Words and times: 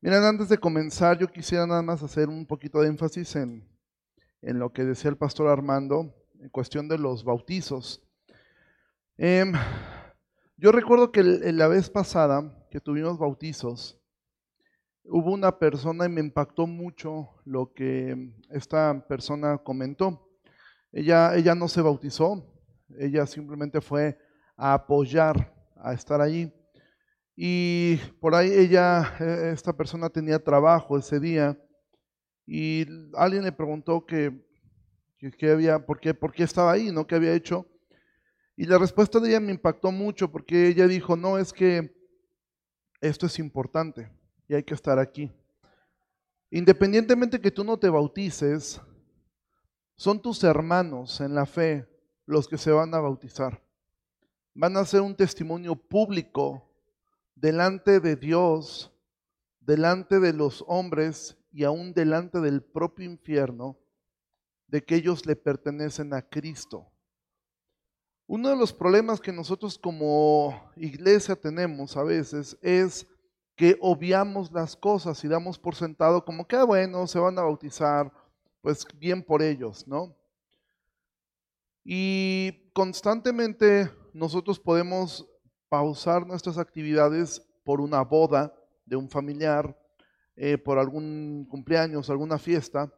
Miren, 0.00 0.22
antes 0.22 0.48
de 0.48 0.58
comenzar, 0.58 1.18
yo 1.18 1.26
quisiera 1.26 1.66
nada 1.66 1.82
más 1.82 2.04
hacer 2.04 2.28
un 2.28 2.46
poquito 2.46 2.80
de 2.80 2.86
énfasis 2.86 3.34
en, 3.34 3.68
en 4.42 4.60
lo 4.60 4.72
que 4.72 4.84
decía 4.84 5.10
el 5.10 5.16
pastor 5.16 5.48
Armando 5.48 6.14
en 6.38 6.48
cuestión 6.50 6.86
de 6.86 6.98
los 6.98 7.24
bautizos. 7.24 8.00
Em, 9.16 9.52
yo 10.56 10.70
recuerdo 10.70 11.10
que 11.10 11.24
la 11.24 11.66
vez 11.66 11.90
pasada 11.90 12.64
que 12.70 12.78
tuvimos 12.78 13.18
bautizos, 13.18 14.00
hubo 15.02 15.32
una 15.32 15.58
persona 15.58 16.06
y 16.06 16.10
me 16.10 16.20
impactó 16.20 16.68
mucho 16.68 17.30
lo 17.44 17.72
que 17.72 18.36
esta 18.50 19.04
persona 19.08 19.58
comentó. 19.58 20.30
Ella, 20.92 21.34
ella 21.34 21.56
no 21.56 21.66
se 21.66 21.82
bautizó, 21.82 22.46
ella 23.00 23.26
simplemente 23.26 23.80
fue 23.80 24.16
a 24.56 24.74
apoyar, 24.74 25.52
a 25.74 25.92
estar 25.92 26.20
allí. 26.20 26.52
Y 27.40 27.98
por 28.18 28.34
ahí 28.34 28.50
ella, 28.50 29.14
e, 29.20 29.52
esta 29.52 29.72
persona 29.72 30.10
tenía 30.10 30.42
trabajo 30.42 30.98
ese 30.98 31.20
día 31.20 31.56
y 32.44 32.84
alguien 33.14 33.44
le 33.44 33.52
preguntó 33.52 34.04
que, 34.04 34.44
que, 35.38 35.48
había, 35.48 35.86
por 35.86 36.00
qué, 36.00 36.14
por 36.14 36.32
qué 36.32 36.42
estaba 36.42 36.72
ahí, 36.72 36.90
¿no? 36.90 37.06
¿Qué 37.06 37.14
había 37.14 37.32
hecho? 37.34 37.64
Y 38.56 38.64
la 38.64 38.76
respuesta 38.76 39.20
de 39.20 39.28
ella 39.28 39.38
me 39.38 39.52
impactó 39.52 39.92
mucho 39.92 40.32
porque 40.32 40.66
ella 40.66 40.88
dijo, 40.88 41.16
no, 41.16 41.38
es 41.38 41.52
que 41.52 41.94
esto 43.00 43.26
es 43.26 43.38
importante 43.38 44.10
y 44.48 44.56
hay 44.56 44.64
que 44.64 44.74
estar 44.74 44.98
aquí. 44.98 45.30
Independientemente 46.50 47.40
que 47.40 47.52
tú 47.52 47.62
no 47.62 47.78
te 47.78 47.88
bautices, 47.88 48.80
son 49.94 50.20
tus 50.20 50.42
hermanos 50.42 51.20
en 51.20 51.36
la 51.36 51.46
fe 51.46 51.88
los 52.26 52.48
que 52.48 52.58
se 52.58 52.72
van 52.72 52.92
a 52.94 52.98
bautizar. 52.98 53.62
Van 54.54 54.76
a 54.76 54.84
ser 54.84 55.02
un 55.02 55.14
testimonio 55.14 55.76
público 55.76 56.67
delante 57.40 58.00
de 58.00 58.16
Dios, 58.16 58.92
delante 59.60 60.18
de 60.18 60.32
los 60.32 60.64
hombres 60.66 61.36
y 61.52 61.64
aún 61.64 61.92
delante 61.92 62.40
del 62.40 62.62
propio 62.62 63.04
infierno, 63.04 63.78
de 64.66 64.82
que 64.84 64.96
ellos 64.96 65.24
le 65.24 65.36
pertenecen 65.36 66.12
a 66.14 66.22
Cristo. 66.22 66.90
Uno 68.26 68.50
de 68.50 68.56
los 68.56 68.72
problemas 68.72 69.20
que 69.20 69.32
nosotros 69.32 69.78
como 69.78 70.70
iglesia 70.76 71.34
tenemos 71.34 71.96
a 71.96 72.02
veces 72.02 72.58
es 72.60 73.06
que 73.56 73.78
obviamos 73.80 74.52
las 74.52 74.76
cosas 74.76 75.24
y 75.24 75.28
damos 75.28 75.58
por 75.58 75.74
sentado 75.74 76.24
como 76.24 76.46
que, 76.46 76.56
ah, 76.56 76.64
bueno, 76.64 77.06
se 77.06 77.18
van 77.18 77.38
a 77.38 77.42
bautizar, 77.42 78.12
pues 78.60 78.86
bien 78.98 79.22
por 79.22 79.42
ellos, 79.42 79.86
¿no? 79.88 80.14
Y 81.84 82.70
constantemente 82.74 83.90
nosotros 84.12 84.60
podemos 84.60 85.26
pausar 85.68 86.26
nuestras 86.26 86.58
actividades 86.58 87.42
por 87.64 87.80
una 87.80 88.02
boda 88.02 88.54
de 88.86 88.96
un 88.96 89.08
familiar, 89.08 89.78
eh, 90.36 90.56
por 90.56 90.78
algún 90.78 91.46
cumpleaños, 91.50 92.08
alguna 92.10 92.38
fiesta. 92.38 92.92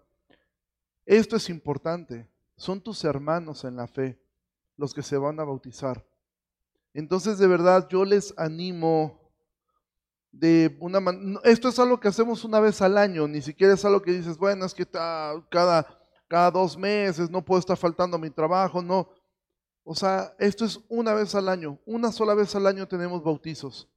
Esto 1.04 1.36
es 1.36 1.48
importante. 1.48 2.28
Son 2.56 2.80
tus 2.80 3.04
hermanos 3.04 3.64
en 3.64 3.77
la 3.77 3.86
fe 3.86 4.20
los 4.77 4.94
que 4.94 5.02
se 5.02 5.16
van 5.16 5.40
a 5.40 5.44
bautizar. 5.44 6.04
Entonces, 6.94 7.38
de 7.38 7.46
verdad, 7.46 7.88
yo 7.88 8.04
les 8.04 8.34
animo 8.36 9.20
de 10.32 10.77
una 10.80 11.00
manera. 11.00 11.40
Esto 11.44 11.68
es 11.68 11.78
algo 11.78 11.98
que 11.98 12.08
hacemos 12.08 12.44
una 12.44 12.60
vez 12.60 12.80
al 12.82 12.96
año, 12.96 13.27
ni 13.27 13.42
siquiera 13.42 13.74
es 13.74 13.84
algo 13.84 14.02
que 14.02 14.12
dices, 14.12 14.38
bueno, 14.38 14.64
es 14.64 14.74
que 14.74 14.86
cada, 14.86 15.86
cada 16.28 16.50
dos 16.50 16.77
meses 16.77 17.30
no 17.30 17.44
puedo 17.44 17.58
estar 17.58 17.77
faltando 17.77 18.16
a 18.16 18.20
mi 18.20 18.30
trabajo, 18.30 18.82
no. 18.82 19.08
O 19.84 19.95
sea, 19.95 20.34
esto 20.39 20.64
es 20.64 20.81
una 20.89 21.14
vez 21.14 21.34
al 21.34 21.48
año, 21.48 21.78
una 21.86 22.12
sola 22.12 22.34
vez 22.34 22.55
al 22.55 22.67
año 22.67 22.86
tenemos 22.86 23.23
bautizos. 23.23 23.89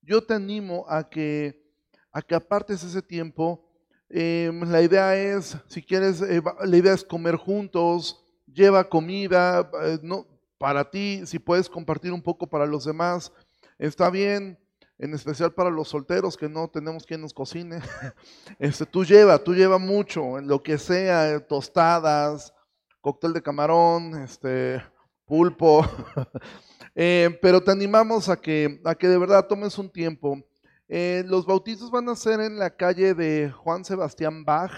Yo 0.00 0.22
te 0.22 0.34
animo 0.34 0.84
a 0.88 1.08
que, 1.08 1.72
a 2.12 2.22
que 2.22 2.34
apartes 2.34 2.82
ese 2.84 3.02
tiempo. 3.02 3.68
Em, 4.08 4.60
la 4.70 4.82
idea 4.82 5.16
es, 5.16 5.56
si 5.66 5.82
quieres, 5.82 6.20
eh, 6.22 6.42
la 6.64 6.76
idea 6.76 6.94
es 6.94 7.04
comer 7.04 7.36
juntos, 7.36 8.24
lleva 8.46 8.88
comida, 8.88 9.70
eh, 9.82 9.98
no, 10.02 10.26
para 10.58 10.88
ti, 10.90 11.22
si 11.26 11.38
puedes 11.38 11.68
compartir 11.68 12.12
un 12.12 12.22
poco 12.22 12.46
para 12.46 12.66
los 12.66 12.84
demás, 12.84 13.32
está 13.78 14.10
bien, 14.10 14.58
en 14.98 15.14
especial 15.14 15.52
para 15.52 15.70
los 15.70 15.88
solteros 15.88 16.36
que 16.36 16.48
no 16.48 16.68
tenemos 16.68 17.04
quien 17.04 17.20
nos 17.20 17.34
cocine. 17.34 17.80
Este, 18.58 18.86
tú 18.86 19.04
lleva, 19.04 19.38
tú 19.38 19.54
lleva 19.54 19.78
mucho, 19.78 20.38
en 20.38 20.46
lo 20.46 20.62
que 20.62 20.78
sea, 20.78 21.40
tostadas, 21.46 22.54
cóctel 23.00 23.32
de 23.32 23.42
camarón, 23.42 24.22
este, 24.22 24.82
pulpo. 25.24 25.84
Eh, 26.96 27.36
pero 27.42 27.60
te 27.60 27.72
animamos 27.72 28.28
a 28.28 28.36
que, 28.36 28.80
a 28.84 28.94
que 28.94 29.08
de 29.08 29.18
verdad 29.18 29.48
tomes 29.48 29.76
un 29.78 29.90
tiempo. 29.90 30.40
Eh, 30.86 31.24
los 31.26 31.44
bautizos 31.44 31.90
van 31.90 32.08
a 32.08 32.14
ser 32.14 32.38
en 32.38 32.56
la 32.56 32.70
calle 32.70 33.14
de 33.14 33.50
Juan 33.50 33.84
Sebastián 33.84 34.44
Bach. 34.44 34.70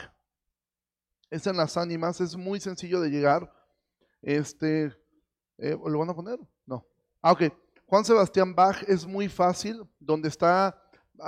Es 1.28 1.46
en 1.46 1.58
las 1.58 1.76
ánimas, 1.76 2.22
es 2.22 2.34
muy 2.34 2.58
sencillo 2.58 3.02
de 3.02 3.10
llegar. 3.10 3.52
Este, 4.22 4.96
eh, 5.58 5.76
¿Lo 5.86 5.98
van 5.98 6.08
a 6.08 6.14
poner? 6.14 6.38
No. 6.64 6.86
Ah, 7.20 7.32
ok. 7.32 7.52
Juan 7.84 8.04
Sebastián 8.06 8.54
Bach 8.54 8.82
es 8.88 9.06
muy 9.06 9.28
fácil, 9.28 9.82
donde 10.00 10.28
está 10.28 10.82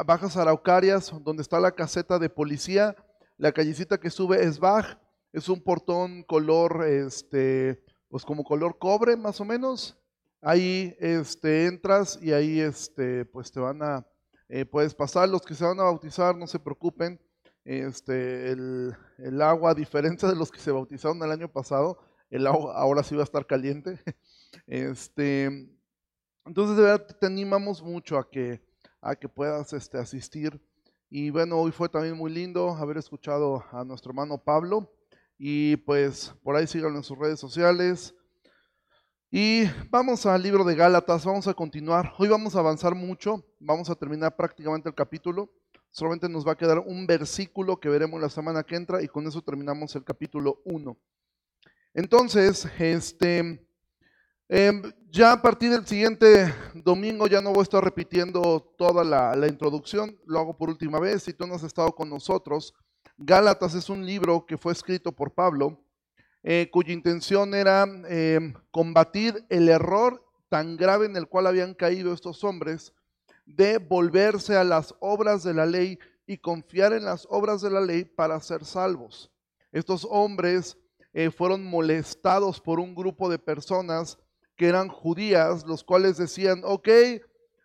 Bajas 0.07 0.37
Araucarias, 0.37 1.13
donde 1.23 1.43
está 1.43 1.61
la 1.61 1.73
caseta 1.73 2.19
de 2.19 2.29
policía, 2.29 2.97
la 3.37 3.53
callecita 3.53 3.99
que 3.99 4.11
sube 4.11 4.43
es 4.43 4.59
Bach, 4.59 4.99
es 5.33 5.49
un 5.49 5.63
portón 5.63 6.23
color 6.25 6.85
este, 6.87 7.85
pues 8.09 8.25
como 8.25 8.45
color 8.45 8.79
cobre 8.79 9.17
más 9.17 9.41
o 9.41 9.45
menos. 9.45 9.97
Ahí 10.41 10.97
este, 11.01 11.67
entras 11.67 12.19
y 12.23 12.33
ahí 12.33 12.61
este, 12.61 13.25
pues 13.25 13.51
te 13.51 13.61
van 13.61 13.83
a, 13.83 14.07
eh, 14.49 14.65
puedes 14.65 14.95
pasar. 14.95 15.29
Los 15.29 15.43
que 15.43 15.55
se 15.55 15.65
van 15.65 15.81
a 15.81 15.85
bautizar, 15.85 16.37
no 16.37 16.47
se 16.47 16.59
preocupen. 16.59 17.21
Este, 17.65 18.51
el, 18.51 18.97
el, 19.19 19.43
agua, 19.43 19.73
a 19.73 19.75
diferencia 19.75 20.29
de 20.29 20.37
los 20.37 20.51
que 20.51 20.61
se 20.61 20.71
bautizaron 20.71 21.23
el 21.23 21.31
año 21.31 21.53
pasado, 21.53 21.99
el 22.31 22.47
agua 22.47 22.75
ahora 22.75 23.03
sí 23.03 23.15
va 23.15 23.23
a 23.23 23.25
estar 23.25 23.47
caliente. 23.47 24.01
Este, 24.67 25.45
entonces, 26.47 26.77
de 26.77 26.83
verdad, 26.83 27.07
te 27.21 27.27
animamos 27.27 27.83
mucho 27.83 28.17
a 28.17 28.31
que, 28.31 28.63
a 29.03 29.15
que 29.15 29.29
puedas 29.29 29.75
este, 29.75 29.99
asistir. 29.99 30.59
Y 31.11 31.29
bueno, 31.29 31.59
hoy 31.59 31.71
fue 31.71 31.91
también 31.91 32.17
muy 32.17 32.33
lindo 32.33 32.71
haber 32.71 32.97
escuchado 32.97 33.63
a 33.71 33.85
nuestro 33.85 34.11
hermano 34.11 34.43
Pablo. 34.43 34.91
Y 35.39 35.77
pues 35.77 36.35
por 36.43 36.57
ahí 36.57 36.67
síganlo 36.67 36.99
en 36.99 37.05
sus 37.05 37.17
redes 37.17 37.39
sociales. 37.39 38.13
Y 39.31 39.65
vamos 39.89 40.27
al 40.27 40.43
libro 40.43 40.65
de 40.65 40.75
Gálatas, 40.75 41.25
vamos 41.25 41.47
a 41.47 41.55
continuar. 41.55 42.13
Hoy 42.19 42.29
vamos 42.29 42.57
a 42.57 42.59
avanzar 42.59 42.95
mucho, 42.97 43.45
vamos 43.61 43.89
a 43.89 43.95
terminar 43.95 44.35
prácticamente 44.35 44.89
el 44.89 44.95
capítulo. 44.97 45.53
Solamente 45.91 46.29
nos 46.29 46.47
va 46.47 46.53
a 46.53 46.57
quedar 46.57 46.81
un 46.81 47.07
versículo 47.07 47.79
que 47.79 47.89
veremos 47.89 48.21
la 48.21 48.31
semana 48.31 48.65
que 48.65 48.75
entra 48.75 49.01
y 49.01 49.07
con 49.07 49.27
eso 49.27 49.41
terminamos 49.41 49.95
el 49.95 50.03
capítulo 50.03 50.61
1. 50.65 50.99
Entonces, 51.95 52.67
este, 52.79 53.65
em, 54.49 54.83
ya 55.11 55.33
a 55.33 55.43
partir 55.43 55.71
del 55.71 55.87
siguiente 55.87 56.53
domingo 56.75 57.27
ya 57.29 57.41
no 57.41 57.51
voy 57.51 57.61
a 57.61 57.63
estar 57.63 57.85
repitiendo 57.85 58.75
toda 58.77 59.05
la, 59.05 59.37
la 59.37 59.47
introducción, 59.47 60.19
lo 60.27 60.41
hago 60.41 60.57
por 60.57 60.69
última 60.69 60.99
vez. 60.99 61.23
Si 61.23 61.33
tú 61.33 61.47
no 61.47 61.55
has 61.55 61.63
estado 61.63 61.95
con 61.95 62.11
nosotros, 62.11 62.75
Gálatas 63.21 63.75
es 63.75 63.91
un 63.91 64.07
libro 64.07 64.47
que 64.47 64.57
fue 64.57 64.73
escrito 64.73 65.11
por 65.11 65.33
Pablo, 65.33 65.77
eh, 66.45 66.69
cuya 66.71 66.93
intención 66.93 67.53
era 67.53 67.85
em, 68.09 68.55
combatir 68.71 69.45
el 69.49 69.69
error 69.69 70.25
tan 70.49 70.77
grave 70.77 71.07
en 71.07 71.17
el 71.17 71.27
cual 71.27 71.49
habían 71.49 71.75
caído 71.75 72.13
estos 72.13 72.45
hombres 72.45 72.93
de 73.45 73.79
volverse 73.79 74.57
a 74.57 74.63
las 74.63 74.95
obras 75.01 75.43
de 75.43 75.53
la 75.53 75.67
ley 75.67 75.99
y 76.29 76.39
confiar 76.39 76.93
en 76.93 77.07
las 77.07 77.27
obras 77.29 77.61
de 77.61 77.71
la 77.71 77.81
ley 77.81 78.05
para 78.05 78.41
ser 78.41 78.65
salvos. 78.65 79.33
Estos 79.73 80.07
hombres 80.09 80.79
eh, 81.13 81.33
fueron 81.33 81.65
molestados 81.65 82.61
por 82.61 82.79
un 82.79 82.95
grupo 82.95 83.29
de 83.29 83.41
personas 83.41 84.17
que 84.55 84.69
eran 84.69 84.89
judías, 84.89 85.67
los 85.67 85.83
cuales 85.83 86.19
decían, 86.19 86.63
ok, 86.65 86.89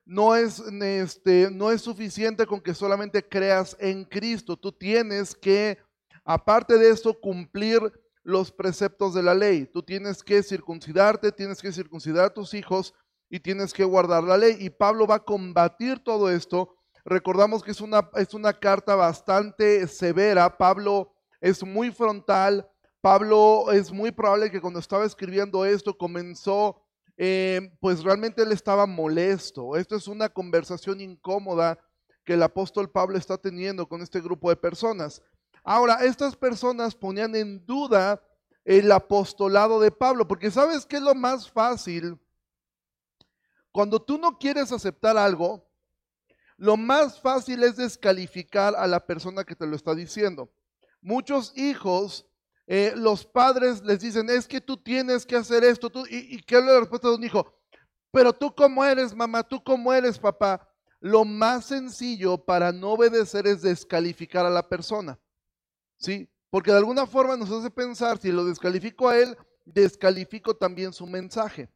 no 0.06 0.36
es, 0.36 0.60
este, 0.60 1.50
no 1.52 1.72
es 1.72 1.82
suficiente 1.82 2.46
con 2.46 2.62
que 2.62 2.74
solamente 2.74 3.28
creas 3.28 3.76
en 3.80 4.04
Cristo. 4.04 4.58
Tú 4.58 4.72
tienes 4.72 5.36
que, 5.36 5.78
aparte 6.24 6.78
de 6.78 6.90
eso, 6.90 7.20
cumplir 7.20 7.82
los 8.24 8.52
preceptos 8.52 9.14
de 9.14 9.24
la 9.24 9.34
ley. 9.34 9.66
Tú 9.66 9.84
tienes 9.84 10.24
que 10.24 10.44
circuncidarte, 10.44 11.32
tienes 11.32 11.62
que 11.62 11.72
circuncidar 11.72 12.26
a 12.26 12.34
tus 12.34 12.54
hijos 12.54 12.94
y 13.30 13.40
tienes 13.40 13.74
que 13.74 13.84
guardar 13.84 14.24
la 14.24 14.38
ley. 14.38 14.58
Y 14.60 14.70
Pablo 14.70 15.08
va 15.08 15.16
a 15.16 15.24
combatir 15.24 16.00
todo 16.04 16.30
esto. 16.30 16.76
Recordamos 17.06 17.64
que 17.64 17.72
es 17.72 17.82
una, 17.82 18.10
es 18.16 18.34
una 18.34 18.54
carta 18.54 18.96
bastante 18.96 19.88
severa. 19.88 20.58
Pablo 20.58 21.14
es 21.42 21.64
muy 21.64 21.92
frontal. 21.92 22.70
Pablo 23.02 23.72
es 23.72 23.92
muy 23.92 24.12
probable 24.12 24.50
que 24.50 24.62
cuando 24.62 24.80
estaba 24.80 25.06
escribiendo 25.06 25.66
esto 25.66 25.98
comenzó 25.98 26.83
eh, 27.18 27.76
pues 27.80 28.04
realmente 28.04 28.42
él 28.42 28.52
estaba 28.52 28.86
molesto. 28.86 29.76
Esto 29.76 29.96
es 29.96 30.08
una 30.08 30.30
conversación 30.30 31.02
incómoda 31.02 31.80
que 32.24 32.34
el 32.34 32.44
apóstol 32.44 32.90
Pablo 32.90 33.18
está 33.18 33.38
teniendo 33.38 33.88
con 33.88 34.02
este 34.02 34.22
grupo 34.22 34.50
de 34.50 34.56
personas. 34.56 35.22
Ahora, 35.64 35.96
estas 36.04 36.36
personas 36.36 36.96
ponían 36.96 37.36
en 37.36 37.66
duda 37.66 38.22
el 38.66 38.92
apostolado 38.92 39.80
de 39.80 39.92
Pablo, 39.92 40.28
porque 40.28 40.52
sabes 40.52 40.86
que 40.86 40.98
es 40.98 41.02
lo 41.02 41.16
más 41.16 41.50
fácil. 41.50 42.20
Cuando 43.72 44.02
tú 44.02 44.18
no 44.18 44.38
quieres 44.38 44.72
aceptar 44.72 45.18
algo, 45.18 45.68
lo 46.58 46.78
más 46.78 47.20
fácil 47.20 47.64
es 47.64 47.76
descalificar 47.76 48.76
a 48.76 48.88
la 48.88 49.06
persona 49.06 49.44
que 49.44 49.56
te 49.56 49.66
lo 49.66 49.76
está 49.76 49.96
diciendo. 49.96 50.52
Muchos 51.02 51.52
hijos, 51.58 52.26
eh, 52.68 52.94
los 52.96 53.26
padres 53.26 53.84
les 53.84 54.00
dicen, 54.00 54.30
es 54.30 54.48
que 54.48 54.62
tú 54.62 54.78
tienes 54.78 55.26
que 55.26 55.36
hacer 55.36 55.64
esto. 55.64 55.90
Tú, 55.90 56.06
¿Y, 56.10 56.36
y 56.36 56.42
qué 56.42 56.58
es 56.58 56.64
la 56.64 56.80
respuesta 56.80 57.10
de 57.10 57.16
un 57.16 57.24
hijo? 57.24 57.54
Pero 58.12 58.32
tú 58.32 58.54
cómo 58.54 58.86
eres, 58.86 59.16
mamá, 59.16 59.44
tú 59.44 59.64
cómo 59.64 59.94
eres, 59.94 60.18
papá. 60.20 60.70
Lo 61.00 61.26
más 61.26 61.66
sencillo 61.66 62.38
para 62.38 62.72
no 62.72 62.92
obedecer 62.92 63.48
es 63.48 63.62
descalificar 63.62 64.46
a 64.46 64.50
la 64.50 64.68
persona. 64.70 65.20
¿Sí? 65.98 66.30
Porque 66.50 66.72
de 66.72 66.78
alguna 66.78 67.08
forma 67.08 67.36
nos 67.36 67.52
hace 67.52 67.72
pensar, 67.72 68.20
si 68.20 68.32
lo 68.32 68.46
descalifico 68.46 69.10
a 69.10 69.18
él, 69.18 69.36
descalifico 69.66 70.56
también 70.56 70.94
su 70.94 71.08
mensaje. 71.08 71.70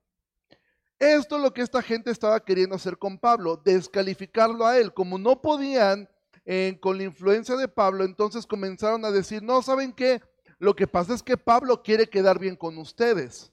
Esto 1.00 1.38
es 1.38 1.42
lo 1.42 1.54
que 1.54 1.62
esta 1.62 1.82
gente 1.82 2.12
estaba 2.12 2.40
queriendo 2.40 2.76
hacer 2.76 2.98
con 2.98 3.20
Pablo, 3.20 3.62
descalificarlo 3.64 4.66
a 4.66 4.78
él. 4.78 4.94
Como 4.94 5.18
no 5.18 5.42
podían 5.42 6.10
eh, 6.46 6.78
con 6.82 6.98
la 6.98 7.04
influencia 7.04 7.56
de 7.56 7.68
Pablo, 7.68 8.04
entonces 8.04 8.46
comenzaron 8.48 9.04
a 9.06 9.12
decir, 9.12 9.44
no, 9.44 9.62
¿saben 9.62 9.94
qué? 9.94 10.22
Lo 10.60 10.76
que 10.76 10.88
pasa 10.88 11.14
es 11.14 11.22
que 11.22 11.38
Pablo 11.38 11.84
quiere 11.84 12.08
quedar 12.08 12.40
bien 12.40 12.56
con 12.56 12.78
ustedes. 12.78 13.52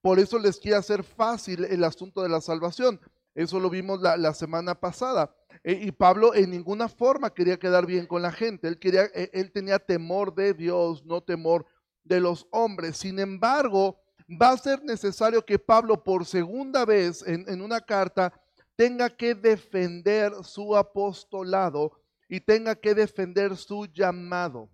Por 0.00 0.18
eso 0.18 0.38
les 0.38 0.58
quiere 0.58 0.78
hacer 0.78 1.02
fácil 1.04 1.64
el 1.64 1.84
asunto 1.84 2.22
de 2.22 2.28
la 2.28 2.40
salvación. 2.40 3.00
Eso 3.34 3.60
lo 3.60 3.70
vimos 3.70 4.00
la, 4.00 4.34
semana 4.34 4.74
pasada. 4.74 5.34
Eh, 5.62 5.78
y 5.82 5.92
Pablo 5.92 6.34
en 6.34 6.50
ninguna 6.50 6.88
forma 6.88 7.32
quería 7.32 7.58
quedar 7.58 7.86
bien 7.86 8.06
con 8.06 8.22
la 8.22 8.32
gente. 8.32 8.66
Él, 8.68 8.78
quería, 8.78 9.04
eh, 9.14 9.30
él 9.32 9.52
tenía 9.52 9.78
temor 9.78 10.34
de 10.34 10.54
Dios, 10.54 11.04
no 11.04 11.22
temor 11.22 11.66
de 12.02 12.20
los 12.20 12.46
hombres. 12.50 12.96
Sin 12.96 13.18
embargo, 13.18 14.00
va 14.30 14.50
a 14.50 14.58
ser 14.58 14.82
necesario 14.82 15.44
que 15.44 15.58
Pablo 15.58 16.02
por 16.02 16.24
segunda 16.24 16.84
vez 16.84 17.22
en, 17.26 17.60
una 17.60 17.80
carta 17.80 18.32
tenga 18.76 19.10
que 19.10 19.34
defender 19.34 20.32
su 20.42 20.76
apostolado 20.76 21.92
y 22.28 22.40
tenga 22.40 22.74
que 22.74 22.94
defender 22.94 23.56
su 23.56 23.86
llamado. 23.86 24.68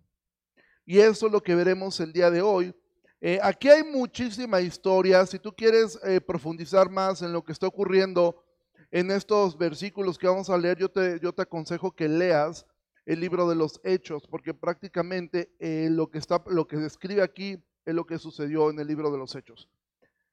Y 0.87 1.01
eso 1.01 1.27
es 1.27 1.33
lo 1.33 1.43
que 1.43 1.57
veremos 1.57 1.99
el 1.99 2.13
día 2.13 2.31
de 2.31 2.41
hoy. 2.41 2.73
Eh, 3.21 3.41
aquí 3.43 3.69
hay 3.69 3.83
muchísima 3.83 4.61
historia. 4.61 5.27
Si 5.27 5.41
tú 5.41 5.53
quieres 5.53 5.99
eh, 6.05 6.21
profundizar 6.21 6.89
más 6.89 7.23
en 7.23 7.33
lo 7.33 7.43
que 7.43 7.51
está 7.51 7.67
ocurriendo 7.67 8.45
en 8.93 9.11
estos 9.11 9.59
versículos 9.59 10.17
que 10.17 10.29
vamos 10.29 10.49
a 10.49 10.57
leer, 10.57 10.79
yo 10.79 10.89
te, 10.89 11.19
yo 11.21 11.33
te 11.33 11.43
aconsejo 11.43 11.91
que 11.91 12.09
leas 12.09 12.65
el 13.05 13.19
libro 13.19 13.49
de 13.49 13.57
los 13.57 13.81
Hechos, 13.83 14.29
porque 14.29 14.55
prácticamente 14.55 15.51
eh, 15.59 15.89
lo, 15.91 16.09
que 16.09 16.19
está, 16.19 16.43
lo 16.47 16.69
que 16.69 16.77
describe 16.77 17.23
aquí 17.23 17.59
es 17.85 17.95
lo 17.95 18.07
que 18.07 18.19
sucedió 18.19 18.71
en 18.71 18.79
el 18.79 18.87
libro 18.87 19.11
de 19.11 19.19
los 19.19 19.35
Hechos. 19.35 19.69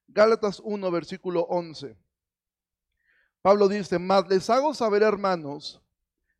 Gálatas 0.08 0.60
1, 0.64 0.92
versículo 0.92 1.42
11. 1.50 1.96
Pablo 3.42 3.68
dice, 3.68 3.98
mas 3.98 4.28
les 4.30 4.50
hago 4.52 4.74
saber, 4.74 5.02
hermanos, 5.02 5.82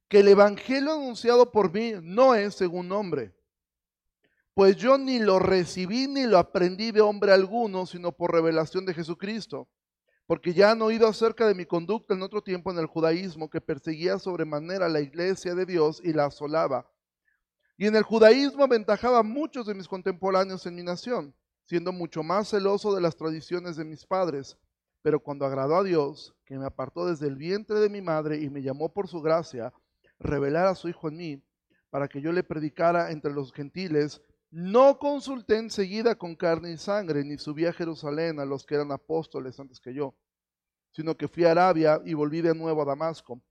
que 0.08 0.20
el 0.20 0.28
evangelio 0.28 0.94
anunciado 0.94 1.52
por 1.52 1.74
mí 1.74 1.94
no 2.02 2.36
es 2.36 2.56
según 2.56 2.92
hombre, 2.92 3.34
pues 4.54 4.76
yo 4.76 4.98
ni 4.98 5.20
lo 5.20 5.40
recibí 5.40 6.08
ni 6.08 6.26
lo 6.26 6.38
aprendí 6.38 6.92
de 6.92 7.02
hombre 7.02 7.32
alguno, 7.32 7.86
sino 7.86 8.12
por 8.12 8.32
revelación 8.32 8.86
de 8.86 8.94
Jesucristo. 8.94 9.68
Porque 10.26 10.54
ya 10.54 10.72
han 10.72 10.82
oído 10.82 11.08
acerca 11.08 11.48
de 11.48 11.56
mi 11.56 11.66
conducta 11.66 12.14
en 12.14 12.22
otro 12.22 12.42
tiempo 12.42 12.72
en 12.72 12.80
el 12.80 12.86
judaísmo, 12.86 13.50
que 13.50 13.62
perseguía 13.62 14.20
sobremanera 14.20 14.88
la 14.88 15.02
iglesia 15.02 15.54
de 15.54 15.66
Dios 15.66 16.02
y 16.04 16.14
la 16.14 16.26
asolaba 16.26 16.88
y 17.78 17.88
en 17.88 17.96
el 17.96 18.04
judaísmo 18.04 18.64
aventajaba 18.64 19.20
a 19.20 19.24
muchos 19.24 19.66
de 19.66 19.74
mis 19.74 19.88
contemporáneos 19.88 20.66
en 20.66 20.76
mi 20.76 20.84
nación, 20.84 21.34
siendo 21.66 21.92
mucho 21.92 22.24
más 22.24 22.50
celoso 22.50 22.94
de 22.94 23.02
las 23.02 23.16
tradiciones 23.16 23.76
de 23.76 23.84
mis 23.84 24.06
padres. 24.06 24.58
Pero 25.02 25.20
cuando 25.20 25.46
agradó 25.46 25.78
a 25.78 25.84
Dios, 25.84 26.36
que 26.46 26.58
me 26.58 26.66
apartó 26.66 27.08
desde 27.08 27.28
el 27.28 27.36
vientre 27.36 27.80
de 27.80 27.90
mi 27.90 28.02
madre 28.02 28.38
y 28.38 28.50
me 28.50 28.62
llamó 28.62 28.94
por 28.94 29.08
su 29.08 29.22
gracia, 29.22 29.74
revelar 30.20 30.68
a 30.68 30.76
su 30.76 30.88
Hijo 30.88 31.10
en 31.10 31.18
mí, 31.18 31.44
para 31.90 32.08
que 32.08 32.22
yo 32.22 32.32
le 32.32 32.44
predicara 32.44 33.12
entre 33.12 33.34
los 33.34 33.52
gentiles, 33.52 34.22
no 34.54 35.00
consulté 35.00 35.58
enseguida 35.58 36.14
con 36.14 36.36
carne 36.36 36.72
y 36.72 36.78
sangre, 36.78 37.24
ni 37.24 37.40
subí 37.40 37.66
a 37.66 37.74
Jerusalén 37.74 38.40
a 38.40 38.46
los 38.46 38.68
que 38.68 38.76
eran 38.76 38.92
apóstoles 38.92 39.60
antes 39.60 39.80
que 39.80 39.96
yo, 39.96 40.14
sino 40.92 41.18
que 41.18 41.28
fui 41.28 41.44
a 41.46 41.52
Arabia 41.52 42.00
y 42.06 42.14
volví 42.14 42.40
de 42.42 42.54
nuevo 42.54 42.84
a 42.84 42.86
Damasco. 42.86 43.42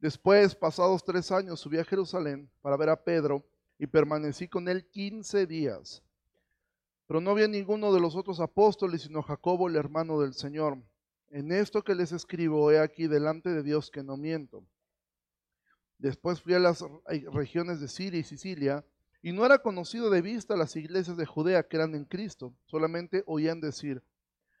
Después, 0.00 0.54
pasados 0.54 1.02
tres 1.02 1.32
años, 1.32 1.60
subí 1.60 1.78
a 1.78 1.84
Jerusalén 1.84 2.50
para 2.60 2.76
ver 2.76 2.90
a 2.90 3.02
Pedro, 3.02 3.42
y 3.78 3.86
permanecí 3.86 4.48
con 4.48 4.68
él 4.68 4.86
quince 4.90 5.46
días. 5.46 6.02
Pero 7.06 7.22
no 7.22 7.30
había 7.30 7.48
ninguno 7.48 7.94
de 7.94 8.00
los 8.00 8.14
otros 8.14 8.38
apóstoles, 8.38 9.00
sino 9.00 9.22
Jacobo, 9.22 9.66
el 9.66 9.76
hermano 9.76 10.20
del 10.20 10.34
Señor. 10.34 10.76
En 11.30 11.50
esto 11.50 11.82
que 11.82 11.94
les 11.94 12.12
escribo, 12.12 12.70
he 12.70 12.78
aquí 12.78 13.06
delante 13.06 13.48
de 13.48 13.62
Dios 13.62 13.90
que 13.90 14.02
no 14.02 14.18
miento. 14.18 14.62
Después 15.96 16.42
fui 16.42 16.52
a 16.52 16.58
las 16.58 16.84
regiones 17.32 17.80
de 17.80 17.88
Siria 17.88 18.20
y 18.20 18.24
Sicilia, 18.24 18.84
y 19.22 19.32
no 19.32 19.44
era 19.44 19.58
conocido 19.58 20.10
de 20.10 20.22
vista 20.22 20.56
las 20.56 20.76
iglesias 20.76 21.16
de 21.16 21.26
Judea 21.26 21.62
que 21.62 21.76
eran 21.76 21.94
en 21.94 22.04
Cristo, 22.04 22.54
solamente 22.64 23.22
oían 23.26 23.60
decir, 23.60 24.02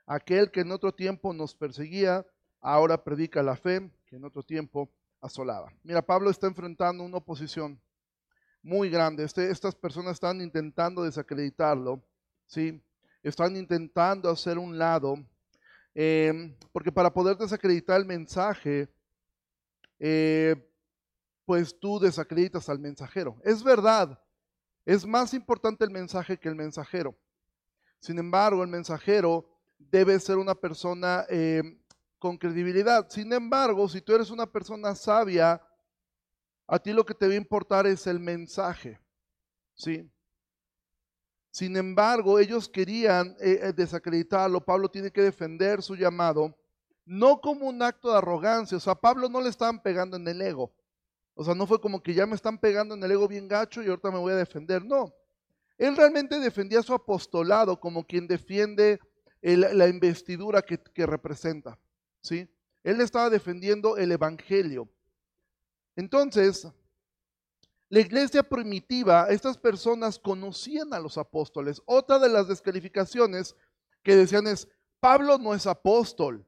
aquel 0.06 0.50
que 0.50 0.60
en 0.60 0.72
otro 0.72 0.92
tiempo 0.92 1.32
nos 1.32 1.54
perseguía, 1.54 2.26
ahora 2.60 3.02
predica 3.02 3.42
la 3.42 3.56
fe, 3.56 3.90
que 4.06 4.16
en 4.16 4.24
otro 4.24 4.42
tiempo 4.42 4.90
asolaba. 5.20 5.72
Mira, 5.82 6.02
Pablo 6.02 6.30
está 6.30 6.46
enfrentando 6.46 7.04
una 7.04 7.18
oposición 7.18 7.80
muy 8.62 8.90
grande. 8.90 9.24
Este, 9.24 9.50
estas 9.50 9.74
personas 9.74 10.14
están 10.14 10.40
intentando 10.40 11.04
desacreditarlo, 11.04 12.02
¿sí? 12.46 12.82
Están 13.22 13.56
intentando 13.56 14.28
hacer 14.28 14.58
un 14.58 14.78
lado, 14.78 15.16
em, 15.94 16.54
porque 16.72 16.92
para 16.92 17.12
poder 17.12 17.36
desacreditar 17.36 17.98
el 17.98 18.06
mensaje, 18.06 18.88
eh, 19.98 20.56
pues 21.44 21.78
tú 21.78 21.98
desacreditas 21.98 22.68
al 22.68 22.78
mensajero. 22.78 23.36
Es 23.44 23.62
verdad, 23.62 24.18
es 24.90 25.06
más 25.06 25.34
importante 25.34 25.84
el 25.84 25.90
mensaje 25.90 26.36
que 26.36 26.48
el 26.48 26.56
mensajero. 26.56 27.16
Sin 28.00 28.18
embargo, 28.18 28.64
el 28.64 28.68
mensajero 28.68 29.48
debe 29.78 30.18
ser 30.18 30.36
una 30.36 30.56
persona 30.56 31.24
em, 31.28 31.78
con 32.18 32.36
credibilidad. 32.36 33.08
Sin 33.08 33.32
embargo, 33.32 33.88
si 33.88 34.00
tú 34.00 34.16
eres 34.16 34.30
una 34.30 34.46
persona 34.46 34.96
sabia, 34.96 35.62
a 36.66 36.78
ti 36.80 36.92
lo 36.92 37.06
que 37.06 37.14
te 37.14 37.28
va 37.28 37.34
a 37.34 37.36
importar 37.36 37.86
es 37.86 38.04
el 38.08 38.18
mensaje. 38.18 38.98
¿sí? 39.74 40.10
Sin 41.52 41.76
embargo, 41.76 42.40
ellos 42.40 42.68
querían 42.68 43.36
eh, 43.38 43.60
eh, 43.62 43.72
desacreditarlo. 43.72 44.64
Pablo 44.64 44.90
tiene 44.90 45.12
que 45.12 45.22
defender 45.22 45.82
su 45.82 45.94
llamado, 45.94 46.58
no 47.04 47.40
como 47.40 47.68
un 47.68 47.80
acto 47.80 48.10
de 48.10 48.18
arrogancia. 48.18 48.76
O 48.76 48.80
sea, 48.80 48.94
a 48.94 49.00
Pablo 49.00 49.28
no 49.28 49.40
le 49.40 49.50
estaban 49.50 49.80
pegando 49.80 50.16
en 50.16 50.26
el 50.26 50.42
ego. 50.42 50.72
O 51.40 51.44
sea, 51.44 51.54
no 51.54 51.66
fue 51.66 51.80
como 51.80 52.02
que 52.02 52.12
ya 52.12 52.26
me 52.26 52.34
están 52.34 52.58
pegando 52.58 52.94
en 52.94 53.02
el 53.02 53.12
ego 53.12 53.26
bien 53.26 53.48
gacho 53.48 53.82
y 53.82 53.88
ahorita 53.88 54.10
me 54.10 54.18
voy 54.18 54.34
a 54.34 54.36
defender. 54.36 54.84
No. 54.84 55.10
Él 55.78 55.96
realmente 55.96 56.38
defendía 56.38 56.82
su 56.82 56.92
apostolado 56.92 57.80
como 57.80 58.04
quien 58.04 58.26
defiende 58.28 59.00
la 59.40 59.88
investidura 59.88 60.60
que, 60.60 61.06
representa. 61.06 61.78
¿sí? 62.20 62.46
Él 62.84 63.00
estaba 63.00 63.30
defendiendo 63.30 63.96
el 63.96 64.12
evangelio. 64.12 64.86
Entonces, 65.96 66.68
la 67.88 68.00
iglesia 68.00 68.42
primitiva, 68.42 69.28
estas 69.30 69.56
personas 69.56 70.18
conocían 70.18 70.92
a 70.92 71.00
los 71.00 71.16
apóstoles. 71.16 71.80
Otra 71.86 72.18
de 72.18 72.28
las 72.28 72.48
descalificaciones 72.48 73.56
que 74.02 74.14
decían 74.14 74.46
es, 74.46 74.68
Pablo 75.00 75.38
no 75.38 75.54
es 75.54 75.66
apóstol, 75.66 76.46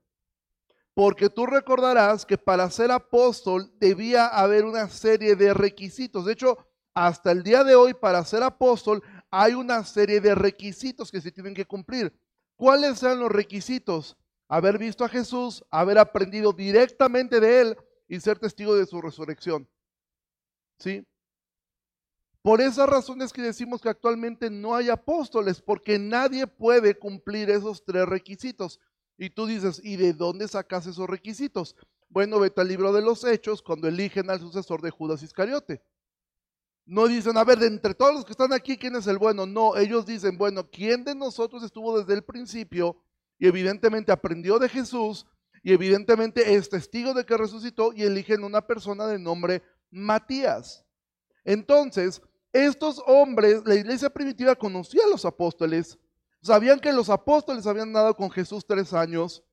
porque 0.94 1.30
tú 1.30 1.46
recordarás 1.46 2.26
que 2.26 2.36
para 2.36 2.70
ser 2.70 2.90
apóstol 2.90 3.72
debía 3.78 4.26
haber 4.26 4.64
una 4.64 4.88
serie 4.88 5.36
de 5.36 5.54
requisitos. 5.54 6.26
De 6.26 6.32
hecho, 6.32 6.58
hasta 6.94 7.30
el 7.30 7.42
día 7.42 7.64
de 7.64 7.74
hoy, 7.74 7.94
para 7.94 8.24
ser 8.24 8.42
apóstol, 8.42 9.02
hay 9.30 9.54
una 9.54 9.84
serie 9.84 10.20
de 10.20 10.34
requisitos 10.34 11.10
que 11.10 11.20
se 11.20 11.32
tienen 11.32 11.54
que 11.54 11.64
cumplir. 11.64 12.12
¿Cuáles 12.56 12.98
sean 12.98 13.18
los 13.18 13.30
requisitos? 13.30 14.16
Haber 14.48 14.76
visto 14.76 15.04
a 15.04 15.08
Jesús, 15.08 15.64
haber 15.70 15.98
aprendido 15.98 16.52
directamente 16.52 17.40
de 17.40 17.60
Él 17.62 17.76
y 18.06 18.20
ser 18.20 18.38
testigo 18.38 18.74
de 18.74 18.84
su 18.84 19.00
resurrección. 19.00 19.66
¿Sí? 20.78 21.06
Por 22.42 22.60
esas 22.60 22.88
razones 22.88 23.32
que 23.32 23.40
decimos 23.40 23.80
que 23.80 23.88
actualmente 23.88 24.50
no 24.50 24.74
hay 24.74 24.90
apóstoles, 24.90 25.62
porque 25.62 25.98
nadie 25.98 26.46
puede 26.46 26.98
cumplir 26.98 27.48
esos 27.48 27.84
tres 27.84 28.04
requisitos. 28.04 28.78
Y 29.22 29.30
tú 29.30 29.46
dices, 29.46 29.80
¿y 29.84 29.94
de 29.94 30.14
dónde 30.14 30.48
sacas 30.48 30.84
esos 30.88 31.08
requisitos? 31.08 31.76
Bueno, 32.08 32.40
vete 32.40 32.60
al 32.60 32.66
libro 32.66 32.92
de 32.92 33.02
los 33.02 33.22
Hechos 33.22 33.62
cuando 33.62 33.86
eligen 33.86 34.28
al 34.28 34.40
sucesor 34.40 34.82
de 34.82 34.90
Judas 34.90 35.22
Iscariote. 35.22 35.80
No 36.84 37.06
dicen, 37.06 37.38
a 37.38 37.44
ver, 37.44 37.60
de 37.60 37.68
entre 37.68 37.94
todos 37.94 38.12
los 38.12 38.24
que 38.24 38.32
están 38.32 38.52
aquí, 38.52 38.76
¿quién 38.76 38.96
es 38.96 39.06
el 39.06 39.18
bueno? 39.18 39.46
No, 39.46 39.76
ellos 39.76 40.06
dicen, 40.06 40.36
bueno, 40.36 40.68
¿quién 40.68 41.04
de 41.04 41.14
nosotros 41.14 41.62
estuvo 41.62 41.96
desde 42.00 42.14
el 42.14 42.24
principio 42.24 43.00
y 43.38 43.46
evidentemente 43.46 44.10
aprendió 44.10 44.58
de 44.58 44.68
Jesús 44.68 45.24
y 45.62 45.72
evidentemente 45.72 46.56
es 46.56 46.68
testigo 46.68 47.14
de 47.14 47.24
que 47.24 47.36
resucitó 47.36 47.92
y 47.92 48.02
eligen 48.02 48.42
una 48.42 48.66
persona 48.66 49.06
de 49.06 49.20
nombre 49.20 49.62
Matías. 49.92 50.84
Entonces, 51.44 52.20
estos 52.52 53.00
hombres, 53.06 53.62
la 53.66 53.76
iglesia 53.76 54.10
primitiva 54.10 54.56
conocía 54.56 55.04
a 55.04 55.10
los 55.10 55.24
apóstoles, 55.24 55.96
sabían 56.42 56.80
que 56.80 56.92
los 56.92 57.08
apóstoles 57.08 57.66
habían 57.66 57.92
dado 57.92 58.14
con 58.16 58.30
Jesús 58.30 58.64
tres 58.66 58.92
años, 58.92 59.44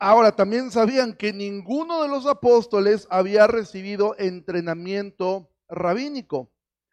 Ahora, 0.00 0.30
también 0.30 0.70
sabían 0.70 1.12
que 1.12 1.32
ninguno 1.32 2.02
de 2.02 2.08
los 2.08 2.24
apóstoles 2.26 3.08
había 3.10 3.48
recibido 3.48 4.14
entrenamiento 4.16 5.50
rabínico. 5.68 6.52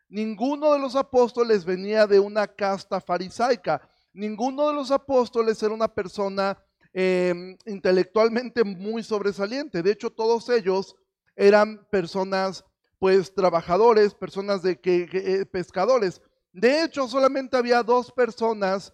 Ninguno 0.10 0.74
de 0.74 0.80
los 0.80 0.96
apóstoles 0.96 1.65
venía 1.65 2.08
de 2.08 2.20
una 2.20 2.48
casta 2.48 3.00
farisaica. 3.00 3.88
Ninguno 4.12 4.70
de 4.70 4.74
los 4.74 4.89
apóstoles 4.89 5.62
era 5.62 5.74
una 5.74 5.88
persona 5.88 6.58
em, 6.94 7.58
intelectualmente 7.68 8.63
muy 8.63 9.04
sobresaliente. 9.04 9.84
De 9.84 9.92
hecho, 9.92 10.10
todos 10.10 10.50
ellos 10.50 10.96
eran 11.36 11.86
personas, 11.92 12.65
pues, 12.98 13.36
trabajadores, 13.36 14.15
personas 14.15 14.63
de 14.63 14.80
que, 14.80 15.08
eh, 15.12 15.46
pescadores. 15.46 16.22
De 16.55 16.85
hecho, 16.85 17.05
solamente 17.05 17.57
había 17.57 17.83
dos 17.83 18.09
personas 18.13 18.93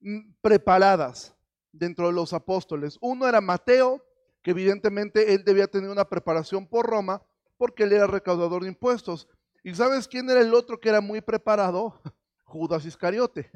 mm, 0.00 0.32
preparadas 0.40 1.36
dentro 1.70 2.06
de 2.06 2.14
los 2.14 2.32
apóstoles. 2.32 2.96
Uno 3.02 3.28
era 3.28 3.42
Mateo, 3.42 4.02
que 4.40 4.52
evidentemente 4.52 5.34
él 5.34 5.44
debía 5.44 5.66
tener 5.66 5.90
una 5.90 6.08
preparación 6.08 6.66
por 6.66 6.86
Roma, 6.86 7.20
porque 7.58 7.82
él 7.82 7.92
era 7.92 8.06
recaudador 8.06 8.62
de 8.62 8.68
impuestos. 8.68 9.28
¿Y 9.62 9.74
sabes 9.74 10.08
quién 10.08 10.30
era 10.30 10.40
el 10.40 10.54
otro 10.54 10.80
que 10.80 10.88
era 10.88 11.02
muy 11.02 11.20
preparado? 11.20 12.00
Judas 12.44 12.86
Iscariote. 12.86 13.50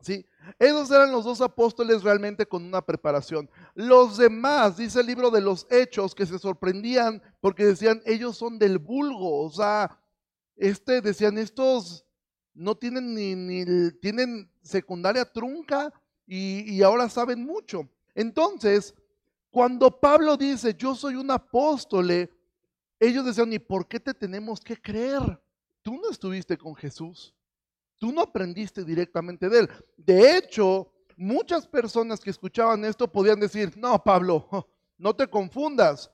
¿Sí? 0.00 0.26
Esos 0.58 0.90
eran 0.90 1.12
los 1.12 1.26
dos 1.26 1.42
apóstoles 1.42 2.02
realmente 2.02 2.46
con 2.46 2.64
una 2.64 2.80
preparación. 2.80 3.50
Los 3.74 4.16
demás, 4.16 4.78
dice 4.78 5.00
el 5.00 5.06
libro 5.06 5.30
de 5.30 5.42
los 5.42 5.66
Hechos, 5.68 6.14
que 6.14 6.24
se 6.24 6.38
sorprendían 6.38 7.22
porque 7.42 7.66
decían, 7.66 8.00
ellos 8.06 8.38
son 8.38 8.58
del 8.58 8.78
vulgo. 8.78 9.42
O 9.42 9.50
sea, 9.50 10.00
este, 10.56 11.02
decían, 11.02 11.36
estos 11.36 12.06
no 12.54 12.76
tienen 12.76 13.14
ni, 13.14 13.34
ni 13.34 13.90
tienen 14.00 14.50
secundaria 14.62 15.24
trunca 15.24 15.92
y, 16.26 16.72
y 16.72 16.82
ahora 16.82 17.08
saben 17.08 17.44
mucho. 17.44 17.88
Entonces, 18.14 18.94
cuando 19.50 19.90
Pablo 20.00 20.36
dice, 20.36 20.74
yo 20.74 20.94
soy 20.94 21.14
un 21.14 21.30
apóstol, 21.30 22.10
ellos 22.98 23.24
decían, 23.24 23.52
¿y 23.52 23.58
por 23.58 23.86
qué 23.86 24.00
te 24.00 24.14
tenemos 24.14 24.60
que 24.60 24.80
creer? 24.80 25.40
Tú 25.82 26.00
no 26.00 26.10
estuviste 26.10 26.56
con 26.56 26.74
Jesús. 26.74 27.34
Tú 27.98 28.12
no 28.12 28.22
aprendiste 28.22 28.84
directamente 28.84 29.48
de 29.48 29.60
él. 29.60 29.70
De 29.96 30.36
hecho, 30.36 30.92
muchas 31.16 31.66
personas 31.66 32.20
que 32.20 32.30
escuchaban 32.30 32.84
esto 32.84 33.10
podían 33.10 33.40
decir, 33.40 33.76
no, 33.76 34.02
Pablo, 34.02 34.48
no 34.98 35.14
te 35.14 35.26
confundas. 35.28 36.10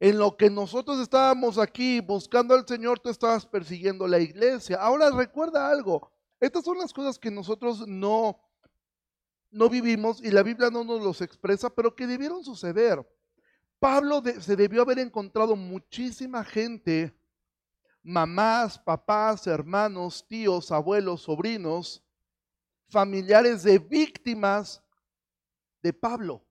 En 0.00 0.18
lo 0.18 0.36
que 0.36 0.50
nosotros 0.50 0.98
estábamos 0.98 1.58
aquí 1.58 2.00
buscando 2.00 2.54
al 2.54 2.66
Señor, 2.66 2.98
tú 2.98 3.08
estabas 3.08 3.46
persiguiendo 3.46 4.06
la 4.06 4.18
iglesia. 4.18 4.76
Ahora 4.76 5.10
recuerda 5.10 5.70
algo. 5.70 6.10
Estas 6.40 6.64
son 6.64 6.78
las 6.78 6.92
cosas 6.92 7.18
que 7.18 7.30
nosotros 7.30 7.86
no, 7.86 8.38
no 9.50 9.68
vivimos 9.68 10.22
y 10.22 10.30
la 10.30 10.42
Biblia 10.42 10.68
no 10.70 10.84
nos 10.84 11.02
los 11.02 11.20
expresa, 11.20 11.70
pero 11.70 11.94
que 11.94 12.06
debieron 12.06 12.44
suceder. 12.44 13.06
Pablo 13.78 14.22
se 14.40 14.56
debió 14.56 14.82
haber 14.82 14.98
encontrado 14.98 15.56
muchísima 15.56 16.42
gente, 16.42 17.14
mamás, 18.02 18.78
papás, 18.78 19.46
hermanos, 19.46 20.26
tíos, 20.26 20.72
abuelos, 20.72 21.22
sobrinos, 21.22 22.02
familiares 22.88 23.62
de 23.62 23.78
víctimas 23.78 24.82
de 25.82 25.92
Pablo. 25.92 26.42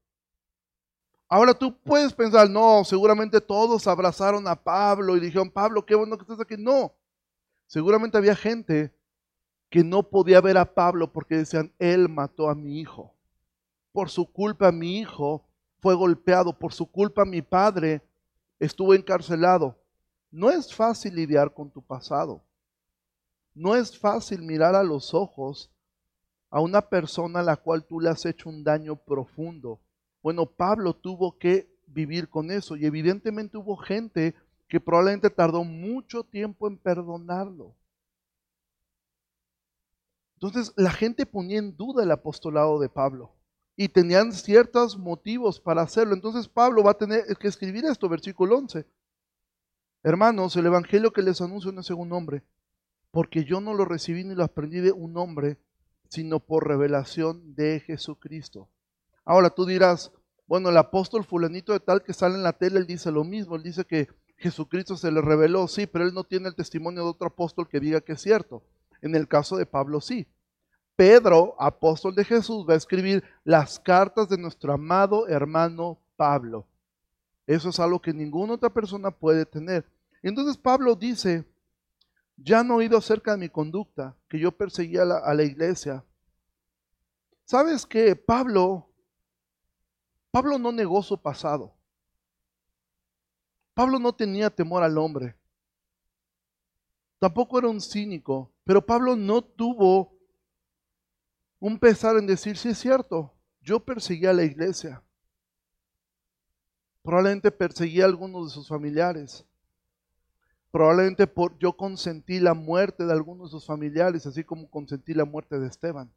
Ahora 1.34 1.56
tú 1.56 1.76
puedes 1.76 2.14
pensar, 2.14 2.48
no, 2.48 2.84
seguramente 2.84 3.42
todos 3.42 3.88
abrazaron 3.88 4.48
a 4.48 4.56
Pablo 4.56 5.18
y 5.18 5.20
dijeron, 5.20 5.50
Pablo, 5.50 5.84
qué 5.84 5.96
bueno 5.96 6.16
que 6.16 6.22
estás 6.22 6.40
aquí. 6.40 6.54
No, 6.60 6.94
seguramente 7.66 8.20
había 8.20 8.36
gente 8.36 8.94
que 9.72 9.84
no 9.84 10.04
podía 10.04 10.42
ver 10.42 10.60
a 10.60 10.76
Pablo 10.76 11.12
porque 11.12 11.38
decían, 11.38 11.74
él 11.80 12.08
mató 12.08 12.52
a 12.52 12.54
mi 12.54 12.80
hijo. 12.80 13.16
Por 13.92 14.12
su 14.12 14.32
culpa 14.32 14.72
mi 14.72 15.00
hijo 15.00 15.44
fue 15.80 15.96
golpeado, 15.96 16.56
por 16.56 16.72
su 16.72 16.86
culpa 16.86 17.26
mi 17.26 17.42
padre 17.42 18.04
estuvo 18.60 18.94
encarcelado. 18.94 19.76
No 20.30 20.52
es 20.52 20.72
fácil 20.72 21.16
lidiar 21.16 21.52
con 21.52 21.72
tu 21.72 21.82
pasado. 21.82 22.44
No 23.56 23.74
es 23.74 23.98
fácil 23.98 24.44
mirar 24.44 24.76
a 24.76 24.84
los 24.84 25.16
ojos 25.16 25.72
a 26.52 26.60
una 26.60 26.84
persona 26.84 27.40
a 27.40 27.44
la 27.44 27.56
cual 27.56 27.84
tú 27.88 28.00
le 28.00 28.12
has 28.12 28.24
hecho 28.24 28.50
un 28.50 28.64
daño 28.64 28.96
profundo. 28.96 29.80
Bueno, 30.24 30.46
Pablo 30.46 30.96
tuvo 30.96 31.38
que 31.38 31.70
vivir 31.86 32.30
con 32.30 32.50
eso 32.50 32.78
y 32.78 32.86
evidentemente 32.86 33.58
hubo 33.58 33.76
gente 33.76 34.34
que 34.70 34.80
probablemente 34.80 35.30
tardó 35.30 35.64
mucho 35.66 36.24
tiempo 36.24 36.68
en 36.68 36.78
perdonarlo. 36.78 37.76
Entonces 40.36 40.74
la 40.78 40.92
gente 40.92 41.26
ponía 41.26 41.60
en 41.60 41.76
duda 41.76 42.04
el 42.04 42.12
apostolado 42.12 42.80
de 42.80 42.90
Pablo 42.90 43.34
y 43.76 43.90
tenían 43.90 44.32
ciertos 44.32 44.98
motivos 44.98 45.60
para 45.60 45.82
hacerlo. 45.82 46.14
Entonces 46.14 46.48
Pablo 46.48 46.84
va 46.84 46.92
a 46.92 46.98
tener 46.98 47.26
que 47.38 47.48
escribir 47.50 47.86
esto, 47.86 48.08
versículo 48.08 48.58
11. 48.58 48.86
Hermanos, 50.04 50.56
el 50.56 50.66
evangelio 50.66 51.12
que 51.12 51.22
les 51.22 51.42
anuncio 51.42 51.72
no 51.72 51.82
es 51.82 51.88
según 51.88 52.12
hombre, 52.14 52.44
porque 53.12 53.44
yo 53.44 53.62
no 53.62 53.74
lo 53.74 53.86
recibí 53.86 54.24
ni 54.24 54.36
lo 54.36 54.44
aprendí 54.44 54.80
de 54.80 54.92
un 54.92 55.18
hombre, 55.18 55.58
sino 56.08 56.40
por 56.40 56.68
revelación 56.68 57.56
de 57.56 57.82
Jesucristo. 57.82 58.70
Ahora 59.26 59.50
tú 59.50 59.66
dirás, 59.66 60.12
bueno, 60.48 60.70
el 60.70 60.78
apóstol 60.78 61.24
fulanito 61.24 61.74
de 61.74 61.80
tal 61.80 62.04
que 62.04 62.14
sale 62.14 62.36
en 62.36 62.44
la 62.44 62.54
tele, 62.54 62.80
él 62.80 62.88
dice 62.88 63.12
lo 63.12 63.24
mismo, 63.24 63.56
él 63.56 63.64
dice 63.64 63.86
que 63.86 64.08
Jesucristo 64.38 64.98
se 64.98 65.12
le 65.12 65.22
reveló, 65.22 65.68
sí, 65.68 65.88
pero 65.88 66.06
él 66.06 66.14
no 66.14 66.24
tiene 66.26 66.50
el 66.50 66.56
testimonio 66.56 67.04
de 67.04 67.10
otro 67.10 67.28
apóstol 67.28 67.68
que 67.68 67.80
diga 67.80 68.02
que 68.02 68.14
es 68.14 68.22
cierto. 68.22 68.64
En 69.02 69.16
el 69.16 69.28
caso 69.28 69.58
de 69.58 69.66
Pablo 69.66 70.02
sí. 70.02 70.28
Pedro, 70.96 71.56
apóstol 71.60 72.14
de 72.14 72.24
Jesús, 72.24 72.66
va 72.68 72.74
a 72.74 72.78
escribir 72.78 73.24
las 73.44 73.80
cartas 73.80 74.30
de 74.30 74.38
nuestro 74.38 74.74
amado 74.74 75.28
hermano 75.28 76.00
Pablo. 76.16 76.68
Eso 77.48 77.70
es 77.70 77.80
algo 77.80 78.02
que 78.02 78.14
ninguna 78.14 78.54
otra 78.54 78.70
persona 78.70 79.12
puede 79.12 79.46
tener. 79.46 79.86
Entonces 80.22 80.58
Pablo 80.58 80.96
dice, 80.96 81.46
ya 82.38 82.60
han 82.60 82.72
oído 82.72 82.98
acerca 82.98 83.32
de 83.32 83.38
mi 83.38 83.50
conducta, 83.50 84.16
que 84.30 84.40
yo 84.40 84.52
perseguía 84.52 85.02
a 85.02 85.06
la, 85.06 85.18
a 85.18 85.34
la 85.34 85.44
iglesia. 85.44 86.04
¿Sabes 87.46 87.86
qué? 87.86 88.16
Pablo, 88.16 88.93
Pablo 90.34 90.58
no 90.58 90.72
negó 90.72 91.04
su 91.04 91.16
pasado. 91.16 91.76
Pablo 93.76 94.00
no 94.00 94.14
tenía 94.14 94.50
temor 94.50 94.82
al 94.82 94.98
hombre. 94.98 95.36
Tampoco 97.20 97.60
era 97.60 97.68
un 97.68 97.80
cínico, 97.80 98.52
pero 98.64 98.84
Pablo 98.84 99.16
no 99.16 99.44
tuvo 99.44 100.18
un 101.60 101.78
pesar 101.78 102.18
en 102.18 102.26
decir, 102.26 102.58
sí 102.58 102.70
es 102.70 102.80
cierto, 102.80 103.32
yo 103.62 103.80
perseguí 103.80 104.26
a 104.26 104.34
la 104.34 104.44
iglesia. 104.44 105.04
Probablemente 107.04 107.52
perseguí 107.52 108.02
a 108.02 108.06
algunos 108.06 108.48
de 108.48 108.56
sus 108.56 108.68
familiares. 108.68 109.46
Probablemente 110.72 111.28
por, 111.28 111.60
yo 111.60 111.78
consentí 111.78 112.40
la 112.40 112.56
muerte 112.56 113.06
de 113.06 113.14
algunos 113.14 113.50
de 113.50 113.52
sus 113.52 113.68
familiares, 113.68 114.26
así 114.26 114.44
como 114.44 114.68
consentí 114.68 115.14
la 115.14 115.26
muerte 115.26 115.60
de 115.60 115.68
Esteban. 115.68 116.12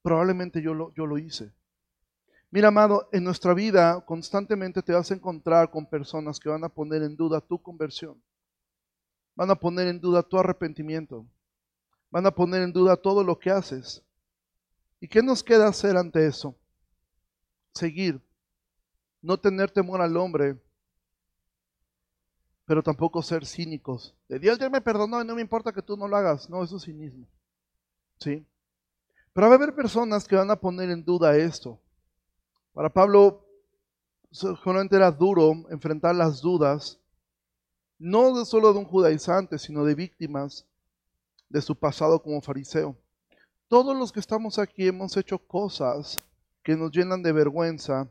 Probablemente 0.00 0.62
yo 0.62 0.94
yo 0.94 1.04
lo 1.04 1.18
hice. 1.18 1.52
Mira, 2.50 2.68
amado, 2.68 3.08
en 3.12 3.24
nuestra 3.24 3.52
vida 3.52 4.00
constantemente 4.06 4.82
te 4.82 4.92
vas 4.92 5.10
a 5.10 5.14
encontrar 5.14 5.70
con 5.70 5.84
personas 5.84 6.40
que 6.40 6.48
van 6.48 6.64
a 6.64 6.68
poner 6.68 7.02
en 7.02 7.14
duda 7.14 7.40
tu 7.40 7.60
conversión. 7.60 8.22
Van 9.34 9.50
a 9.50 9.54
poner 9.54 9.86
en 9.88 10.00
duda 10.00 10.22
tu 10.22 10.38
arrepentimiento. 10.38 11.26
Van 12.10 12.26
a 12.26 12.30
poner 12.30 12.62
en 12.62 12.72
duda 12.72 12.96
todo 12.96 13.22
lo 13.22 13.38
que 13.38 13.50
haces. 13.50 14.02
¿Y 14.98 15.08
qué 15.08 15.22
nos 15.22 15.44
queda 15.44 15.68
hacer 15.68 15.96
ante 15.96 16.26
eso? 16.26 16.56
Seguir. 17.74 18.20
No 19.20 19.38
tener 19.38 19.70
temor 19.70 20.00
al 20.00 20.16
hombre, 20.16 20.56
pero 22.64 22.82
tampoco 22.82 23.22
ser 23.22 23.44
cínicos. 23.44 24.14
De 24.28 24.38
Dios 24.38 24.58
ya 24.58 24.70
me 24.70 24.80
perdonó 24.80 25.20
y 25.20 25.26
no 25.26 25.34
me 25.34 25.42
importa 25.42 25.72
que 25.72 25.82
tú 25.82 25.96
no 25.96 26.08
lo 26.08 26.16
hagas. 26.16 26.48
No, 26.48 26.64
eso 26.64 26.76
es 26.76 26.84
cinismo. 26.84 27.26
¿Sí? 28.20 28.46
Pero 29.32 29.48
va 29.48 29.54
a 29.54 29.56
haber 29.56 29.74
personas 29.74 30.26
que 30.26 30.36
van 30.36 30.50
a 30.50 30.56
poner 30.56 30.90
en 30.90 31.04
duda 31.04 31.36
esto. 31.36 31.80
Para 32.78 32.90
Pablo, 32.90 33.44
solamente 34.30 34.94
era 34.94 35.10
duro 35.10 35.50
enfrentar 35.68 36.14
las 36.14 36.40
dudas, 36.40 37.00
no 37.98 38.44
solo 38.44 38.72
de 38.72 38.78
un 38.78 38.84
judaizante, 38.84 39.58
sino 39.58 39.82
de 39.82 39.96
víctimas 39.96 40.64
de 41.48 41.60
su 41.60 41.74
pasado 41.74 42.22
como 42.22 42.40
fariseo. 42.40 42.96
Todos 43.66 43.96
los 43.96 44.12
que 44.12 44.20
estamos 44.20 44.60
aquí 44.60 44.86
hemos 44.86 45.16
hecho 45.16 45.40
cosas 45.40 46.22
que 46.62 46.76
nos 46.76 46.92
llenan 46.92 47.20
de 47.20 47.32
vergüenza. 47.32 48.08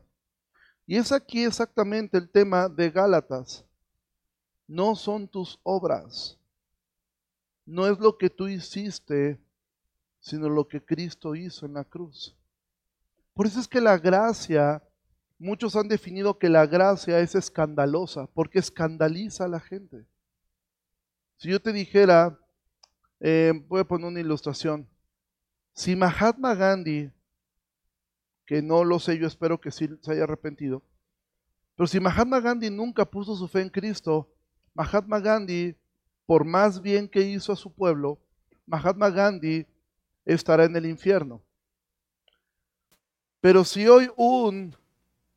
Y 0.86 0.98
es 0.98 1.12
aquí 1.12 1.44
exactamente 1.44 2.18
el 2.18 2.28
tema 2.28 2.68
de 2.68 2.90
Gálatas. 2.90 3.64
No 4.66 4.96
son 4.96 5.28
tus 5.28 5.58
obras. 5.62 6.36
No 7.64 7.86
es 7.86 7.98
lo 7.98 8.18
que 8.18 8.28
tú 8.28 8.48
hiciste, 8.48 9.40
sino 10.20 10.50
lo 10.50 10.68
que 10.68 10.84
Cristo 10.84 11.34
hizo 11.34 11.64
en 11.64 11.72
la 11.72 11.84
cruz. 11.84 12.37
Por 13.38 13.46
eso 13.46 13.60
es 13.60 13.68
que 13.68 13.80
la 13.80 13.96
gracia, 13.98 14.82
muchos 15.38 15.76
han 15.76 15.86
definido 15.86 16.40
que 16.40 16.48
la 16.48 16.66
gracia 16.66 17.20
es 17.20 17.36
escandalosa, 17.36 18.26
porque 18.34 18.58
escandaliza 18.58 19.44
a 19.44 19.48
la 19.48 19.60
gente. 19.60 20.04
Si 21.36 21.48
yo 21.48 21.62
te 21.62 21.72
dijera, 21.72 22.36
eh, 23.20 23.52
voy 23.68 23.82
a 23.82 23.84
poner 23.84 24.08
una 24.08 24.18
ilustración, 24.18 24.88
si 25.72 25.94
Mahatma 25.94 26.56
Gandhi 26.56 27.12
que 28.44 28.60
no 28.60 28.82
lo 28.82 28.98
sé, 28.98 29.16
yo 29.16 29.28
espero 29.28 29.60
que 29.60 29.70
sí 29.70 29.88
se 30.00 30.10
haya 30.10 30.24
arrepentido. 30.24 30.82
Pero 31.76 31.86
si 31.86 32.00
Mahatma 32.00 32.40
Gandhi 32.40 32.70
nunca 32.70 33.04
puso 33.04 33.36
su 33.36 33.46
fe 33.46 33.60
en 33.60 33.68
Cristo, 33.68 34.34
Mahatma 34.74 35.20
Gandhi, 35.20 35.76
por 36.26 36.44
más 36.44 36.82
bien 36.82 37.06
que 37.06 37.20
hizo 37.20 37.52
a 37.52 37.56
su 37.56 37.72
pueblo, 37.72 38.18
Mahatma 38.66 39.10
Gandhi 39.10 39.64
estará 40.24 40.64
en 40.64 40.74
el 40.74 40.86
infierno. 40.86 41.40
Pero 43.48 43.64
si 43.64 43.88
hoy 43.88 44.10
un 44.14 44.76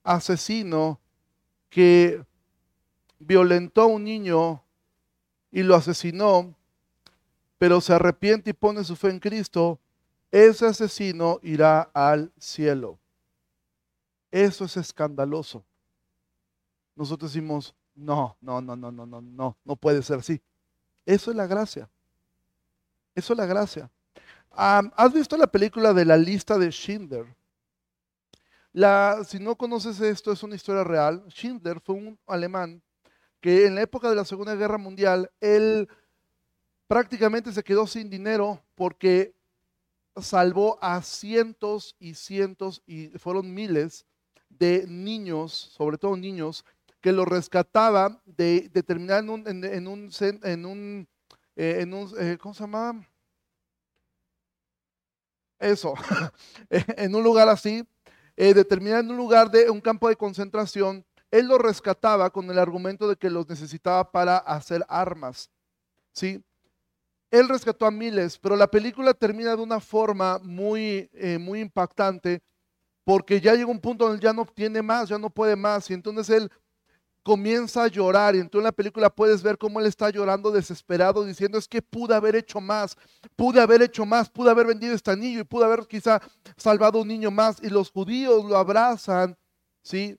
asesino 0.04 1.00
que 1.70 2.22
violentó 3.20 3.84
a 3.84 3.86
un 3.86 4.04
niño 4.04 4.62
y 5.50 5.64
lo 5.64 5.76
asesinó, 5.76 6.54
pero 7.58 7.80
se 7.80 7.94
arrepiente 7.94 8.50
y 8.50 8.54
pone 8.54 8.84
su 8.84 8.98
fe 8.98 9.12
en 9.12 9.20
Cristo, 9.22 9.80
ese 10.30 10.66
asesino 10.66 11.40
irá 11.42 11.84
al 11.94 12.34
cielo. 12.38 13.00
Eso 14.30 14.66
es 14.66 14.76
escandaloso. 14.76 15.64
Nosotros 16.98 17.32
decimos, 17.32 17.74
no, 17.96 18.36
no, 18.42 18.60
no, 18.60 18.76
no, 18.76 18.92
no, 18.92 19.06
no, 19.06 19.22
no, 19.22 19.58
no 19.64 19.76
puede 19.78 20.04
ser 20.04 20.20
así. 20.20 20.42
Eso 21.06 21.32
es 21.32 21.38
la 21.38 21.48
gracia. 21.48 21.90
Eso 23.16 23.32
es 23.32 23.38
la 23.38 23.46
gracia. 23.46 23.90
¿Has 24.50 25.14
visto 25.14 25.38
la 25.38 25.48
película 25.48 25.94
de 25.94 26.04
la 26.04 26.18
lista 26.18 26.58
de 26.58 26.72
Schindler? 26.72 27.40
La, 28.74 29.24
si 29.26 29.40
no 29.40 29.56
conoces 29.56 30.00
esto, 30.00 30.32
es 30.32 30.44
una 30.44 30.56
historia 30.56 30.84
real. 30.84 31.24
Schindler 31.30 31.82
fue 31.82 31.96
un 31.96 32.18
alemán 32.26 32.82
que 33.42 33.66
en 33.66 33.76
la 33.76 33.82
época 33.82 34.10
de 34.10 34.16
la 34.16 34.24
Segunda 34.24 34.56
Guerra 34.56 34.78
Mundial, 34.78 35.32
él 35.42 35.90
prácticamente 36.88 37.52
se 37.52 37.64
quedó 37.64 37.88
sin 37.88 38.10
dinero 38.10 38.62
porque 38.76 39.34
salvó 40.16 40.78
a 40.82 41.02
cientos 41.02 41.96
y 42.00 42.14
cientos, 42.14 42.84
y 42.86 43.08
fueron 43.18 43.54
miles 43.54 44.06
de 44.50 44.86
niños, 44.88 45.54
sobre 45.54 45.98
todo 45.98 46.16
niños, 46.16 46.66
que 47.02 47.12
lo 47.12 47.26
rescataba 47.26 48.22
de, 48.26 48.70
terminar 48.86 49.24
en 49.24 49.30
un, 49.30 49.48
en, 49.48 49.88
un, 49.88 50.12
en 50.44 50.66
un, 50.66 51.08
eh, 51.56 51.86
eh, 52.20 52.38
¿cómo 52.40 52.54
se 52.54 52.62
llama? 52.62 53.08
Eso, 55.60 55.94
en 56.70 57.16
un 57.16 57.24
lugar 57.24 57.50
así, 57.50 57.88
eh, 58.36 58.54
de 58.54 58.66
terminar 58.66 59.02
en 59.02 59.12
un 59.12 59.18
lugar 59.18 59.52
de 59.52 59.70
un 59.70 59.82
campo 59.82 60.10
de 60.10 60.16
concentración, 60.16 61.06
él 61.30 61.48
lo 61.48 61.58
rescataba 61.58 62.30
con 62.30 62.50
el 62.50 62.60
argumento 62.60 63.08
de 63.08 63.16
que 63.16 63.30
los 63.30 63.48
necesitaba 63.48 64.12
para 64.12 64.38
hacer 64.38 64.86
armas, 64.90 65.50
¿sí? 66.12 66.44
Él 67.32 67.48
rescató 67.48 67.86
a 67.86 67.92
miles, 67.92 68.38
pero 68.38 68.58
la 68.58 68.68
película 68.68 69.14
termina 69.14 69.56
de 69.56 69.62
una 69.62 69.80
forma 69.80 70.40
muy, 70.44 71.10
eh, 71.14 71.38
muy 71.38 71.62
impactante 71.62 72.42
porque 73.04 73.40
ya 73.40 73.56
llega 73.56 73.72
un 73.72 73.80
punto 73.80 74.06
donde 74.06 74.22
ya 74.22 74.34
no 74.34 74.46
tiene 74.46 74.82
más, 74.82 75.10
ya 75.10 75.18
no 75.18 75.30
puede 75.30 75.56
más. 75.56 75.90
Y 75.90 75.94
entonces 75.94 76.30
él 76.30 76.52
comienza 77.24 77.84
a 77.84 77.88
llorar 77.88 78.36
y 78.36 78.40
entonces 78.40 78.62
en 78.62 78.66
la 78.66 78.72
película 78.72 79.10
puedes 79.10 79.44
ver 79.44 79.58
cómo 79.58 79.80
él 79.80 79.86
está 79.86 80.10
llorando 80.10 80.52
desesperado 80.52 81.24
diciendo 81.24 81.58
es 81.58 81.68
que 81.68 81.82
pude 81.82 82.16
haber 82.16 82.36
hecho 82.36 82.60
más, 82.60 82.98
pude 83.36 83.62
haber 83.62 83.82
hecho 83.82 84.06
más, 84.06 84.30
pude 84.30 84.50
haber 84.50 84.68
vendido 84.68 84.96
este 84.96 85.12
anillo 85.12 85.42
y 85.42 85.44
pude 85.44 85.66
haber 85.66 85.86
quizá 85.88 86.22
salvado 86.58 87.02
un 87.02 87.08
niño 87.08 87.30
más 87.30 87.62
y 87.62 87.70
los 87.70 87.92
judíos 87.92 88.46
lo 88.46 88.58
abrazan, 88.58 89.38
¿sí? 89.84 90.18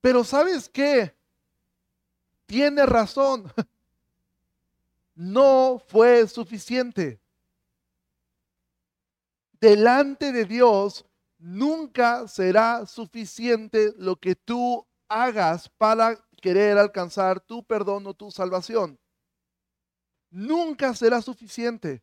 Pero 0.00 0.24
¿sabes 0.24 0.68
qué? 0.68 1.14
Tiene 2.46 2.86
razón. 2.86 3.52
no 5.14 5.82
fue 5.88 6.26
suficiente. 6.26 7.20
Delante 9.60 10.32
de 10.32 10.44
Dios 10.44 11.04
nunca 11.38 12.26
será 12.26 12.86
suficiente 12.86 13.92
lo 13.96 14.16
que 14.16 14.34
tú 14.34 14.84
hagas 15.08 15.68
para 15.68 16.18
querer 16.42 16.76
alcanzar 16.76 17.40
tu 17.40 17.64
perdón 17.64 18.06
o 18.08 18.12
tu 18.12 18.30
salvación. 18.30 18.98
Nunca 20.28 20.92
será 20.94 21.22
suficiente. 21.22 22.02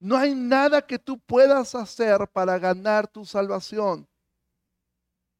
No 0.00 0.16
hay 0.16 0.34
nada 0.34 0.80
que 0.84 0.98
tú 0.98 1.20
puedas 1.20 1.74
hacer 1.74 2.26
para 2.28 2.58
ganar 2.58 3.06
tu 3.06 3.26
salvación. 3.26 4.08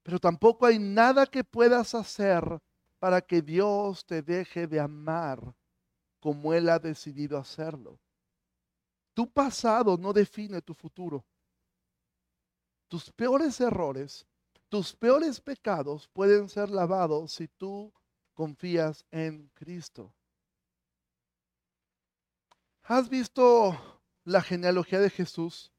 Pero 0.02 0.18
tampoco 0.18 0.66
hay 0.66 0.78
nada 0.78 1.26
que 1.26 1.42
puedas 1.42 1.94
hacer 1.94 2.44
para 2.98 3.22
que 3.22 3.40
Dios 3.40 4.04
te 4.04 4.20
deje 4.20 4.66
de 4.66 4.78
amar 4.78 5.54
como 6.20 6.52
Él 6.52 6.68
ha 6.68 6.78
decidido 6.78 7.38
hacerlo. 7.38 7.98
Tu 9.14 9.30
pasado 9.30 9.96
no 9.96 10.12
define 10.12 10.60
tu 10.60 10.74
futuro. 10.74 11.24
Tus 12.88 13.10
peores 13.12 13.58
errores, 13.60 14.26
tus 14.70 14.96
peores 14.96 15.40
pecados 15.40 16.08
pueden 16.08 16.48
ser 16.48 16.70
lavados 16.70 17.32
si 17.32 17.48
tú 17.48 17.92
confías 18.32 19.04
en 19.10 19.48
Cristo. 19.48 20.14
¿Has 22.84 23.10
visto 23.10 23.78
la 24.24 24.40
genealogía 24.40 25.00
de 25.00 25.10
Jesús? 25.10 25.70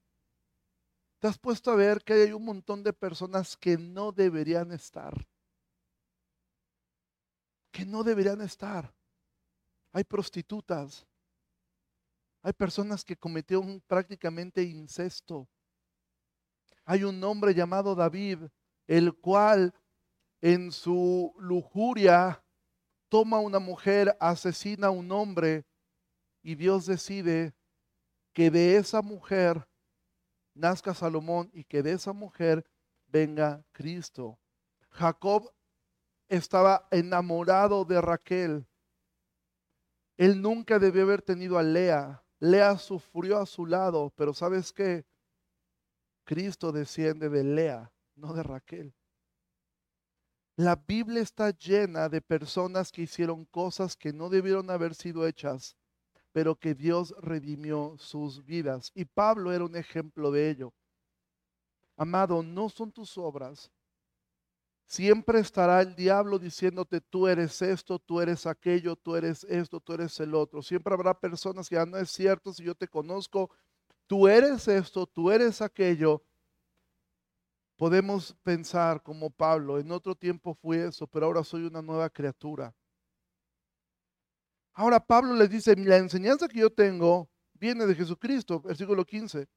¿Te 1.17 1.27
has 1.27 1.39
puesto 1.39 1.71
a 1.71 1.75
ver 1.75 2.03
que 2.03 2.13
hay 2.13 2.31
un 2.31 2.45
montón 2.45 2.83
de 2.83 2.93
personas 2.93 3.57
que 3.57 3.77
no 3.79 4.11
deberían 4.11 4.71
estar? 4.71 5.27
Que 7.71 7.85
no 7.85 8.03
deberían 8.03 8.41
estar 8.41 8.93
hay 9.91 10.03
prostitutas, 10.03 11.05
hay 12.41 12.53
personas 12.53 13.03
que 13.03 13.17
cometieron 13.17 13.81
prácticamente 13.87 14.63
incesto. 14.63 15.47
Hay 16.85 17.03
un 17.03 17.23
hombre 17.23 17.53
llamado 17.53 17.93
David, 17.93 18.39
el 18.87 19.13
cual 19.13 19.73
en 20.41 20.71
su 20.71 21.33
lujuria 21.37 22.43
toma 23.09 23.39
una 23.39 23.59
mujer, 23.59 24.15
asesina 24.19 24.87
a 24.87 24.91
un 24.91 25.11
hombre 25.11 25.65
y 26.41 26.55
Dios 26.55 26.85
decide 26.85 27.53
que 28.33 28.49
de 28.49 28.77
esa 28.77 29.01
mujer 29.01 29.67
nazca 30.53 30.93
Salomón 30.93 31.49
y 31.53 31.63
que 31.63 31.83
de 31.83 31.93
esa 31.93 32.13
mujer 32.13 32.65
venga 33.07 33.63
Cristo. 33.71 34.39
Jacob 34.89 35.51
estaba 36.27 36.87
enamorado 36.91 37.85
de 37.85 38.01
Raquel 38.01 38.65
él 40.21 40.39
nunca 40.39 40.77
debió 40.77 41.01
haber 41.01 41.23
tenido 41.23 41.57
a 41.57 41.63
Lea. 41.63 42.23
Lea 42.39 42.77
sufrió 42.77 43.39
a 43.39 43.47
su 43.47 43.65
lado, 43.65 44.13
pero 44.15 44.35
¿sabes 44.35 44.71
qué? 44.71 45.03
Cristo 46.23 46.71
desciende 46.71 47.27
de 47.27 47.43
Lea, 47.43 47.91
no 48.21 48.33
de 48.33 48.43
Raquel. 48.43 48.93
La 50.55 50.75
Biblia 50.75 51.21
está 51.21 51.49
llena 51.51 52.07
de 52.07 52.21
personas 52.21 52.91
que 52.91 53.01
hicieron 53.01 53.45
cosas 53.45 53.97
que 53.97 54.13
no 54.13 54.29
debieron 54.29 54.69
haber 54.69 54.95
sido 54.95 55.27
hechas, 55.27 55.75
pero 56.31 56.55
que 56.55 56.75
Dios 56.75 57.13
redimió 57.19 57.95
sus 57.97 58.45
vidas. 58.45 58.91
Y 58.93 59.05
Pablo 59.05 59.51
era 59.51 59.65
un 59.65 59.75
ejemplo 59.75 60.31
de 60.31 60.49
ello. 60.49 60.73
Amado, 61.97 62.43
no 62.43 62.69
son 62.69 62.91
tus 62.91 63.17
obras, 63.17 63.71
Siempre 64.91 65.39
estará 65.39 65.79
el 65.79 65.95
diablo 65.95 66.37
diciéndote, 66.37 66.99
tú 66.99 67.25
eres 67.25 67.61
esto, 67.61 67.97
tú 67.97 68.19
eres 68.19 68.45
aquello, 68.45 68.97
tú 68.97 69.15
eres 69.15 69.45
esto, 69.45 69.79
tú 69.79 69.93
eres 69.93 70.19
el 70.19 70.35
otro. 70.35 70.61
Siempre 70.61 70.93
habrá 70.93 71.17
personas 71.17 71.69
que 71.69 71.75
ya 71.75 71.85
no 71.85 71.95
es 71.95 72.11
cierto, 72.11 72.51
si 72.51 72.65
yo 72.65 72.75
te 72.75 72.89
conozco, 72.89 73.49
tú 74.05 74.27
eres 74.27 74.67
esto, 74.67 75.07
tú 75.07 75.31
eres 75.31 75.61
aquello. 75.61 76.21
Podemos 77.81 78.35
pensar 78.43 79.01
como 79.01 79.31
Pablo, 79.31 79.79
en 79.79 79.91
otro 79.91 80.13
tiempo 80.13 80.53
fui 80.53 80.77
eso, 80.77 81.07
pero 81.07 81.25
ahora 81.25 81.43
soy 81.43 81.65
una 81.65 81.81
nueva 81.81 82.11
criatura. 82.11 82.71
Ahora 84.73 84.99
Pablo 84.99 85.33
les 85.33 85.49
dice, 85.49 85.75
la 85.75 85.97
enseñanza 85.97 86.47
que 86.47 86.59
yo 86.59 86.69
tengo 86.69 87.27
viene 87.55 87.87
de 87.87 87.95
Jesucristo, 87.95 88.61
versículo 88.61 89.03
15. 89.03 89.47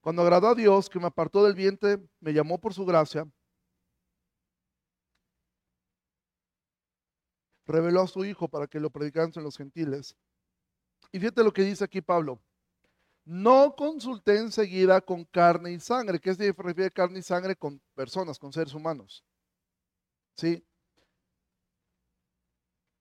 Cuando 0.00 0.22
agradó 0.22 0.48
a 0.48 0.54
Dios, 0.54 0.88
que 0.88 0.98
me 0.98 1.08
apartó 1.08 1.44
del 1.44 1.54
vientre, 1.54 1.98
me 2.20 2.32
llamó 2.32 2.58
por 2.58 2.72
su 2.72 2.86
gracia 2.86 3.30
reveló 7.66 8.00
a 8.00 8.06
su 8.06 8.24
Hijo 8.24 8.48
para 8.48 8.66
que 8.66 8.80
lo 8.80 8.88
predicaran 8.88 9.30
en 9.36 9.44
los 9.44 9.58
gentiles. 9.58 10.16
Y 11.12 11.20
fíjate 11.20 11.44
lo 11.44 11.52
que 11.52 11.64
dice 11.64 11.84
aquí 11.84 12.00
Pablo. 12.00 12.40
No 13.30 13.76
consulté 13.76 14.38
enseguida 14.38 15.02
con 15.02 15.22
carne 15.22 15.72
y 15.72 15.80
sangre. 15.80 16.18
¿Qué 16.18 16.34
se 16.34 16.50
refiere 16.50 16.90
carne 16.90 17.18
y 17.18 17.22
sangre? 17.22 17.54
Con 17.54 17.78
personas, 17.94 18.38
con 18.38 18.50
seres 18.50 18.72
humanos. 18.72 19.22
¿Sí? 20.34 20.64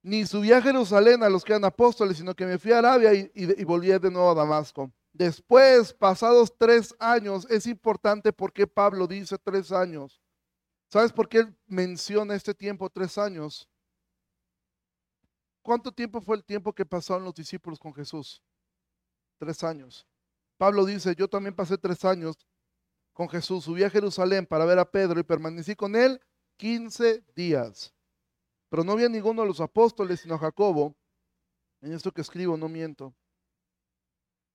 Ni 0.01 0.25
subí 0.25 0.51
a 0.51 0.61
Jerusalén 0.61 1.23
a 1.23 1.29
los 1.29 1.45
que 1.45 1.53
eran 1.53 1.63
apóstoles, 1.63 2.17
sino 2.17 2.35
que 2.35 2.45
me 2.45 2.59
fui 2.59 2.73
a 2.73 2.79
Arabia 2.79 3.13
y, 3.13 3.31
y 3.33 3.63
volví 3.63 3.87
de 3.87 4.11
nuevo 4.11 4.31
a 4.31 4.35
Damasco. 4.35 4.91
Después, 5.13 5.93
pasados 5.93 6.53
tres 6.57 6.93
años, 6.99 7.47
es 7.49 7.65
importante 7.65 8.33
porque 8.33 8.67
Pablo 8.67 9.07
dice 9.07 9.37
tres 9.37 9.71
años. 9.71 10.21
¿Sabes 10.91 11.13
por 11.13 11.29
qué 11.29 11.37
él 11.37 11.57
menciona 11.67 12.35
este 12.35 12.53
tiempo, 12.53 12.89
tres 12.89 13.17
años? 13.17 13.69
¿Cuánto 15.61 15.89
tiempo 15.89 16.19
fue 16.19 16.35
el 16.35 16.43
tiempo 16.43 16.73
que 16.73 16.85
pasaron 16.85 17.23
los 17.23 17.33
discípulos 17.33 17.79
con 17.79 17.93
Jesús? 17.93 18.43
Tres 19.39 19.63
años. 19.63 20.05
Pablo 20.57 20.85
dice, 20.85 21.15
yo 21.15 21.27
también 21.27 21.55
pasé 21.55 21.77
tres 21.77 22.03
años 22.03 22.35
con 23.13 23.29
Jesús, 23.29 23.63
subí 23.63 23.83
a 23.83 23.89
Jerusalén 23.89 24.45
para 24.45 24.65
ver 24.65 24.79
a 24.79 24.89
Pedro 24.89 25.19
y 25.19 25.23
permanecí 25.23 25.75
con 25.75 25.95
él 25.95 26.19
15 26.57 27.23
días. 27.35 27.93
Pero 28.69 28.83
no 28.83 28.91
había 28.91 29.09
ninguno 29.09 29.43
de 29.43 29.47
los 29.47 29.61
apóstoles, 29.61 30.19
sino 30.19 30.37
Jacobo. 30.37 30.95
En 31.81 31.93
esto 31.93 32.11
que 32.11 32.21
escribo 32.21 32.57
no 32.57 32.67
miento. 32.67 33.13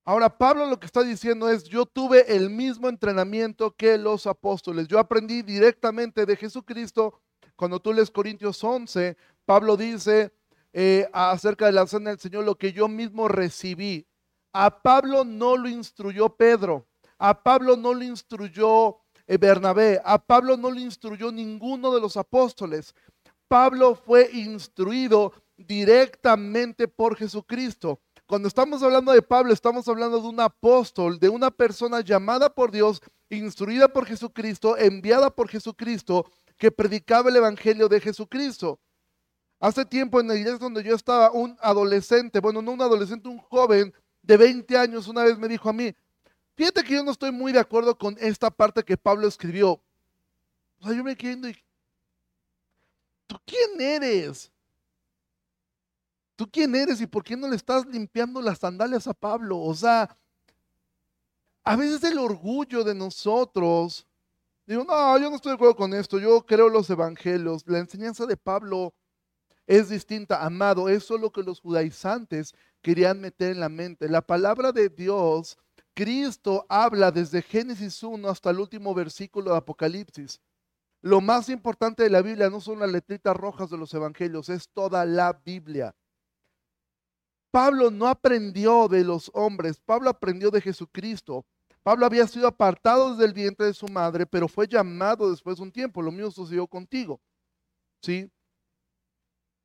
Ahora, 0.05 0.37
Pablo 0.37 0.65
lo 0.65 0.79
que 0.79 0.85
está 0.85 1.01
diciendo 1.01 1.49
es, 1.49 1.63
yo 1.63 1.85
tuve 1.85 2.35
el 2.35 2.49
mismo 2.49 2.89
entrenamiento 2.89 3.73
que 3.73 3.97
los 3.97 4.27
apóstoles. 4.27 4.87
Yo 4.89 4.99
aprendí 4.99 5.41
directamente 5.41 6.25
de 6.25 6.35
Jesucristo. 6.35 7.21
Cuando 7.55 7.79
tú 7.79 7.93
lees 7.93 8.11
Corintios 8.11 8.61
11, 8.61 9.15
Pablo 9.45 9.77
dice 9.77 10.33
eh, 10.73 11.07
acerca 11.13 11.67
de 11.67 11.71
la 11.71 11.87
cena 11.87 12.09
del 12.09 12.19
Señor 12.19 12.43
lo 12.43 12.55
que 12.55 12.73
yo 12.73 12.89
mismo 12.89 13.29
recibí. 13.29 14.05
A 14.53 14.81
Pablo 14.81 15.25
no 15.25 15.57
lo 15.57 15.67
instruyó 15.67 16.29
Pedro. 16.29 16.87
A 17.17 17.41
Pablo 17.41 17.75
no 17.75 17.93
lo 17.93 18.03
instruyó 18.03 18.97
eh, 19.25 19.37
Bernabé. 19.37 19.99
A 20.05 20.19
Pablo 20.19 20.55
no 20.55 20.69
lo 20.69 20.79
instruyó 20.79 21.31
ninguno 21.31 21.93
de 21.93 21.99
los 21.99 22.15
apóstoles. 22.17 22.93
Pablo 23.47 23.95
fue 23.95 24.29
instruido 24.31 25.33
directamente 25.57 26.87
por 26.87 27.15
Jesucristo. 27.15 27.99
Cuando 28.25 28.47
estamos 28.47 28.81
hablando 28.83 29.11
de 29.11 29.21
Pablo, 29.21 29.53
estamos 29.53 29.87
hablando 29.87 30.21
de 30.21 30.27
un 30.27 30.39
apóstol, 30.39 31.19
de 31.19 31.29
una 31.29 31.51
persona 31.51 32.01
llamada 32.01 32.49
por 32.49 32.71
Dios, 32.71 33.01
instruida 33.29 33.87
por 33.87 34.05
Jesucristo, 34.05 34.77
enviada 34.77 35.29
por 35.29 35.49
Jesucristo, 35.49 36.25
que 36.57 36.71
predicaba 36.71 37.29
el 37.29 37.35
Evangelio 37.35 37.89
de 37.89 37.99
Jesucristo. 37.99 38.79
Hace 39.59 39.85
tiempo 39.85 40.19
en 40.19 40.27
la 40.27 40.35
iglesia 40.35 40.59
donde 40.59 40.83
yo 40.83 40.95
estaba, 40.95 41.31
un 41.31 41.57
adolescente, 41.61 42.39
bueno, 42.39 42.61
no 42.61 42.71
un 42.71 42.81
adolescente, 42.81 43.29
un 43.29 43.39
joven 43.39 43.93
de 44.23 44.37
20 44.37 44.77
años, 44.77 45.07
una 45.07 45.23
vez 45.23 45.37
me 45.37 45.47
dijo 45.47 45.69
a 45.69 45.73
mí, 45.73 45.93
fíjate 46.55 46.83
que 46.83 46.95
yo 46.95 47.03
no 47.03 47.11
estoy 47.11 47.31
muy 47.31 47.51
de 47.51 47.59
acuerdo 47.59 47.97
con 47.97 48.17
esta 48.19 48.49
parte 48.49 48.83
que 48.83 48.97
Pablo 48.97 49.27
escribió. 49.27 49.81
O 50.79 50.87
sea, 50.87 50.93
yo 50.93 51.03
me 51.03 51.15
quedé 51.15 51.49
y, 51.49 51.63
¿tú 53.27 53.37
quién 53.45 53.79
eres? 53.79 54.51
¿Tú 56.35 56.49
quién 56.49 56.75
eres 56.75 56.99
y 56.99 57.05
por 57.05 57.23
qué 57.23 57.37
no 57.37 57.47
le 57.47 57.55
estás 57.55 57.85
limpiando 57.85 58.41
las 58.41 58.59
sandalias 58.59 59.07
a 59.07 59.13
Pablo? 59.13 59.59
O 59.59 59.75
sea, 59.75 60.17
a 61.63 61.75
veces 61.75 62.03
el 62.03 62.17
orgullo 62.17 62.83
de 62.83 62.95
nosotros, 62.95 64.07
digo, 64.65 64.83
no, 64.83 65.17
yo 65.19 65.29
no 65.29 65.35
estoy 65.35 65.51
de 65.51 65.55
acuerdo 65.55 65.75
con 65.75 65.93
esto, 65.93 66.17
yo 66.17 66.45
creo 66.45 66.69
los 66.69 66.89
evangelios, 66.89 67.63
la 67.67 67.79
enseñanza 67.79 68.25
de 68.25 68.35
Pablo 68.35 68.93
es 69.65 69.89
distinta, 69.89 70.43
amado, 70.43 70.89
eso 70.89 71.15
es 71.15 71.21
lo 71.21 71.31
que 71.31 71.43
los 71.43 71.61
judaizantes 71.61 72.53
querían 72.81 73.21
meter 73.21 73.51
en 73.51 73.59
la 73.59 73.69
mente. 73.69 74.09
La 74.09 74.21
palabra 74.21 74.71
de 74.71 74.89
Dios, 74.89 75.57
Cristo 75.93 76.65
habla 76.69 77.11
desde 77.11 77.41
Génesis 77.41 78.03
1 78.03 78.27
hasta 78.27 78.49
el 78.49 78.59
último 78.59 78.93
versículo 78.93 79.51
de 79.51 79.57
Apocalipsis. 79.57 80.41
Lo 81.01 81.21
más 81.21 81.49
importante 81.49 82.03
de 82.03 82.09
la 82.09 82.21
Biblia 82.21 82.49
no 82.49 82.61
son 82.61 82.79
las 82.79 82.91
letritas 82.91 83.35
rojas 83.35 83.69
de 83.69 83.77
los 83.77 83.93
evangelios, 83.93 84.49
es 84.49 84.69
toda 84.69 85.05
la 85.05 85.33
Biblia. 85.33 85.95
Pablo 87.51 87.91
no 87.91 88.07
aprendió 88.07 88.87
de 88.87 89.03
los 89.03 89.29
hombres, 89.33 89.79
Pablo 89.79 90.09
aprendió 90.09 90.49
de 90.49 90.61
Jesucristo. 90.61 91.45
Pablo 91.83 92.05
había 92.05 92.25
sido 92.25 92.47
apartado 92.47 93.11
desde 93.11 93.25
el 93.25 93.33
vientre 93.33 93.67
de 93.67 93.73
su 93.73 93.87
madre, 93.87 94.25
pero 94.25 94.47
fue 94.47 94.67
llamado 94.67 95.29
después 95.29 95.57
de 95.57 95.63
un 95.63 95.71
tiempo. 95.71 96.01
Lo 96.01 96.11
mismo 96.11 96.31
sucedió 96.31 96.65
contigo. 96.65 97.21
¿Sí? 98.01 98.31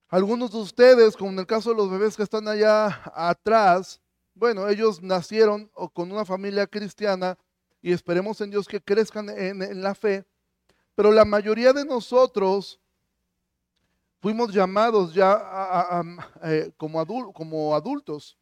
Algunos 0.09 0.51
de 0.53 0.59
ustedes, 0.59 1.17
como 1.17 1.31
en 1.33 1.39
el 1.39 1.47
caso 1.47 1.71
de 1.71 1.77
los 1.77 1.91
bebés 1.91 2.17
que 2.17 2.23
están 2.23 2.49
allá 2.49 3.03
atrás, 3.15 4.01
bueno, 4.35 4.67
ellos 4.67 5.03
nacieron 5.03 5.71
con 5.93 6.11
una 6.11 6.25
familia 6.25 6.67
cristiana 6.67 7.37
y 7.83 7.93
esperemos 7.93 8.41
en 8.41 8.51
Dios 8.51 8.67
que 8.67 8.81
crezcan 8.81 9.29
en, 9.29 9.83
la 9.83 9.95
fe, 9.95 10.25
pero 10.95 11.13
la 11.13 11.27
mayoría 11.27 11.75
de 11.75 11.85
nosotros 11.85 12.81
fuimos 14.21 14.53
llamados 14.53 15.13
ya 15.13 16.03
eh, 16.43 16.73
como, 16.79 17.33
como 17.35 17.75
adultos. 17.75 18.39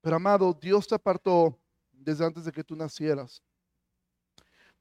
Pero 0.00 0.16
amado, 0.16 0.56
Dios 0.60 0.88
te 0.88 0.94
apartó 0.94 1.56
desde 1.92 2.24
antes 2.24 2.44
de 2.44 2.52
que 2.52 2.64
tú 2.64 2.74
nacieras. 2.74 3.42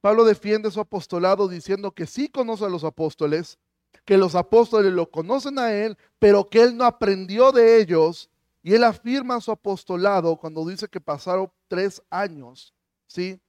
Pablo 0.02 0.24
defiende 0.24 0.72
su 0.72 0.80
apostolado 0.80 1.48
diciendo 1.48 1.92
que 1.92 2.06
sí 2.06 2.30
conoce 2.30 2.66
a 2.66 2.70
los 2.70 2.84
apóstoles, 2.84 3.60
que 4.04 4.18
los 4.18 4.36
apóstoles 4.36 4.92
lo 4.92 5.10
conocen 5.10 5.60
a 5.60 5.74
él, 5.74 5.98
pero 6.20 6.50
que 6.50 6.62
él 6.62 6.76
no 6.76 6.84
aprendió 6.84 7.52
de 7.52 7.80
ellos. 7.80 8.30
Y 8.62 8.74
él 8.74 8.84
afirma 8.84 9.40
su 9.42 9.52
apostolado 9.52 10.36
cuando 10.38 10.66
dice 10.66 10.88
que 10.88 11.00
pasaron 11.00 11.52
tres 11.68 12.02
años. 12.10 12.74
¿sí? 13.08 13.40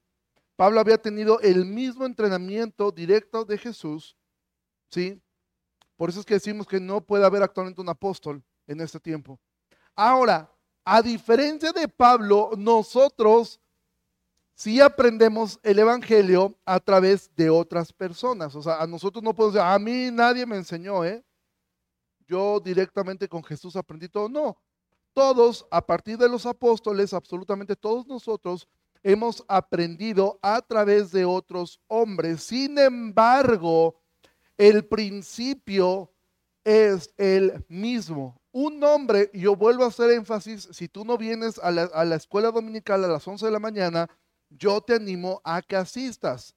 Pablo 0.55 0.79
había 0.79 0.97
tenido 0.97 1.39
el 1.41 1.65
mismo 1.65 2.05
entrenamiento 2.05 2.91
directo 2.91 3.45
de 3.45 3.57
Jesús, 3.57 4.17
¿sí? 4.89 5.21
Por 5.95 6.09
eso 6.09 6.19
es 6.19 6.25
que 6.25 6.33
decimos 6.33 6.65
que 6.67 6.79
no 6.79 7.01
puede 7.01 7.25
haber 7.25 7.43
actualmente 7.43 7.81
un 7.81 7.89
apóstol 7.89 8.43
en 8.65 8.81
este 8.81 8.99
tiempo. 8.99 9.39
Ahora, 9.95 10.51
a 10.83 11.01
diferencia 11.01 11.71
de 11.71 11.87
Pablo, 11.87 12.51
nosotros 12.57 13.59
sí 14.57 14.81
aprendemos 14.81 15.59
el 15.61 15.77
Evangelio 15.77 16.57
a 16.65 16.79
través 16.79 17.33
de 17.35 17.49
otras 17.51 17.93
personas. 17.93 18.55
O 18.55 18.61
sea, 18.63 18.81
a 18.81 18.87
nosotros 18.87 19.23
no 19.23 19.35
podemos 19.35 19.53
decir, 19.53 19.67
a 19.67 19.77
mí 19.77 20.09
nadie 20.11 20.45
me 20.47 20.57
enseñó, 20.57 21.05
¿eh? 21.05 21.23
Yo 22.27 22.59
directamente 22.59 23.29
con 23.29 23.43
Jesús 23.43 23.75
aprendí 23.75 24.09
todo. 24.09 24.27
No, 24.27 24.57
todos, 25.13 25.65
a 25.69 25.79
partir 25.85 26.17
de 26.17 26.27
los 26.27 26.45
apóstoles, 26.47 27.13
absolutamente 27.13 27.75
todos 27.75 28.07
nosotros, 28.07 28.67
hemos 29.03 29.45
aprendido 29.47 30.39
a 30.41 30.59
través 30.61 31.11
de 31.11 31.23
otros 31.23 31.79
hombres. 31.87 32.41
Sin 32.41 32.79
embargo, 32.79 34.01
el 34.57 34.85
principio 34.85 36.11
es 36.63 37.13
el 37.15 37.63
mismo. 37.69 38.41
Un 38.51 38.83
hombre, 38.83 39.29
yo 39.33 39.55
vuelvo 39.55 39.83
a 39.83 39.89
hacer 39.89 40.09
énfasis, 40.09 40.67
si 40.71 40.87
tú 40.87 41.05
no 41.05 41.15
vienes 41.15 41.59
a 41.59 41.69
la, 41.69 42.15
escuela 42.15 42.49
dominical 42.49 43.05
a 43.05 43.07
las 43.07 43.27
11 43.27 43.45
de 43.45 43.51
la 43.51 43.59
mañana, 43.59 44.09
yo 44.49 44.81
te 44.81 44.95
animo 44.95 45.41
a 45.43 45.61
que 45.61 45.75
asistas. 45.75 46.55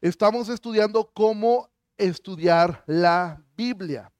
Estamos 0.00 0.48
estudiando 0.48 1.10
cómo 1.12 1.70
estudiar 1.96 2.82
la 2.86 3.44
Biblia. 3.56 4.12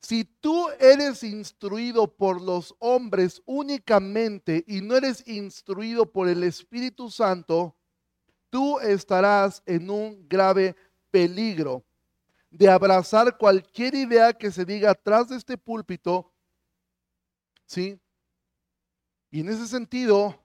Si 0.00 0.24
tú 0.24 0.68
eres 0.80 1.22
instruido 1.22 2.08
por 2.08 2.40
los 2.40 2.74
hombres 2.80 3.40
únicamente 3.46 4.64
y 4.66 4.80
no 4.80 4.96
eres 4.96 5.26
instruido 5.28 6.10
por 6.10 6.28
el 6.28 6.42
Espíritu 6.42 7.08
Santo, 7.08 7.76
tú 8.50 8.80
estarás 8.80 9.62
en 9.64 9.88
un 9.88 10.28
grave 10.28 10.74
peligro 11.12 11.84
de 12.50 12.68
abrazar 12.68 13.38
cualquier 13.38 13.94
idea 13.94 14.32
que 14.32 14.50
se 14.50 14.64
diga 14.64 14.90
atrás 14.90 15.28
de 15.28 15.36
este 15.36 15.56
púlpito, 15.56 16.32
¿sí? 17.64 17.98
Y 19.30 19.40
en 19.40 19.48
ese 19.48 19.68
sentido, 19.68 20.41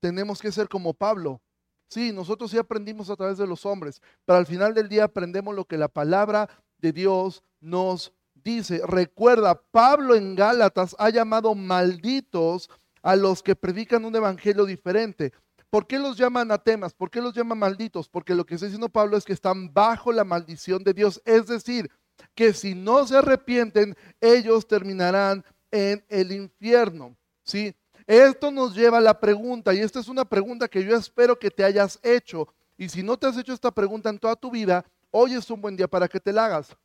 tenemos 0.00 0.40
que 0.40 0.52
ser 0.52 0.68
como 0.68 0.94
Pablo. 0.94 1.40
Sí, 1.88 2.12
nosotros 2.12 2.50
sí 2.50 2.58
aprendimos 2.58 3.10
a 3.10 3.16
través 3.16 3.38
de 3.38 3.46
los 3.46 3.64
hombres, 3.64 4.02
pero 4.24 4.38
al 4.38 4.46
final 4.46 4.74
del 4.74 4.88
día 4.88 5.04
aprendemos 5.04 5.54
lo 5.54 5.64
que 5.64 5.78
la 5.78 5.88
palabra 5.88 6.48
de 6.78 6.92
Dios 6.92 7.42
nos 7.60 8.12
dice. 8.34 8.80
Recuerda, 8.86 9.60
Pablo 9.70 10.14
en 10.14 10.34
Gálatas 10.34 10.96
ha 10.98 11.10
llamado 11.10 11.54
malditos 11.54 12.68
a 13.02 13.14
los 13.14 13.42
que 13.42 13.54
predican 13.54 14.04
un 14.04 14.16
evangelio 14.16 14.64
diferente. 14.64 15.32
¿Por 15.70 15.86
qué 15.86 15.98
los 15.98 16.16
llama 16.16 16.40
anatemas? 16.40 16.92
¿Por 16.92 17.10
qué 17.10 17.20
los 17.20 17.34
llama 17.34 17.54
malditos? 17.54 18.08
Porque 18.08 18.34
lo 18.34 18.44
que 18.44 18.54
está 18.54 18.66
diciendo 18.66 18.88
Pablo 18.88 19.16
es 19.16 19.24
que 19.24 19.32
están 19.32 19.72
bajo 19.72 20.12
la 20.12 20.24
maldición 20.24 20.82
de 20.82 20.94
Dios. 20.94 21.20
Es 21.24 21.46
decir, 21.46 21.90
que 22.34 22.52
si 22.52 22.74
no 22.74 23.06
se 23.06 23.16
arrepienten, 23.16 23.96
ellos 24.20 24.66
terminarán 24.66 25.44
en 25.70 26.04
el 26.08 26.32
infierno. 26.32 27.16
¿sí? 27.44 27.74
Esto 28.06 28.52
nos 28.52 28.74
lleva 28.74 28.98
a 28.98 29.00
la 29.00 29.18
pregunta, 29.18 29.74
y 29.74 29.80
esta 29.80 29.98
es 29.98 30.08
una 30.08 30.24
pregunta 30.24 30.68
que 30.68 30.84
yo 30.84 30.96
espero 30.96 31.38
que 31.38 31.50
te 31.50 31.64
hayas 31.64 31.98
hecho. 32.02 32.46
Y 32.76 32.88
si 32.88 33.02
no 33.02 33.16
te 33.16 33.26
has 33.26 33.36
hecho 33.36 33.52
esta 33.52 33.70
pregunta 33.72 34.10
en 34.10 34.18
toda 34.18 34.36
tu 34.36 34.50
vida, 34.50 34.84
hoy 35.10 35.34
es 35.34 35.50
un 35.50 35.60
buen 35.60 35.76
día 35.76 35.88
para 35.88 36.06
que 36.06 36.20
te 36.20 36.32
la 36.32 36.46
hagas. 36.46 36.76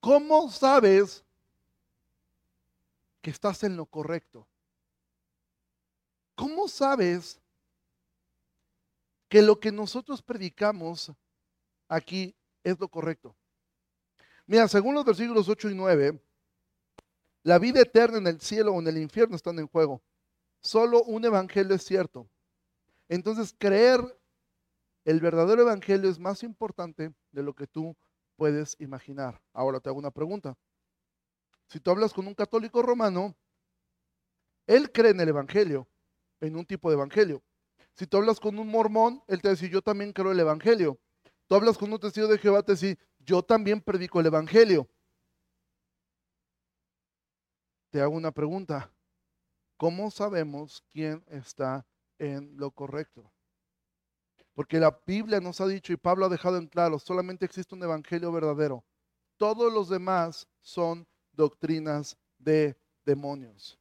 ¿Cómo 0.00 0.50
sabes 0.50 1.22
que 3.20 3.30
estás 3.30 3.62
en 3.62 3.76
lo 3.76 3.84
correcto? 3.86 4.48
¿Cómo 6.34 6.66
sabes 6.66 7.40
que 9.28 9.42
lo 9.42 9.60
que 9.60 9.70
nosotros 9.70 10.22
predicamos 10.22 11.12
aquí 11.88 12.34
es 12.64 12.80
lo 12.80 12.88
correcto? 12.88 13.36
Mira, 14.46 14.66
según 14.66 14.94
los 14.94 15.04
versículos 15.04 15.48
8 15.48 15.70
y 15.70 15.74
9, 15.74 16.20
la 17.42 17.58
vida 17.58 17.80
eterna 17.80 18.18
en 18.18 18.26
el 18.26 18.40
cielo 18.40 18.72
o 18.72 18.80
en 18.80 18.86
el 18.88 18.98
infierno 18.98 19.36
están 19.36 19.58
en 19.58 19.68
juego. 19.68 20.02
Solo 20.60 21.02
un 21.02 21.24
evangelio 21.24 21.74
es 21.74 21.84
cierto. 21.84 22.28
Entonces, 23.08 23.54
creer 23.58 24.00
el 25.04 25.20
verdadero 25.20 25.62
evangelio 25.62 26.08
es 26.08 26.18
más 26.18 26.42
importante 26.42 27.12
de 27.32 27.42
lo 27.42 27.54
que 27.54 27.66
tú 27.66 27.96
puedes 28.36 28.76
imaginar. 28.78 29.40
Ahora 29.52 29.80
te 29.80 29.88
hago 29.88 29.98
una 29.98 30.10
pregunta. 30.10 30.56
Si 31.68 31.80
tú 31.80 31.90
hablas 31.90 32.12
con 32.12 32.26
un 32.26 32.34
católico 32.34 32.82
romano, 32.82 33.34
Él 34.66 34.92
cree 34.92 35.10
en 35.10 35.20
el 35.20 35.28
Evangelio, 35.28 35.88
en 36.40 36.56
un 36.56 36.66
tipo 36.66 36.90
de 36.90 36.96
Evangelio. 36.96 37.42
Si 37.94 38.06
tú 38.06 38.18
hablas 38.18 38.40
con 38.40 38.58
un 38.58 38.68
mormón, 38.68 39.22
él 39.26 39.42
te 39.42 39.50
dice, 39.50 39.68
yo 39.68 39.82
también 39.82 40.12
creo 40.12 40.32
el 40.32 40.40
Evangelio. 40.40 40.98
Tú 41.46 41.54
hablas 41.54 41.76
con 41.76 41.92
un 41.92 41.98
testigo 41.98 42.26
de 42.28 42.38
Jehová, 42.38 42.62
te 42.62 42.72
dice, 42.72 42.98
yo 43.20 43.42
también 43.42 43.80
predico 43.80 44.20
el 44.20 44.26
Evangelio. 44.26 44.88
Te 47.92 48.00
hago 48.00 48.16
una 48.16 48.32
pregunta. 48.32 48.90
¿Cómo 49.76 50.10
sabemos 50.10 50.82
quién 50.90 51.22
está 51.28 51.86
en 52.18 52.56
lo 52.56 52.70
correcto? 52.70 53.30
Porque 54.54 54.80
la 54.80 54.98
Biblia 55.06 55.40
nos 55.40 55.60
ha 55.60 55.66
dicho 55.66 55.92
y 55.92 55.98
Pablo 55.98 56.24
ha 56.24 56.30
dejado 56.30 56.56
en 56.56 56.68
claro, 56.68 56.98
solamente 56.98 57.44
existe 57.44 57.74
un 57.74 57.82
evangelio 57.82 58.32
verdadero. 58.32 58.82
Todos 59.36 59.70
los 59.70 59.90
demás 59.90 60.48
son 60.62 61.06
doctrinas 61.32 62.16
de 62.38 62.78
demonios. 63.04 63.78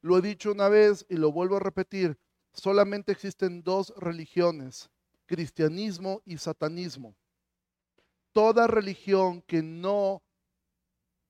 Lo 0.00 0.18
he 0.18 0.20
dicho 0.20 0.50
una 0.50 0.68
vez 0.68 1.06
y 1.08 1.14
lo 1.14 1.30
vuelvo 1.30 1.58
a 1.58 1.60
repetir, 1.60 2.18
solamente 2.52 3.12
existen 3.12 3.62
dos 3.62 3.94
religiones, 3.96 4.90
cristianismo 5.26 6.22
y 6.24 6.38
satanismo. 6.38 7.14
Toda 8.32 8.66
religión 8.66 9.42
que 9.42 9.62
no 9.62 10.24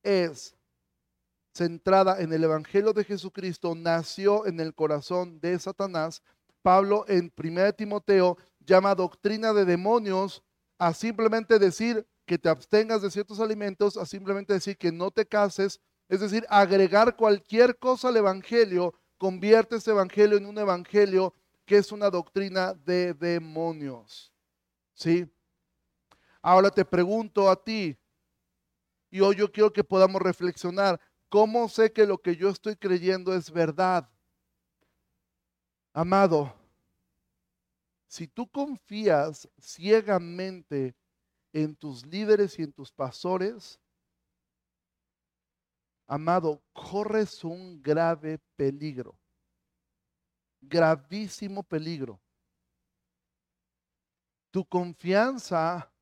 es 0.02 0.56
centrada 1.54 2.20
en 2.20 2.32
el 2.32 2.44
Evangelio 2.44 2.92
de 2.92 3.04
Jesucristo 3.04 3.74
nació 3.74 4.46
en 4.46 4.58
el 4.60 4.74
corazón 4.74 5.40
de 5.40 5.58
Satanás. 5.58 6.22
Pablo 6.62 7.04
en 7.08 7.32
1 7.36 7.72
Timoteo 7.74 8.36
llama 8.60 8.94
doctrina 8.94 9.52
de 9.52 9.64
demonios 9.64 10.42
a 10.78 10.92
simplemente 10.92 11.58
decir 11.58 12.06
que 12.26 12.38
te 12.38 12.48
abstengas 12.48 13.02
de 13.02 13.10
ciertos 13.10 13.38
alimentos, 13.38 13.96
a 13.96 14.06
simplemente 14.06 14.54
decir 14.54 14.76
que 14.76 14.90
no 14.90 15.10
te 15.10 15.26
cases, 15.26 15.80
es 16.08 16.20
decir, 16.20 16.44
agregar 16.48 17.16
cualquier 17.16 17.78
cosa 17.78 18.08
al 18.08 18.16
Evangelio, 18.16 18.94
convierte 19.18 19.76
ese 19.76 19.92
Evangelio 19.92 20.36
en 20.36 20.46
un 20.46 20.58
Evangelio 20.58 21.34
que 21.64 21.76
es 21.76 21.92
una 21.92 22.10
doctrina 22.10 22.74
de 22.74 23.14
demonios. 23.14 24.32
¿Sí? 24.94 25.26
Ahora 26.42 26.70
te 26.70 26.84
pregunto 26.84 27.48
a 27.48 27.56
ti, 27.62 27.96
y 29.10 29.20
hoy 29.20 29.36
yo 29.36 29.50
quiero 29.50 29.72
que 29.72 29.84
podamos 29.84 30.20
reflexionar, 30.20 31.00
¿cómo 31.28 31.68
sé 31.68 31.92
que 31.92 32.06
lo 32.06 32.18
que 32.18 32.36
yo 32.36 32.50
estoy 32.50 32.76
creyendo 32.76 33.34
es 33.34 33.50
verdad? 33.50 34.08
Amado, 35.92 36.52
si 38.08 38.28
tú 38.28 38.48
confías 38.48 39.48
ciegamente 39.58 40.94
en 41.52 41.74
tus 41.74 42.04
líderes 42.06 42.58
y 42.58 42.62
en 42.62 42.72
tus 42.72 42.92
pastores, 42.92 43.80
amado, 46.06 46.62
corres 46.72 47.42
un 47.44 47.82
grave 47.82 48.38
peligro, 48.56 49.18
gravísimo 50.60 51.62
peligro. 51.62 52.20
Tu 54.50 54.64
confianza 54.64 55.92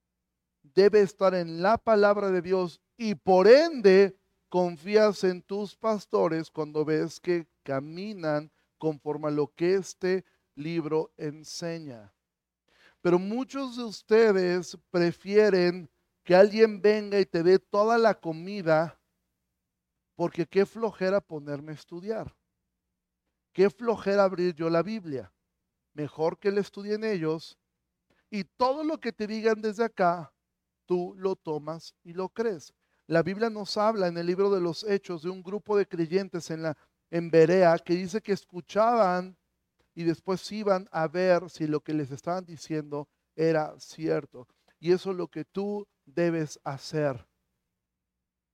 debe 0.63 1.01
estar 1.01 1.35
en 1.35 1.63
la 1.63 1.79
palabra 1.79 2.31
de 2.31 2.43
Dios 2.43 2.81
y 2.97 3.15
por 3.15 3.49
ende 3.49 4.19
confías 4.53 5.25
en 5.25 5.41
tus 5.41 5.75
pastores 5.75 6.51
cuando 6.51 6.85
ves 6.85 7.19
que 7.19 7.47
caminan 7.63 8.53
conforme 8.77 9.29
a 9.29 9.31
lo 9.31 9.47
que 9.55 9.77
este 9.77 10.27
libro 10.55 11.11
enseña. 11.17 12.13
Pero 13.01 13.19
muchos 13.19 13.79
de 13.79 13.85
ustedes 13.85 14.77
prefieren 14.91 15.91
que 16.23 16.35
alguien 16.35 16.83
venga 16.83 17.19
y 17.19 17.25
te 17.25 17.43
dé 17.43 17.59
toda 17.59 17.97
la 17.97 18.13
comida 18.13 19.01
porque 20.17 20.45
qué 20.45 20.67
flojera 20.67 21.23
ponerme 21.23 21.73
a 21.73 21.77
estudiar. 21.77 22.37
Qué 23.55 23.71
flojera 23.71 24.25
abrir 24.25 24.55
yo 24.55 24.69
la 24.69 24.83
Biblia. 24.83 25.33
Mejor 25.95 26.39
que 26.39 26.53
le 26.53 26.61
estudien 26.61 27.05
ellos 27.05 27.59
y 28.29 28.45
todo 28.45 28.85
lo 28.85 29.01
que 29.01 29.15
te 29.15 29.27
digan 29.27 29.63
desde 29.63 29.85
acá, 29.85 30.31
tú 30.85 31.15
lo 31.17 31.37
tomas 31.37 31.95
y 32.05 32.13
lo 32.13 32.29
crees. 32.29 32.75
La 33.07 33.23
Biblia 33.23 33.51
nos 33.51 33.77
habla 33.77 34.07
en 34.07 34.17
el 34.17 34.27
libro 34.27 34.51
de 34.51 34.61
los 34.61 34.85
Hechos 34.85 35.23
de 35.23 35.31
un 35.31 35.43
grupo 35.43 35.77
de 35.77 35.87
creyentes 35.87 36.51
en 36.51 36.63
la 36.63 36.77
en 37.13 37.31
Berea 37.31 37.79
que 37.79 37.95
dice 37.95 38.23
que 38.23 38.33
escuchaban 38.33 39.37
y 39.95 40.03
después 40.05 40.51
iban 40.51 40.89
a 40.91 41.07
ver 41.07 41.51
si 41.51 41.67
lo 41.67 41.81
que 41.81 41.93
les 41.93 42.11
estaban 42.11 42.47
diciendo 42.47 43.07
era 43.37 43.79
cierto. 43.79 44.49
Y 44.81 44.93
eso 44.93 45.11
es 45.11 45.19
lo 45.19 45.29
que 45.29 45.45
tú 45.45 45.87
debes 46.07 46.59
hacer. 46.65 47.29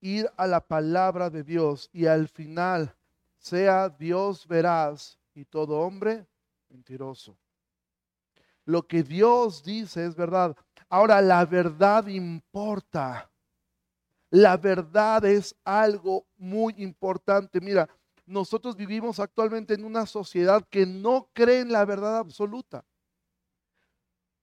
Ir 0.01 0.29
a 0.35 0.45
la 0.45 0.59
palabra 0.59 1.29
de 1.29 1.43
Dios 1.43 1.89
y 1.93 2.05
al 2.05 2.27
final 2.27 2.93
sea 3.37 3.87
Dios 3.87 4.45
veraz 4.45 5.17
y 5.33 5.45
todo 5.45 5.79
hombre 5.79 6.27
mentiroso. 6.67 7.37
Lo 8.65 8.85
que 8.85 9.03
Dios 9.03 9.63
dice 9.63 10.05
es 10.05 10.15
verdad. 10.15 10.55
Ahora, 10.89 11.21
la 11.21 11.45
verdad 11.45 12.07
importa. 12.07 13.31
La 14.29 14.57
verdad 14.57 15.25
es 15.25 15.55
algo 15.63 16.25
muy 16.37 16.75
importante. 16.77 17.59
Mira, 17.59 17.89
nosotros 18.25 18.75
vivimos 18.75 19.19
actualmente 19.19 19.73
en 19.73 19.83
una 19.83 20.05
sociedad 20.05 20.63
que 20.69 20.85
no 20.85 21.29
cree 21.33 21.61
en 21.61 21.71
la 21.71 21.83
verdad 21.83 22.17
absoluta, 22.19 22.85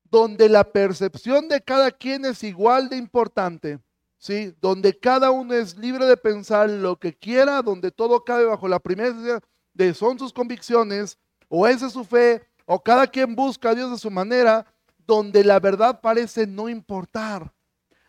donde 0.04 0.48
la 0.48 0.64
percepción 0.64 1.48
de 1.48 1.60
cada 1.60 1.92
quien 1.92 2.24
es 2.24 2.42
igual 2.42 2.88
de 2.88 2.96
importante, 2.96 3.78
¿sí? 4.18 4.52
donde 4.60 4.98
cada 4.98 5.30
uno 5.30 5.54
es 5.54 5.76
libre 5.76 6.04
de 6.06 6.16
pensar 6.16 6.68
lo 6.68 6.96
que 6.96 7.14
quiera, 7.14 7.62
donde 7.62 7.92
todo 7.92 8.24
cabe 8.24 8.44
bajo 8.44 8.66
la 8.66 8.80
primera 8.80 9.40
de 9.72 9.94
son 9.94 10.18
sus 10.18 10.32
convicciones, 10.32 11.16
o 11.48 11.66
esa 11.66 11.86
es 11.86 11.92
su 11.92 12.04
fe, 12.04 12.42
o 12.64 12.82
cada 12.82 13.06
quien 13.06 13.36
busca 13.36 13.70
a 13.70 13.74
Dios 13.74 13.90
de 13.92 13.98
su 13.98 14.10
manera, 14.10 14.66
donde 15.06 15.44
la 15.44 15.60
verdad 15.60 16.00
parece 16.00 16.46
no 16.46 16.68
importar. 16.68 17.52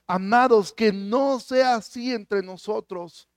Amados, 0.07 0.71
que 0.71 0.93
no 0.93 1.39
sea 1.39 1.75
así 1.75 2.13
entre 2.13 2.41
nosotros. 2.41 3.27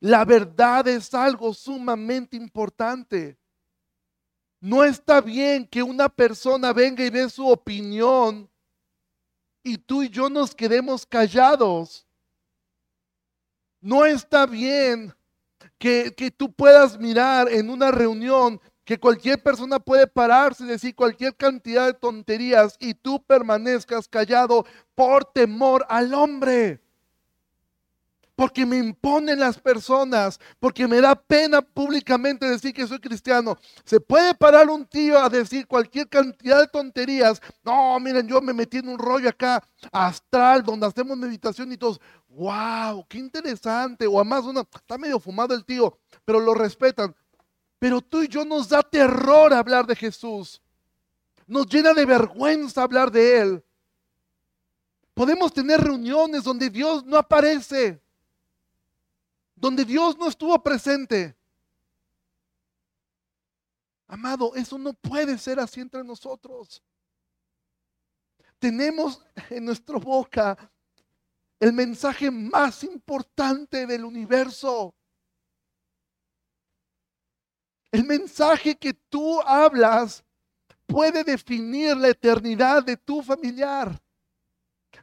La 0.00 0.24
verdad 0.24 0.88
es 0.88 1.12
algo 1.12 1.52
sumamente 1.52 2.36
importante. 2.36 3.38
No 4.58 4.82
está 4.82 5.20
bien 5.20 5.66
que 5.66 5.82
una 5.82 6.08
persona 6.08 6.72
venga 6.72 7.04
y 7.04 7.10
dé 7.10 7.28
su 7.28 7.46
opinión 7.46 8.50
y 9.62 9.76
tú 9.76 10.02
y 10.02 10.08
yo 10.08 10.30
nos 10.30 10.54
quedemos 10.54 11.04
callados. 11.04 12.06
No 13.80 14.06
está 14.06 14.46
bien 14.46 15.14
que, 15.78 16.14
que, 16.14 16.30
tú 16.30 16.52
puedas 16.52 16.98
mirar 16.98 17.50
en 17.50 17.70
una 17.70 17.90
reunión 17.90 18.60
que 18.90 18.98
cualquier 18.98 19.40
persona 19.40 19.78
puede 19.78 20.08
pararse 20.08 20.64
y 20.64 20.66
decir 20.66 20.96
cualquier 20.96 21.36
cantidad 21.36 21.86
de 21.86 21.94
tonterías 21.94 22.76
y 22.80 22.92
tú 22.94 23.22
permanezcas 23.22 24.08
callado 24.08 24.66
por 24.96 25.24
temor 25.26 25.86
al 25.88 26.12
hombre 26.12 26.80
porque 28.40 28.64
me 28.64 28.78
imponen 28.78 29.38
las 29.38 29.60
personas, 29.60 30.40
porque 30.58 30.88
me 30.88 31.00
da 31.02 31.14
pena 31.14 31.60
públicamente 31.60 32.48
decir 32.48 32.72
que 32.72 32.86
soy 32.86 32.98
cristiano. 32.98 33.58
Se 33.84 34.00
puede 34.00 34.34
parar 34.34 34.70
un 34.70 34.86
tío 34.86 35.22
a 35.22 35.28
decir 35.28 35.66
cualquier 35.66 36.08
cantidad 36.08 36.58
de 36.58 36.66
tonterías. 36.66 37.40
No, 37.62 38.00
miren, 38.00 38.26
yo 38.26 38.40
me 38.40 38.54
metí 38.54 38.78
en 38.78 38.88
un 38.88 38.98
rollo 38.98 39.28
acá 39.28 39.62
astral 39.92 40.62
donde 40.62 40.86
hacemos 40.86 41.18
meditación 41.18 41.70
y 41.70 41.76
todos, 41.76 42.00
wow, 42.28 43.04
qué 43.10 43.18
interesante. 43.18 44.06
O 44.06 44.18
además 44.18 44.46
uno, 44.46 44.66
está 44.74 44.96
medio 44.96 45.20
fumado 45.20 45.54
el 45.54 45.66
tío, 45.66 45.98
pero 46.24 46.40
lo 46.40 46.54
respetan. 46.54 47.14
Pero 47.80 48.00
tú 48.00 48.22
y 48.22 48.28
yo 48.28 48.44
nos 48.44 48.68
da 48.68 48.80
terror 48.80 49.52
hablar 49.52 49.84
de 49.88 49.96
Jesús. 49.96 50.62
Nos 51.48 51.66
llena 51.66 51.92
de 51.92 52.06
vergüenza 52.06 52.84
hablar 52.84 53.10
de 53.10 53.40
Él. 53.40 53.64
Podemos 55.14 55.52
tener 55.52 55.80
reuniones 55.80 56.44
donde 56.44 56.70
Dios 56.70 57.04
no 57.04 57.16
aparece 57.16 58.00
donde 59.60 59.84
Dios 59.84 60.16
no 60.16 60.28
estuvo 60.28 60.60
presente. 60.62 61.36
Amado, 64.06 64.54
eso 64.54 64.78
no 64.78 64.94
puede 64.94 65.36
ser 65.36 65.60
así 65.60 65.80
entre 65.80 66.02
nosotros. 66.02 66.82
Tenemos 68.58 69.22
en 69.50 69.66
nuestra 69.66 69.98
boca 69.98 70.56
el 71.60 71.74
mensaje 71.74 72.30
más 72.30 72.82
importante 72.84 73.86
del 73.86 74.04
universo. 74.04 74.94
El 77.92 78.04
mensaje 78.04 78.76
que 78.76 78.94
tú 78.94 79.40
hablas 79.42 80.24
puede 80.86 81.24
definir 81.24 81.96
la 81.96 82.08
eternidad 82.08 82.84
de 82.84 82.96
tu 82.96 83.22
familiar, 83.22 84.00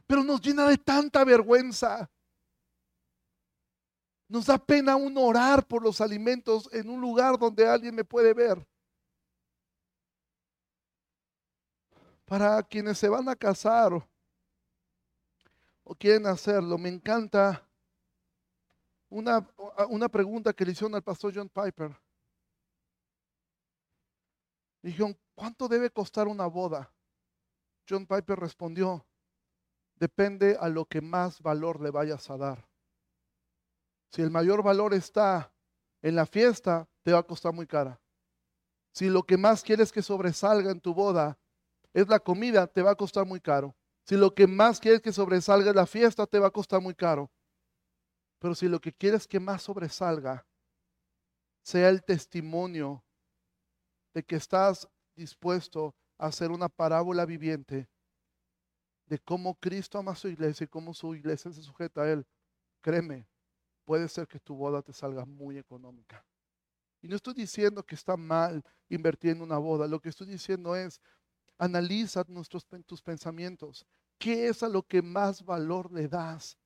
pero 0.06 0.22
nos 0.22 0.40
llena 0.40 0.66
de 0.68 0.78
tanta 0.78 1.24
vergüenza. 1.24 2.10
Nos 4.28 4.46
da 4.46 4.58
pena 4.58 4.92
aún 4.92 5.16
orar 5.16 5.66
por 5.66 5.82
los 5.82 6.00
alimentos 6.00 6.68
en 6.72 6.90
un 6.90 7.00
lugar 7.00 7.38
donde 7.38 7.66
alguien 7.66 7.94
me 7.94 8.04
puede 8.04 8.34
ver. 8.34 8.66
Para 12.26 12.62
quienes 12.62 12.98
se 12.98 13.08
van 13.08 13.26
a 13.28 13.36
casar 13.36 13.92
o 15.82 15.94
quieren 15.94 16.26
hacerlo, 16.26 16.76
me 16.76 16.90
encanta 16.90 17.66
una, 19.08 19.48
una 19.88 20.10
pregunta 20.10 20.52
que 20.52 20.66
le 20.66 20.72
hicieron 20.72 20.94
al 20.94 21.02
pastor 21.02 21.32
John 21.34 21.48
Piper. 21.48 21.96
Dijeron, 24.82 25.18
¿cuánto 25.34 25.68
debe 25.68 25.90
costar 25.90 26.28
una 26.28 26.46
boda? 26.46 26.92
John 27.88 28.06
Piper 28.06 28.38
respondió, 28.38 29.06
depende 29.96 30.56
a 30.60 30.68
lo 30.68 30.84
que 30.84 31.00
más 31.00 31.40
valor 31.40 31.80
le 31.80 31.90
vayas 31.90 32.28
a 32.30 32.36
dar. 32.36 32.68
Si 34.10 34.22
el 34.22 34.30
mayor 34.30 34.62
valor 34.62 34.94
está 34.94 35.52
en 36.02 36.14
la 36.14 36.26
fiesta, 36.26 36.88
te 37.02 37.12
va 37.12 37.18
a 37.20 37.26
costar 37.26 37.52
muy 37.52 37.66
cara. 37.66 38.00
Si 38.92 39.08
lo 39.08 39.22
que 39.24 39.36
más 39.36 39.62
quieres 39.62 39.92
que 39.92 40.02
sobresalga 40.02 40.70
en 40.70 40.80
tu 40.80 40.94
boda 40.94 41.38
es 41.92 42.08
la 42.08 42.18
comida, 42.18 42.66
te 42.66 42.82
va 42.82 42.92
a 42.92 42.96
costar 42.96 43.26
muy 43.26 43.40
caro. 43.40 43.74
Si 44.04 44.16
lo 44.16 44.34
que 44.34 44.46
más 44.46 44.80
quieres 44.80 45.02
que 45.02 45.12
sobresalga 45.12 45.70
es 45.70 45.76
la 45.76 45.86
fiesta, 45.86 46.26
te 46.26 46.38
va 46.38 46.48
a 46.48 46.52
costar 46.52 46.80
muy 46.80 46.94
caro. 46.94 47.30
Pero 48.38 48.54
si 48.54 48.68
lo 48.68 48.80
que 48.80 48.92
quieres 48.92 49.26
que 49.26 49.40
más 49.40 49.62
sobresalga 49.62 50.46
sea 51.60 51.88
el 51.88 52.02
testimonio 52.02 53.04
de 54.18 54.24
que 54.24 54.34
estás 54.34 54.88
dispuesto 55.14 55.94
a 56.18 56.26
hacer 56.26 56.50
una 56.50 56.68
parábola 56.68 57.24
viviente 57.24 57.88
de 59.06 59.16
cómo 59.20 59.54
Cristo 59.54 59.96
ama 59.96 60.10
a 60.10 60.16
su 60.16 60.26
iglesia 60.26 60.64
y 60.64 60.66
cómo 60.66 60.92
su 60.92 61.14
iglesia 61.14 61.52
se 61.52 61.62
sujeta 61.62 62.02
a 62.02 62.10
Él, 62.10 62.26
créeme, 62.80 63.28
puede 63.84 64.08
ser 64.08 64.26
que 64.26 64.40
tu 64.40 64.56
boda 64.56 64.82
te 64.82 64.92
salga 64.92 65.24
muy 65.24 65.56
económica. 65.56 66.26
Y 67.00 67.06
no 67.06 67.14
estoy 67.14 67.32
diciendo 67.32 67.86
que 67.86 67.94
está 67.94 68.16
mal 68.16 68.60
invertir 68.88 69.30
en 69.30 69.40
una 69.42 69.56
boda, 69.56 69.86
lo 69.86 70.00
que 70.00 70.08
estoy 70.08 70.26
diciendo 70.26 70.74
es, 70.74 71.00
analiza 71.56 72.24
nuestros, 72.26 72.66
tus 72.86 73.00
pensamientos. 73.00 73.86
¿Qué 74.18 74.48
es 74.48 74.64
a 74.64 74.68
lo 74.68 74.82
que 74.82 75.00
más 75.00 75.44
valor 75.44 75.92
le 75.92 76.08
das? 76.08 76.58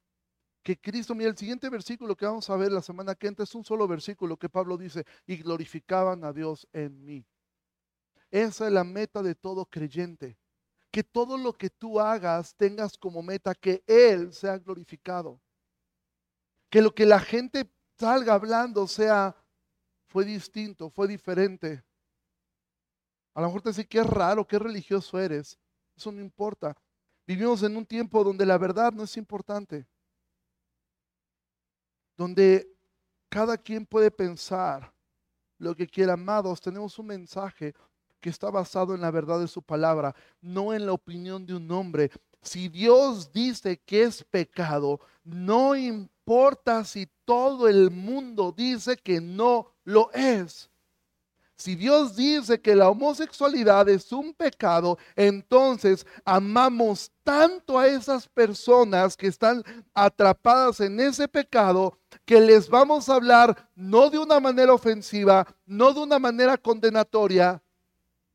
Que 0.62 0.80
Cristo, 0.80 1.14
mira, 1.14 1.28
el 1.28 1.36
siguiente 1.36 1.68
versículo 1.68 2.16
que 2.16 2.24
vamos 2.24 2.48
a 2.48 2.56
ver 2.56 2.72
la 2.72 2.80
semana 2.80 3.14
que 3.14 3.26
entra 3.26 3.44
es 3.44 3.54
un 3.54 3.62
solo 3.62 3.86
versículo 3.86 4.38
que 4.38 4.48
Pablo 4.48 4.78
dice, 4.78 5.04
y 5.26 5.36
glorificaban 5.36 6.24
a 6.24 6.32
Dios 6.32 6.66
en 6.72 7.04
mí. 7.04 7.26
Esa 8.32 8.66
es 8.66 8.72
la 8.72 8.82
meta 8.82 9.22
de 9.22 9.34
todo 9.34 9.66
creyente. 9.66 10.38
Que 10.90 11.04
todo 11.04 11.36
lo 11.36 11.52
que 11.52 11.70
tú 11.70 12.00
hagas 12.00 12.56
tengas 12.56 12.96
como 12.98 13.22
meta 13.22 13.54
que 13.54 13.84
Él 13.86 14.32
sea 14.32 14.58
glorificado. 14.58 15.40
Que 16.70 16.82
lo 16.82 16.94
que 16.94 17.06
la 17.06 17.20
gente 17.20 17.70
salga 17.98 18.34
hablando 18.34 18.88
sea, 18.88 19.36
fue 20.08 20.24
distinto, 20.24 20.90
fue 20.90 21.08
diferente. 21.08 21.82
A 23.34 23.40
lo 23.40 23.46
mejor 23.46 23.62
te 23.62 23.70
dice, 23.70 23.86
qué 23.86 24.02
raro, 24.02 24.46
qué 24.46 24.58
religioso 24.58 25.18
eres. 25.18 25.58
Eso 25.96 26.10
no 26.10 26.20
importa. 26.20 26.76
Vivimos 27.26 27.62
en 27.62 27.76
un 27.76 27.86
tiempo 27.86 28.24
donde 28.24 28.44
la 28.44 28.58
verdad 28.58 28.92
no 28.92 29.04
es 29.04 29.16
importante. 29.16 29.86
Donde 32.16 32.76
cada 33.28 33.56
quien 33.56 33.86
puede 33.86 34.10
pensar 34.10 34.92
lo 35.58 35.74
que 35.74 35.86
quiera. 35.86 36.14
Amados, 36.14 36.60
tenemos 36.60 36.98
un 36.98 37.06
mensaje 37.06 37.74
que 38.22 38.30
está 38.30 38.50
basado 38.50 38.94
en 38.94 39.02
la 39.02 39.10
verdad 39.10 39.40
de 39.40 39.48
su 39.48 39.60
palabra, 39.60 40.14
no 40.40 40.72
en 40.72 40.86
la 40.86 40.92
opinión 40.92 41.44
de 41.44 41.54
un 41.54 41.70
hombre. 41.70 42.10
Si 42.40 42.68
Dios 42.68 43.32
dice 43.32 43.78
que 43.84 44.04
es 44.04 44.24
pecado, 44.24 45.00
no 45.24 45.76
importa 45.76 46.84
si 46.84 47.08
todo 47.26 47.68
el 47.68 47.90
mundo 47.90 48.54
dice 48.56 48.96
que 48.96 49.20
no 49.20 49.74
lo 49.84 50.10
es. 50.12 50.70
Si 51.56 51.76
Dios 51.76 52.16
dice 52.16 52.60
que 52.60 52.74
la 52.74 52.88
homosexualidad 52.88 53.88
es 53.88 54.10
un 54.12 54.34
pecado, 54.34 54.98
entonces 55.14 56.06
amamos 56.24 57.10
tanto 57.22 57.78
a 57.78 57.86
esas 57.86 58.26
personas 58.28 59.16
que 59.16 59.28
están 59.28 59.62
atrapadas 59.94 60.80
en 60.80 60.98
ese 60.98 61.28
pecado 61.28 61.98
que 62.24 62.40
les 62.40 62.68
vamos 62.68 63.08
a 63.08 63.14
hablar 63.14 63.68
no 63.74 64.10
de 64.10 64.18
una 64.18 64.40
manera 64.40 64.72
ofensiva, 64.72 65.46
no 65.66 65.92
de 65.92 66.00
una 66.00 66.18
manera 66.18 66.56
condenatoria, 66.56 67.62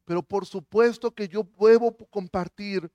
pero 0.08 0.24
por 0.24 0.46
supuesto 0.46 1.14
que 1.14 1.28
yo 1.28 1.44
puedo 1.44 1.94
compartir 2.10 2.90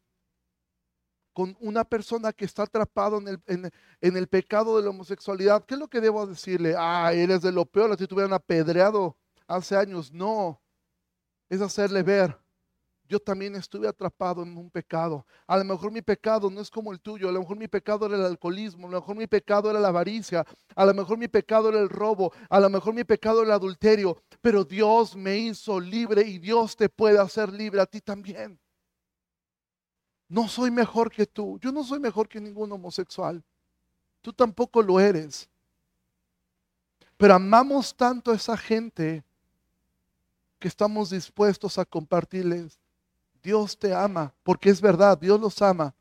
con 1.35 1.55
una 1.61 1.85
persona 1.85 2.33
que 2.33 2.47
está 2.47 2.63
atrapado 2.63 3.19
en 3.19 3.29
el, 3.29 3.71
en 4.01 4.17
el, 4.17 4.27
pecado 4.29 4.79
de 4.79 4.83
la 4.83 4.91
homosexualidad. 4.91 5.63
¿Qué 5.67 5.75
es 5.75 5.81
lo 5.81 5.89
que 5.89 6.01
debo 6.01 6.27
decirle? 6.27 6.75
Ah, 6.77 7.13
eres 7.13 7.43
de 7.43 7.53
lo 7.53 7.67
peor, 7.67 7.97
si 7.99 8.07
te 8.07 8.15
hubieran 8.15 8.33
apedreado 8.33 9.19
hace 9.47 9.77
años. 9.77 10.11
No, 10.11 10.63
es 11.51 11.61
hacerle 11.61 12.03
ver. 12.03 12.39
Yo 13.13 13.21
también 13.21 13.55
estuve 13.57 13.87
atrapado 13.87 14.43
en 14.43 14.57
un 14.57 14.71
pecado. 14.71 15.27
A 15.47 15.59
lo 15.59 15.65
mejor 15.65 15.93
mi 15.93 16.01
pecado 16.01 16.49
no 16.49 16.63
es 16.63 16.71
como 16.71 16.95
el 16.95 16.99
tuyo. 16.99 17.29
A 17.29 17.33
lo 17.33 17.41
mejor 17.41 17.59
mi 17.59 17.69
pecado 17.69 18.07
era 18.07 18.17
el 18.17 18.25
alcoholismo. 18.25 18.89
A 18.89 18.91
lo 18.91 19.01
mejor 19.01 19.17
mi 19.17 19.27
pecado 19.27 19.69
era 19.69 19.79
la 19.79 19.89
avaricia. 19.89 20.47
A 20.75 20.87
lo 20.87 20.95
mejor 20.95 21.19
mi 21.19 21.29
pecado 21.29 21.69
era 21.69 21.79
el 21.79 21.91
robo. 21.91 22.33
A 22.49 22.59
lo 22.59 22.71
mejor 22.71 22.95
mi 22.95 23.05
pecado 23.05 23.43
era 23.43 23.49
el 23.49 23.53
adulterio. 23.53 24.17
Pero 24.41 24.65
Dios 24.65 25.15
me 25.15 25.37
hizo 25.37 25.79
libre 25.79 26.23
y 26.23 26.39
Dios 26.39 26.75
te 26.75 26.89
puede 26.89 27.19
hacer 27.19 27.53
libre 27.53 27.83
a 27.83 27.87
ti 27.87 28.01
también. 28.01 28.59
No 30.27 30.49
soy 30.49 30.71
mejor 30.71 31.13
que 31.13 31.27
tú. 31.27 31.59
Yo 31.61 31.71
no 31.71 31.85
soy 31.85 32.01
mejor 32.01 32.31
que 32.31 32.41
ningún 32.41 32.73
homosexual. 32.73 33.45
Tú 34.23 34.33
tampoco 34.33 34.81
lo 34.81 34.99
eres. 34.99 35.51
Pero 37.19 37.35
amamos 37.35 37.95
tanto 37.95 38.31
a 38.31 38.37
esa 38.37 38.57
gente 38.57 39.23
que 40.59 40.69
estamos 40.69 41.11
dispuestos 41.11 41.77
a 41.77 41.85
compartirles. 41.85 42.82
Dios 43.43 43.79
te 43.79 43.95
ama, 43.95 44.33
porque 44.43 44.71
es 44.71 44.81
verdad, 44.81 45.19
Dios 45.19 45.41
los 45.41 45.61
ama. 45.63 45.95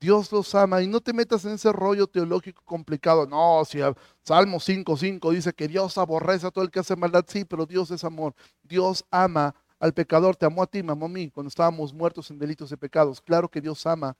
Dios 0.00 0.32
los 0.32 0.54
ama 0.54 0.80
y 0.80 0.86
no 0.86 1.00
te 1.00 1.12
metas 1.12 1.44
en 1.44 1.52
ese 1.52 1.70
rollo 1.72 2.06
teológico 2.06 2.62
complicado. 2.64 3.26
No, 3.26 3.62
si 3.66 3.80
Salmo 4.22 4.58
5.5 4.58 5.30
dice 5.30 5.52
que 5.52 5.68
Dios 5.68 5.98
aborrece 5.98 6.46
a 6.46 6.50
todo 6.50 6.64
el 6.64 6.70
que 6.70 6.80
hace 6.80 6.96
maldad, 6.96 7.24
sí, 7.28 7.44
pero 7.44 7.66
Dios 7.66 7.90
es 7.90 8.02
amor. 8.02 8.34
Dios 8.62 9.04
ama 9.10 9.54
al 9.78 9.92
pecador, 9.92 10.36
te 10.36 10.46
amó 10.46 10.62
a 10.62 10.66
ti, 10.66 10.82
me 10.82 10.92
a 10.92 10.94
mí, 10.94 11.30
cuando 11.30 11.48
estábamos 11.48 11.92
muertos 11.92 12.30
en 12.30 12.38
delitos 12.38 12.72
y 12.72 12.76
pecados. 12.76 13.20
Claro 13.20 13.48
que 13.48 13.60
Dios 13.60 13.86
ama 13.86 14.16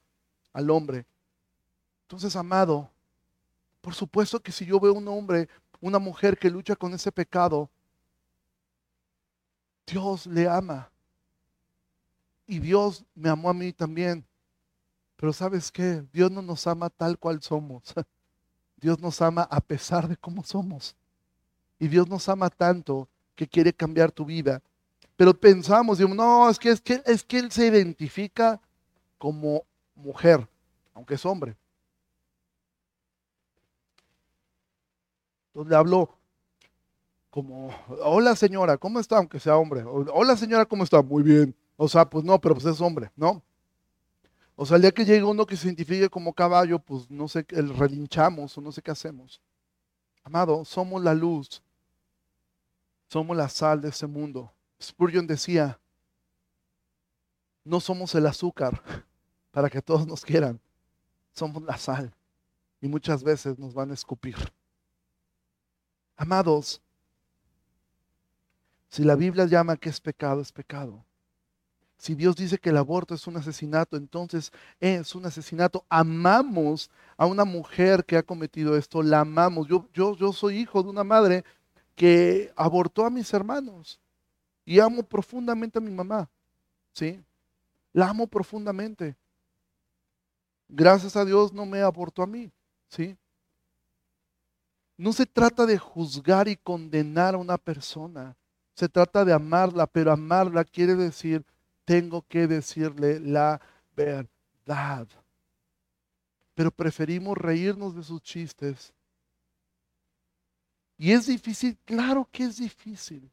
al 0.52 0.68
hombre. 0.68 1.06
Entonces, 2.02 2.36
amado, 2.36 2.90
por 3.80 3.94
supuesto 3.94 4.40
que 4.40 4.52
si 4.52 4.66
yo 4.66 4.78
veo 4.80 4.92
un 4.92 5.08
hombre, 5.08 5.48
una 5.80 5.98
mujer 5.98 6.38
que 6.38 6.50
lucha 6.50 6.76
con 6.76 6.92
ese 6.92 7.10
pecado, 7.10 7.70
Dios 9.86 10.26
le 10.26 10.46
ama. 10.46 10.90
Y 12.50 12.58
Dios 12.58 13.04
me 13.14 13.28
amó 13.28 13.48
a 13.48 13.54
mí 13.54 13.72
también. 13.72 14.26
Pero 15.14 15.32
sabes 15.32 15.70
qué? 15.70 16.02
Dios 16.12 16.32
no 16.32 16.42
nos 16.42 16.66
ama 16.66 16.90
tal 16.90 17.16
cual 17.16 17.40
somos. 17.40 17.94
Dios 18.76 18.98
nos 18.98 19.22
ama 19.22 19.42
a 19.42 19.60
pesar 19.60 20.08
de 20.08 20.16
cómo 20.16 20.42
somos. 20.42 20.96
Y 21.78 21.86
Dios 21.86 22.08
nos 22.08 22.28
ama 22.28 22.50
tanto 22.50 23.08
que 23.36 23.46
quiere 23.46 23.72
cambiar 23.72 24.10
tu 24.10 24.24
vida. 24.24 24.60
Pero 25.14 25.32
pensamos, 25.32 25.98
digamos, 25.98 26.16
no, 26.16 26.50
es 26.50 26.58
que, 26.58 26.70
es 26.70 26.80
que, 26.80 27.00
es 27.06 27.22
que 27.22 27.38
Él 27.38 27.52
se 27.52 27.68
identifica 27.68 28.60
como 29.16 29.62
mujer, 29.94 30.48
aunque 30.92 31.14
es 31.14 31.24
hombre. 31.24 31.56
Entonces 35.50 35.70
le 35.70 35.76
habló, 35.76 36.18
como, 37.30 37.72
hola 38.02 38.34
señora, 38.34 38.76
¿cómo 38.76 38.98
está? 38.98 39.18
Aunque 39.18 39.38
sea 39.38 39.56
hombre. 39.56 39.84
Hola 39.84 40.36
señora, 40.36 40.66
¿cómo 40.66 40.82
está? 40.82 41.00
Muy 41.00 41.22
bien. 41.22 41.54
O 41.82 41.88
sea, 41.88 42.04
pues 42.04 42.26
no, 42.26 42.38
pero 42.38 42.54
pues 42.54 42.66
es 42.66 42.78
hombre, 42.82 43.10
¿no? 43.16 43.42
O 44.54 44.66
sea, 44.66 44.76
el 44.76 44.82
día 44.82 44.92
que 44.92 45.06
llegue 45.06 45.24
uno 45.24 45.46
que 45.46 45.56
se 45.56 45.66
identifique 45.66 46.10
como 46.10 46.34
caballo, 46.34 46.78
pues 46.78 47.10
no 47.10 47.26
sé, 47.26 47.46
el 47.48 47.74
relinchamos 47.74 48.58
o 48.58 48.60
no 48.60 48.70
sé 48.70 48.82
qué 48.82 48.90
hacemos. 48.90 49.40
Amado, 50.22 50.62
somos 50.66 51.02
la 51.02 51.14
luz. 51.14 51.62
Somos 53.08 53.34
la 53.34 53.48
sal 53.48 53.80
de 53.80 53.88
ese 53.88 54.06
mundo. 54.06 54.52
Spurgeon 54.78 55.26
decía, 55.26 55.80
no 57.64 57.80
somos 57.80 58.14
el 58.14 58.26
azúcar 58.26 58.82
para 59.50 59.70
que 59.70 59.80
todos 59.80 60.06
nos 60.06 60.22
quieran. 60.22 60.60
Somos 61.32 61.62
la 61.62 61.78
sal. 61.78 62.14
Y 62.82 62.88
muchas 62.88 63.22
veces 63.22 63.58
nos 63.58 63.72
van 63.72 63.90
a 63.90 63.94
escupir. 63.94 64.36
Amados, 66.14 66.82
si 68.90 69.02
la 69.02 69.14
Biblia 69.14 69.46
llama 69.46 69.78
que 69.78 69.88
es 69.88 69.98
pecado, 69.98 70.42
es 70.42 70.52
pecado. 70.52 71.06
Si 72.00 72.14
Dios 72.14 72.34
dice 72.34 72.56
que 72.56 72.70
el 72.70 72.78
aborto 72.78 73.14
es 73.14 73.26
un 73.26 73.36
asesinato, 73.36 73.98
entonces 73.98 74.50
es 74.80 75.14
un 75.14 75.26
asesinato. 75.26 75.84
Amamos 75.90 76.90
a 77.18 77.26
una 77.26 77.44
mujer 77.44 78.06
que 78.06 78.16
ha 78.16 78.22
cometido 78.22 78.74
esto, 78.74 79.02
la 79.02 79.20
amamos. 79.20 79.68
Yo, 79.68 79.86
yo, 79.92 80.16
yo 80.16 80.32
soy 80.32 80.56
hijo 80.56 80.82
de 80.82 80.88
una 80.88 81.04
madre 81.04 81.44
que 81.94 82.54
abortó 82.56 83.04
a 83.04 83.10
mis 83.10 83.30
hermanos 83.34 84.00
y 84.64 84.80
amo 84.80 85.02
profundamente 85.02 85.78
a 85.78 85.82
mi 85.82 85.90
mamá. 85.90 86.26
¿Sí? 86.94 87.22
La 87.92 88.08
amo 88.08 88.26
profundamente. 88.26 89.14
Gracias 90.70 91.16
a 91.16 91.24
Dios 91.26 91.52
no 91.52 91.66
me 91.66 91.82
abortó 91.82 92.22
a 92.22 92.26
mí. 92.26 92.50
¿Sí? 92.88 93.14
No 94.96 95.12
se 95.12 95.26
trata 95.26 95.66
de 95.66 95.76
juzgar 95.76 96.48
y 96.48 96.56
condenar 96.56 97.34
a 97.34 97.38
una 97.38 97.58
persona. 97.58 98.34
Se 98.74 98.88
trata 98.88 99.22
de 99.22 99.34
amarla, 99.34 99.86
pero 99.86 100.10
amarla 100.10 100.64
quiere 100.64 100.94
decir, 100.94 101.44
tengo 101.90 102.24
que 102.28 102.46
decirle 102.46 103.18
la 103.18 103.60
verdad. 103.96 105.08
Pero 106.54 106.70
preferimos 106.70 107.36
reírnos 107.36 107.96
de 107.96 108.04
sus 108.04 108.22
chistes 108.22 108.92
Y 110.96 111.10
es 111.10 111.26
difícil, 111.26 111.76
claro 111.84 112.28
que 112.30 112.44
es 112.44 112.58
difícil. 112.58 113.28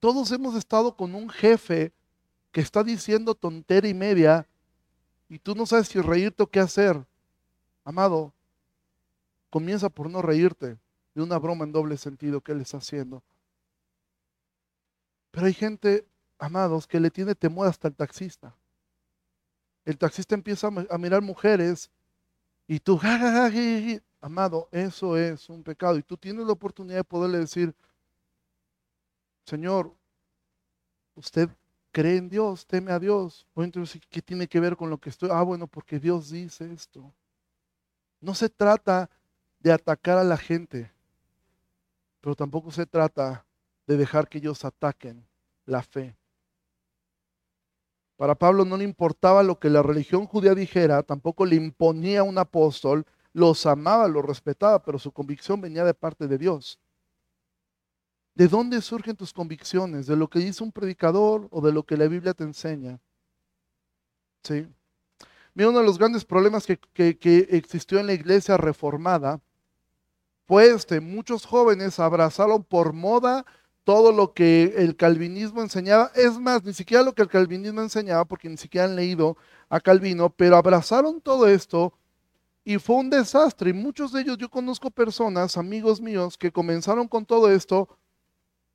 Todos 0.00 0.32
hemos 0.32 0.56
estado 0.56 0.96
con 0.96 1.14
un 1.14 1.30
jefe 1.30 1.92
que 2.50 2.60
está 2.60 2.82
diciendo 2.82 3.36
tontera 3.36 3.86
y 3.86 3.94
media 3.94 4.48
y 5.28 5.38
tú 5.38 5.54
no 5.54 5.64
sabes 5.64 5.86
si 5.86 6.00
reírte 6.00 6.42
o 6.42 6.48
qué 6.48 6.58
hacer. 6.58 7.06
Amado, 7.84 8.32
comienza 9.48 9.88
por 9.88 10.10
no 10.10 10.22
reírte 10.22 10.76
de 11.14 11.22
una 11.22 11.38
broma 11.38 11.64
en 11.64 11.70
doble 11.70 11.98
sentido 11.98 12.40
que 12.40 12.50
él 12.50 12.62
está 12.62 12.78
haciendo. 12.78 13.22
Pero 15.30 15.46
hay 15.46 15.54
gente, 15.54 16.04
amados, 16.44 16.86
que 16.86 17.00
le 17.00 17.10
tiene 17.10 17.34
temor 17.34 17.66
hasta 17.66 17.88
el 17.88 17.94
taxista. 17.94 18.54
El 19.84 19.98
taxista 19.98 20.34
empieza 20.34 20.68
a 20.88 20.98
mirar 20.98 21.20
mujeres 21.20 21.90
y 22.66 22.80
tú, 22.80 22.98
amado, 24.20 24.68
eso 24.72 25.16
es 25.16 25.48
un 25.48 25.62
pecado. 25.62 25.98
Y 25.98 26.02
tú 26.02 26.16
tienes 26.16 26.46
la 26.46 26.52
oportunidad 26.52 26.98
de 26.98 27.04
poderle 27.04 27.38
decir, 27.38 27.74
Señor, 29.44 29.94
usted 31.14 31.50
cree 31.92 32.16
en 32.16 32.28
Dios, 32.28 32.66
teme 32.66 32.92
a 32.92 32.98
Dios. 32.98 33.46
O 33.54 33.62
entonces, 33.62 34.00
¿qué 34.08 34.22
tiene 34.22 34.48
que 34.48 34.60
ver 34.60 34.76
con 34.76 34.88
lo 34.88 34.98
que 34.98 35.10
estoy? 35.10 35.28
Ah, 35.32 35.42
bueno, 35.42 35.66
porque 35.66 35.98
Dios 35.98 36.30
dice 36.30 36.72
esto. 36.72 37.12
No 38.20 38.34
se 38.34 38.48
trata 38.48 39.10
de 39.60 39.72
atacar 39.72 40.16
a 40.16 40.24
la 40.24 40.38
gente, 40.38 40.90
pero 42.20 42.34
tampoco 42.34 42.70
se 42.70 42.86
trata 42.86 43.44
de 43.86 43.98
dejar 43.98 44.28
que 44.28 44.38
ellos 44.38 44.64
ataquen 44.64 45.26
la 45.66 45.82
fe. 45.82 46.16
Para 48.16 48.36
Pablo 48.36 48.64
no 48.64 48.76
le 48.76 48.84
importaba 48.84 49.42
lo 49.42 49.58
que 49.58 49.70
la 49.70 49.82
religión 49.82 50.26
judía 50.26 50.54
dijera, 50.54 51.02
tampoco 51.02 51.44
le 51.44 51.56
imponía 51.56 52.22
un 52.22 52.38
apóstol, 52.38 53.04
los 53.32 53.66
amaba, 53.66 54.06
los 54.06 54.24
respetaba, 54.24 54.82
pero 54.82 54.98
su 54.98 55.10
convicción 55.10 55.60
venía 55.60 55.84
de 55.84 55.94
parte 55.94 56.28
de 56.28 56.38
Dios. 56.38 56.78
¿De 58.34 58.48
dónde 58.48 58.80
surgen 58.80 59.16
tus 59.16 59.32
convicciones? 59.32 60.06
¿De 60.06 60.16
lo 60.16 60.28
que 60.28 60.38
dice 60.38 60.62
un 60.62 60.72
predicador 60.72 61.48
o 61.50 61.60
de 61.60 61.72
lo 61.72 61.84
que 61.84 61.96
la 61.96 62.06
Biblia 62.06 62.34
te 62.34 62.44
enseña? 62.44 63.00
Sí. 64.42 64.66
Mira, 65.54 65.70
uno 65.70 65.78
de 65.78 65.84
los 65.84 65.98
grandes 65.98 66.24
problemas 66.24 66.66
que, 66.66 66.78
que 67.16 67.48
existió 67.50 67.98
en 67.98 68.06
la 68.06 68.12
iglesia 68.12 68.56
reformada 68.56 69.40
fue 70.46 70.68
este. 70.70 71.00
Muchos 71.00 71.46
jóvenes 71.46 71.98
abrazaron 71.98 72.64
por 72.64 72.92
moda 72.92 73.44
todo 73.84 74.12
lo 74.12 74.32
que 74.32 74.74
el 74.78 74.96
calvinismo 74.96 75.62
enseñaba. 75.62 76.10
Es 76.14 76.38
más, 76.38 76.64
ni 76.64 76.72
siquiera 76.72 77.04
lo 77.04 77.12
que 77.12 77.22
el 77.22 77.28
calvinismo 77.28 77.82
enseñaba, 77.82 78.24
porque 78.24 78.48
ni 78.48 78.56
siquiera 78.56 78.86
han 78.86 78.96
leído 78.96 79.36
a 79.68 79.80
Calvino, 79.80 80.30
pero 80.30 80.56
abrazaron 80.56 81.20
todo 81.20 81.46
esto 81.46 81.92
y 82.64 82.78
fue 82.78 82.96
un 82.96 83.10
desastre. 83.10 83.70
Y 83.70 83.74
muchos 83.74 84.12
de 84.12 84.22
ellos, 84.22 84.38
yo 84.38 84.48
conozco 84.48 84.90
personas, 84.90 85.56
amigos 85.56 86.00
míos, 86.00 86.38
que 86.38 86.50
comenzaron 86.50 87.06
con 87.06 87.26
todo 87.26 87.50
esto, 87.50 87.88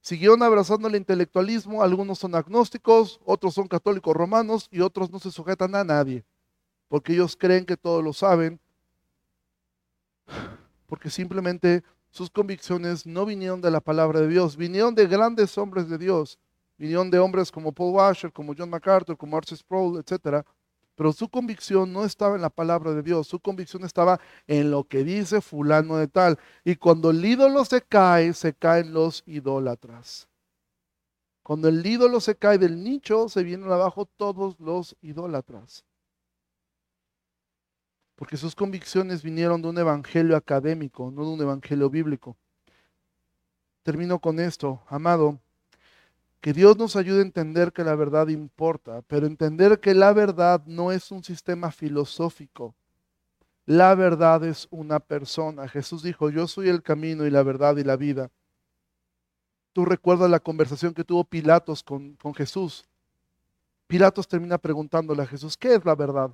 siguieron 0.01 0.43
abrazando 0.43 0.87
el 0.87 0.95
intelectualismo, 0.95 1.81
algunos 1.81 2.19
son 2.19 2.35
agnósticos, 2.35 3.19
otros 3.25 3.55
son 3.55 3.67
católicos 3.67 4.15
romanos 4.15 4.67
y 4.71 4.81
otros 4.81 5.11
no 5.11 5.19
se 5.19 5.31
sujetan 5.31 5.75
a 5.75 5.83
nadie, 5.83 6.23
porque 6.87 7.13
ellos 7.13 7.35
creen 7.35 7.65
que 7.65 7.77
todo 7.77 8.01
lo 8.01 8.13
saben, 8.13 8.59
porque 10.85 11.09
simplemente 11.09 11.83
sus 12.09 12.29
convicciones 12.29 13.05
no 13.05 13.25
vinieron 13.25 13.61
de 13.61 13.71
la 13.71 13.81
palabra 13.81 14.21
de 14.21 14.27
Dios, 14.27 14.57
vinieron 14.57 14.95
de 14.95 15.07
grandes 15.07 15.57
hombres 15.57 15.89
de 15.89 15.97
Dios, 15.97 16.39
vinieron 16.77 17.11
de 17.11 17.19
hombres 17.19 17.51
como 17.51 17.71
Paul 17.71 17.93
Washer, 17.93 18.33
como 18.33 18.53
John 18.57 18.69
MacArthur, 18.69 19.17
como 19.17 19.37
Arthur 19.37 19.57
Sproul, 19.57 19.99
etc. 19.99 20.45
Pero 20.95 21.13
su 21.13 21.29
convicción 21.29 21.93
no 21.93 22.03
estaba 22.03 22.35
en 22.35 22.41
la 22.41 22.49
palabra 22.49 22.93
de 22.93 23.03
Dios, 23.03 23.27
su 23.27 23.39
convicción 23.39 23.83
estaba 23.85 24.19
en 24.47 24.71
lo 24.71 24.83
que 24.85 25.03
dice 25.03 25.41
fulano 25.41 25.97
de 25.97 26.07
tal. 26.07 26.39
Y 26.63 26.75
cuando 26.75 27.11
el 27.11 27.23
ídolo 27.23 27.63
se 27.63 27.81
cae, 27.81 28.33
se 28.33 28.53
caen 28.53 28.93
los 28.93 29.23
idólatras. 29.25 30.27
Cuando 31.43 31.67
el 31.67 31.85
ídolo 31.85 32.19
se 32.19 32.35
cae 32.35 32.57
del 32.57 32.83
nicho, 32.83 33.29
se 33.29 33.43
vienen 33.43 33.71
abajo 33.71 34.05
todos 34.05 34.59
los 34.59 34.95
idólatras 35.01 35.85
porque 38.19 38.35
sus 38.35 38.53
convicciones 38.53 39.23
vinieron 39.23 39.61
de 39.61 39.69
un 39.69 39.77
evangelio 39.77 40.35
académico, 40.35 41.09
no 41.09 41.23
de 41.23 41.31
un 41.35 41.41
evangelio 41.41 41.89
bíblico. 41.89 42.35
Termino 43.81 44.19
con 44.19 44.41
esto, 44.41 44.81
amado, 44.89 45.39
que 46.41 46.51
Dios 46.51 46.75
nos 46.77 46.97
ayude 46.97 47.19
a 47.19 47.21
entender 47.21 47.71
que 47.71 47.85
la 47.85 47.95
verdad 47.95 48.27
importa, 48.27 49.03
pero 49.03 49.25
entender 49.25 49.79
que 49.79 49.93
la 49.93 50.11
verdad 50.11 50.61
no 50.65 50.91
es 50.91 51.11
un 51.11 51.23
sistema 51.23 51.71
filosófico. 51.71 52.75
La 53.65 53.95
verdad 53.95 54.43
es 54.43 54.67
una 54.69 54.99
persona. 54.99 55.69
Jesús 55.69 56.03
dijo, 56.03 56.29
yo 56.29 56.45
soy 56.45 56.67
el 56.67 56.83
camino 56.83 57.25
y 57.25 57.29
la 57.29 57.41
verdad 57.41 57.77
y 57.77 57.85
la 57.85 57.95
vida. 57.95 58.29
Tú 59.71 59.85
recuerdas 59.85 60.29
la 60.29 60.41
conversación 60.41 60.93
que 60.93 61.05
tuvo 61.05 61.23
Pilatos 61.23 61.81
con, 61.81 62.15
con 62.15 62.35
Jesús. 62.35 62.83
Pilatos 63.87 64.27
termina 64.27 64.57
preguntándole 64.57 65.21
a 65.21 65.25
Jesús, 65.25 65.55
¿qué 65.55 65.75
es 65.75 65.85
la 65.85 65.95
verdad? 65.95 66.31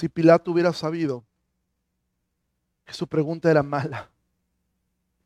Si 0.00 0.08
Pilato 0.08 0.50
hubiera 0.50 0.72
sabido 0.72 1.26
que 2.86 2.94
su 2.94 3.06
pregunta 3.06 3.50
era 3.50 3.62
mala, 3.62 4.10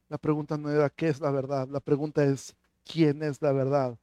la 0.08 0.18
pregunta 0.18 0.58
no 0.58 0.68
era 0.68 0.90
qué 0.90 1.06
es 1.06 1.20
la 1.20 1.30
verdad, 1.30 1.68
la 1.68 1.78
pregunta 1.78 2.24
es 2.24 2.56
quién 2.84 3.22
es 3.22 3.40
la 3.40 3.52
verdad. 3.52 3.96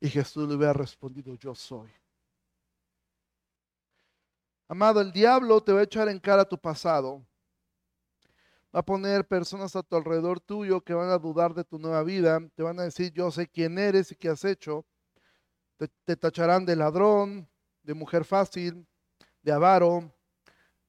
Y 0.00 0.08
Jesús 0.08 0.48
le 0.48 0.56
hubiera 0.56 0.72
respondido, 0.72 1.36
yo 1.36 1.54
soy. 1.54 1.88
Amado, 4.66 5.00
el 5.00 5.12
diablo 5.12 5.60
te 5.60 5.72
va 5.72 5.78
a 5.78 5.84
echar 5.84 6.08
en 6.08 6.18
cara 6.18 6.44
tu 6.44 6.58
pasado. 6.58 7.24
Va 8.74 8.80
a 8.80 8.84
poner 8.84 9.24
personas 9.24 9.76
a 9.76 9.84
tu 9.84 9.94
alrededor 9.94 10.40
tuyo 10.40 10.80
que 10.80 10.94
van 10.94 11.10
a 11.10 11.18
dudar 11.18 11.54
de 11.54 11.62
tu 11.62 11.78
nueva 11.78 12.02
vida. 12.02 12.40
Te 12.56 12.64
van 12.64 12.80
a 12.80 12.82
decir, 12.82 13.12
yo 13.12 13.30
sé 13.30 13.46
quién 13.46 13.78
eres 13.78 14.10
y 14.10 14.16
qué 14.16 14.30
has 14.30 14.44
hecho. 14.44 14.84
Te, 15.76 15.86
te 16.04 16.16
tacharán 16.16 16.66
de 16.66 16.74
ladrón, 16.74 17.48
de 17.84 17.94
mujer 17.94 18.24
fácil, 18.24 18.84
de 19.48 19.54
avaro, 19.54 20.12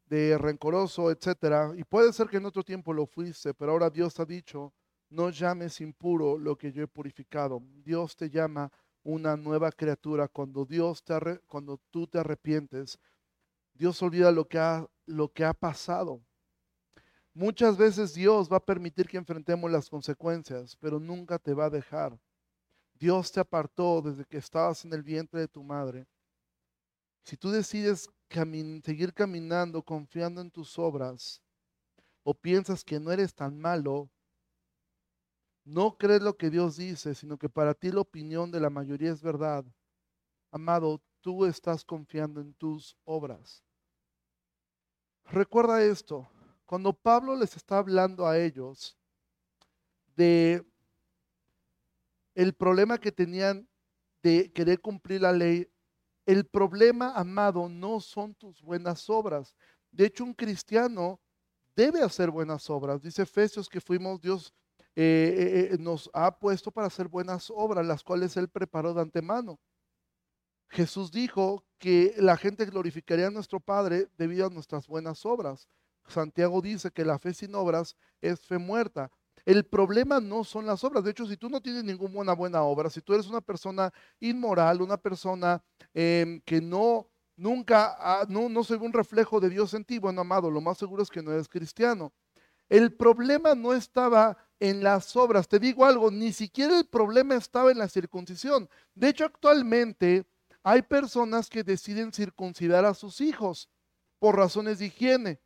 de 0.05 0.37
rencoroso, 0.37 1.09
etcétera. 1.11 1.71
Y 1.77 1.85
puede 1.85 2.11
ser 2.11 2.27
que 2.27 2.35
en 2.35 2.45
otro 2.45 2.61
tiempo 2.61 2.91
lo 2.91 3.05
fuiste, 3.05 3.53
pero 3.53 3.71
ahora 3.71 3.89
Dios 3.89 4.19
ha 4.19 4.25
dicho, 4.25 4.73
no 5.09 5.29
llames 5.29 5.79
impuro 5.79 6.37
lo 6.37 6.57
que 6.57 6.73
yo 6.73 6.83
he 6.83 6.87
purificado. 6.87 7.61
Dios 7.85 8.17
te 8.17 8.29
llama 8.29 8.69
una 9.01 9.37
nueva 9.37 9.71
criatura 9.71 10.27
cuando 10.27 10.65
Dios 10.65 11.01
te 11.05 11.13
cuando 11.47 11.79
tú 11.89 12.05
te 12.05 12.19
arrepientes. 12.19 12.99
Dios 13.73 14.01
olvida 14.01 14.29
lo 14.29 14.45
que 14.45 14.59
ha 14.59 14.85
lo 15.05 15.31
que 15.31 15.45
ha 15.45 15.53
pasado. 15.53 16.19
Muchas 17.33 17.77
veces 17.77 18.13
Dios 18.13 18.51
va 18.51 18.57
a 18.57 18.65
permitir 18.65 19.07
que 19.07 19.15
enfrentemos 19.15 19.71
las 19.71 19.89
consecuencias, 19.89 20.75
pero 20.75 20.99
nunca 20.99 21.39
te 21.39 21.53
va 21.53 21.65
a 21.67 21.69
dejar. 21.69 22.19
Dios 22.93 23.31
te 23.31 23.39
apartó 23.39 24.01
desde 24.01 24.25
que 24.25 24.37
estabas 24.37 24.83
en 24.83 24.91
el 24.91 25.01
vientre 25.01 25.39
de 25.39 25.47
tu 25.47 25.63
madre. 25.63 26.05
Si 27.23 27.37
tú 27.37 27.51
decides 27.51 28.09
seguir 28.29 29.13
caminando 29.13 29.81
confiando 29.81 30.41
en 30.41 30.51
tus 30.51 30.77
obras 30.77 31.41
o 32.23 32.33
piensas 32.33 32.83
que 32.83 32.99
no 32.99 33.11
eres 33.11 33.33
tan 33.33 33.59
malo, 33.59 34.09
no 35.63 35.97
crees 35.97 36.21
lo 36.21 36.37
que 36.37 36.49
Dios 36.49 36.77
dice, 36.77 37.15
sino 37.15 37.37
que 37.37 37.49
para 37.49 37.73
ti 37.73 37.91
la 37.91 38.01
opinión 38.01 38.51
de 38.51 38.59
la 38.59 38.69
mayoría 38.69 39.11
es 39.11 39.21
verdad. 39.21 39.65
Amado, 40.51 41.01
tú 41.21 41.45
estás 41.45 41.83
confiando 41.83 42.41
en 42.41 42.53
tus 42.53 42.95
obras. 43.03 43.63
Recuerda 45.25 45.83
esto, 45.83 46.27
cuando 46.65 46.93
Pablo 46.93 47.35
les 47.35 47.55
está 47.55 47.77
hablando 47.77 48.27
a 48.27 48.37
ellos 48.37 48.97
de 50.15 50.65
el 52.35 52.53
problema 52.53 52.97
que 52.97 53.11
tenían 53.11 53.67
de 54.21 54.51
querer 54.51 54.79
cumplir 54.79 55.21
la 55.21 55.31
ley, 55.31 55.67
el 56.29 56.45
problema, 56.45 57.11
amado, 57.15 57.67
no 57.67 57.99
son 57.99 58.35
tus 58.35 58.61
buenas 58.61 59.09
obras. 59.09 59.55
De 59.89 60.05
hecho, 60.05 60.23
un 60.23 60.35
cristiano 60.35 61.19
debe 61.75 62.03
hacer 62.03 62.29
buenas 62.29 62.69
obras. 62.69 63.01
Dice 63.01 63.23
Efesios 63.23 63.67
que 63.67 63.81
fuimos, 63.81 64.21
Dios 64.21 64.53
eh, 64.95 65.01
eh, 65.01 65.69
eh, 65.73 65.77
nos 65.79 66.07
ha 66.13 66.37
puesto 66.37 66.69
para 66.69 66.85
hacer 66.85 67.07
buenas 67.07 67.49
obras, 67.49 67.83
las 67.83 68.03
cuales 68.03 68.37
Él 68.37 68.47
preparó 68.47 68.93
de 68.93 69.01
antemano. 69.01 69.59
Jesús 70.69 71.11
dijo 71.11 71.65
que 71.79 72.13
la 72.17 72.37
gente 72.37 72.65
glorificaría 72.65 73.25
a 73.25 73.31
nuestro 73.31 73.59
Padre 73.59 74.07
debido 74.15 74.45
a 74.45 74.51
nuestras 74.51 74.85
buenas 74.85 75.25
obras. 75.25 75.67
Santiago 76.05 76.61
dice 76.61 76.91
que 76.91 77.05
la 77.05 77.17
fe 77.17 77.33
sin 77.33 77.55
obras 77.55 77.95
es 78.21 78.39
fe 78.41 78.59
muerta. 78.59 79.09
El 79.45 79.65
problema 79.65 80.19
no 80.19 80.43
son 80.43 80.65
las 80.65 80.83
obras. 80.83 81.03
De 81.03 81.11
hecho, 81.11 81.25
si 81.27 81.37
tú 81.37 81.49
no 81.49 81.61
tienes 81.61 81.83
ninguna 81.83 82.33
buena 82.33 82.61
obra, 82.63 82.89
si 82.89 83.01
tú 83.01 83.13
eres 83.13 83.27
una 83.27 83.41
persona 83.41 83.91
inmoral, 84.19 84.81
una 84.81 84.97
persona 84.97 85.63
em, 85.93 86.41
que 86.41 86.61
no, 86.61 87.07
nunca, 87.35 88.25
no, 88.29 88.49
no 88.49 88.63
ve 88.63 88.75
un 88.77 88.93
reflejo 88.93 89.39
de 89.39 89.49
Dios 89.49 89.73
en 89.73 89.85
ti, 89.85 89.99
bueno, 89.99 90.21
amado, 90.21 90.51
lo 90.51 90.61
más 90.61 90.77
seguro 90.77 91.03
es 91.03 91.09
que 91.09 91.21
no 91.21 91.31
eres 91.31 91.47
cristiano. 91.47 92.13
El 92.69 92.93
problema 92.93 93.55
no 93.55 93.73
estaba 93.73 94.37
en 94.59 94.83
las 94.83 95.15
obras. 95.15 95.47
Te 95.47 95.59
digo 95.59 95.85
algo, 95.85 96.11
ni 96.11 96.31
siquiera 96.33 96.77
el 96.77 96.85
problema 96.85 97.35
estaba 97.35 97.71
en 97.71 97.79
la 97.79 97.87
circuncisión. 97.87 98.69
De 98.93 99.09
hecho, 99.09 99.25
actualmente 99.25 100.25
hay 100.63 100.81
personas 100.81 101.49
que 101.49 101.63
deciden 101.63 102.13
circuncidar 102.13 102.85
a 102.85 102.93
sus 102.93 103.21
hijos 103.21 103.69
por 104.19 104.35
razones 104.35 104.79
de 104.79 104.87
higiene. 104.87 105.39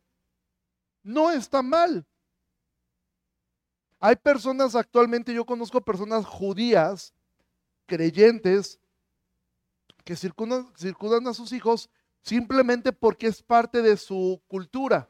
no 1.02 1.30
está 1.30 1.62
mal. 1.62 2.06
Hay 4.06 4.16
personas 4.16 4.74
actualmente, 4.74 5.32
yo 5.32 5.46
conozco 5.46 5.80
personas 5.80 6.26
judías, 6.26 7.14
creyentes, 7.86 8.78
que 10.04 10.14
circundan, 10.14 11.26
a 11.26 11.32
sus 11.32 11.52
hijos 11.52 11.88
simplemente 12.20 12.92
porque 12.92 13.28
es 13.28 13.42
parte 13.42 13.80
de 13.80 13.96
su 13.96 14.42
cultura. 14.46 15.08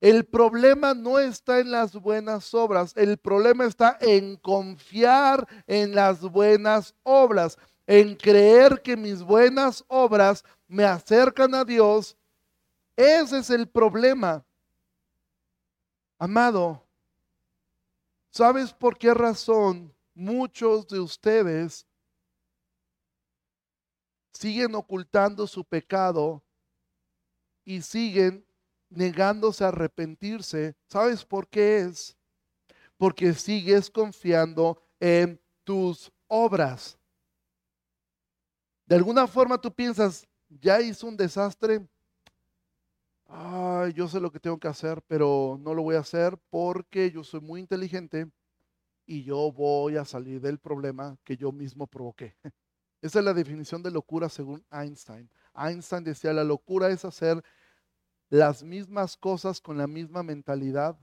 El 0.00 0.24
problema 0.24 0.94
no 0.94 1.18
está 1.18 1.58
en 1.60 1.70
las 1.70 1.92
buenas 1.92 2.54
obras, 2.54 2.94
el 2.96 3.18
problema 3.18 3.66
está 3.66 3.98
en 4.00 4.36
confiar 4.36 5.46
en 5.66 5.94
las 5.94 6.22
buenas 6.22 6.94
obras, 7.02 7.58
en 7.86 8.16
creer 8.16 8.80
que 8.80 8.96
mis 8.96 9.22
buenas 9.22 9.84
obras 9.88 10.42
me 10.68 10.84
acercan 10.84 11.54
a 11.54 11.66
Dios. 11.66 12.16
Ese 12.96 13.40
es 13.40 13.50
el 13.50 13.68
problema. 13.68 14.42
Amado, 16.18 16.87
¿Sabes 18.30 18.72
por 18.72 18.98
qué 18.98 19.14
razón 19.14 19.94
muchos 20.14 20.86
de 20.88 21.00
ustedes 21.00 21.86
siguen 24.32 24.74
ocultando 24.74 25.46
su 25.46 25.64
pecado 25.64 26.44
y 27.64 27.82
siguen 27.82 28.46
negándose 28.90 29.64
a 29.64 29.68
arrepentirse? 29.68 30.76
¿Sabes 30.88 31.24
por 31.24 31.48
qué 31.48 31.80
es? 31.80 32.16
Porque 32.96 33.32
sigues 33.32 33.90
confiando 33.90 34.80
en 35.00 35.40
tus 35.64 36.12
obras. 36.26 36.98
De 38.86 38.96
alguna 38.96 39.26
forma 39.26 39.60
tú 39.60 39.72
piensas, 39.72 40.26
ya 40.48 40.80
hizo 40.80 41.06
un 41.06 41.16
desastre, 41.16 41.86
ay, 43.28 43.92
yo 43.92 44.08
sé 44.08 44.20
lo 44.20 44.32
que 44.32 44.40
tengo 44.40 44.58
que 44.58 44.68
hacer, 44.68 45.02
pero 45.06 45.58
no 45.60 45.74
lo 45.74 45.82
voy 45.82 45.96
a 45.96 46.00
hacer 46.00 46.38
porque 46.50 47.10
yo 47.10 47.22
soy 47.22 47.40
muy 47.40 47.60
inteligente 47.60 48.30
y 49.06 49.22
yo 49.24 49.52
voy 49.52 49.96
a 49.96 50.04
salir 50.04 50.40
del 50.40 50.58
problema 50.58 51.16
que 51.24 51.36
yo 51.36 51.52
mismo 51.52 51.86
provoqué. 51.86 52.36
Esa 53.02 53.20
es 53.20 53.24
la 53.24 53.34
definición 53.34 53.82
de 53.82 53.90
locura 53.90 54.28
según 54.28 54.64
Einstein. 54.70 55.30
Einstein 55.54 56.04
decía, 56.04 56.32
la 56.32 56.44
locura 56.44 56.88
es 56.88 57.04
hacer 57.04 57.42
las 58.28 58.62
mismas 58.62 59.16
cosas 59.16 59.60
con 59.60 59.78
la 59.78 59.86
misma 59.86 60.22
mentalidad 60.22 60.98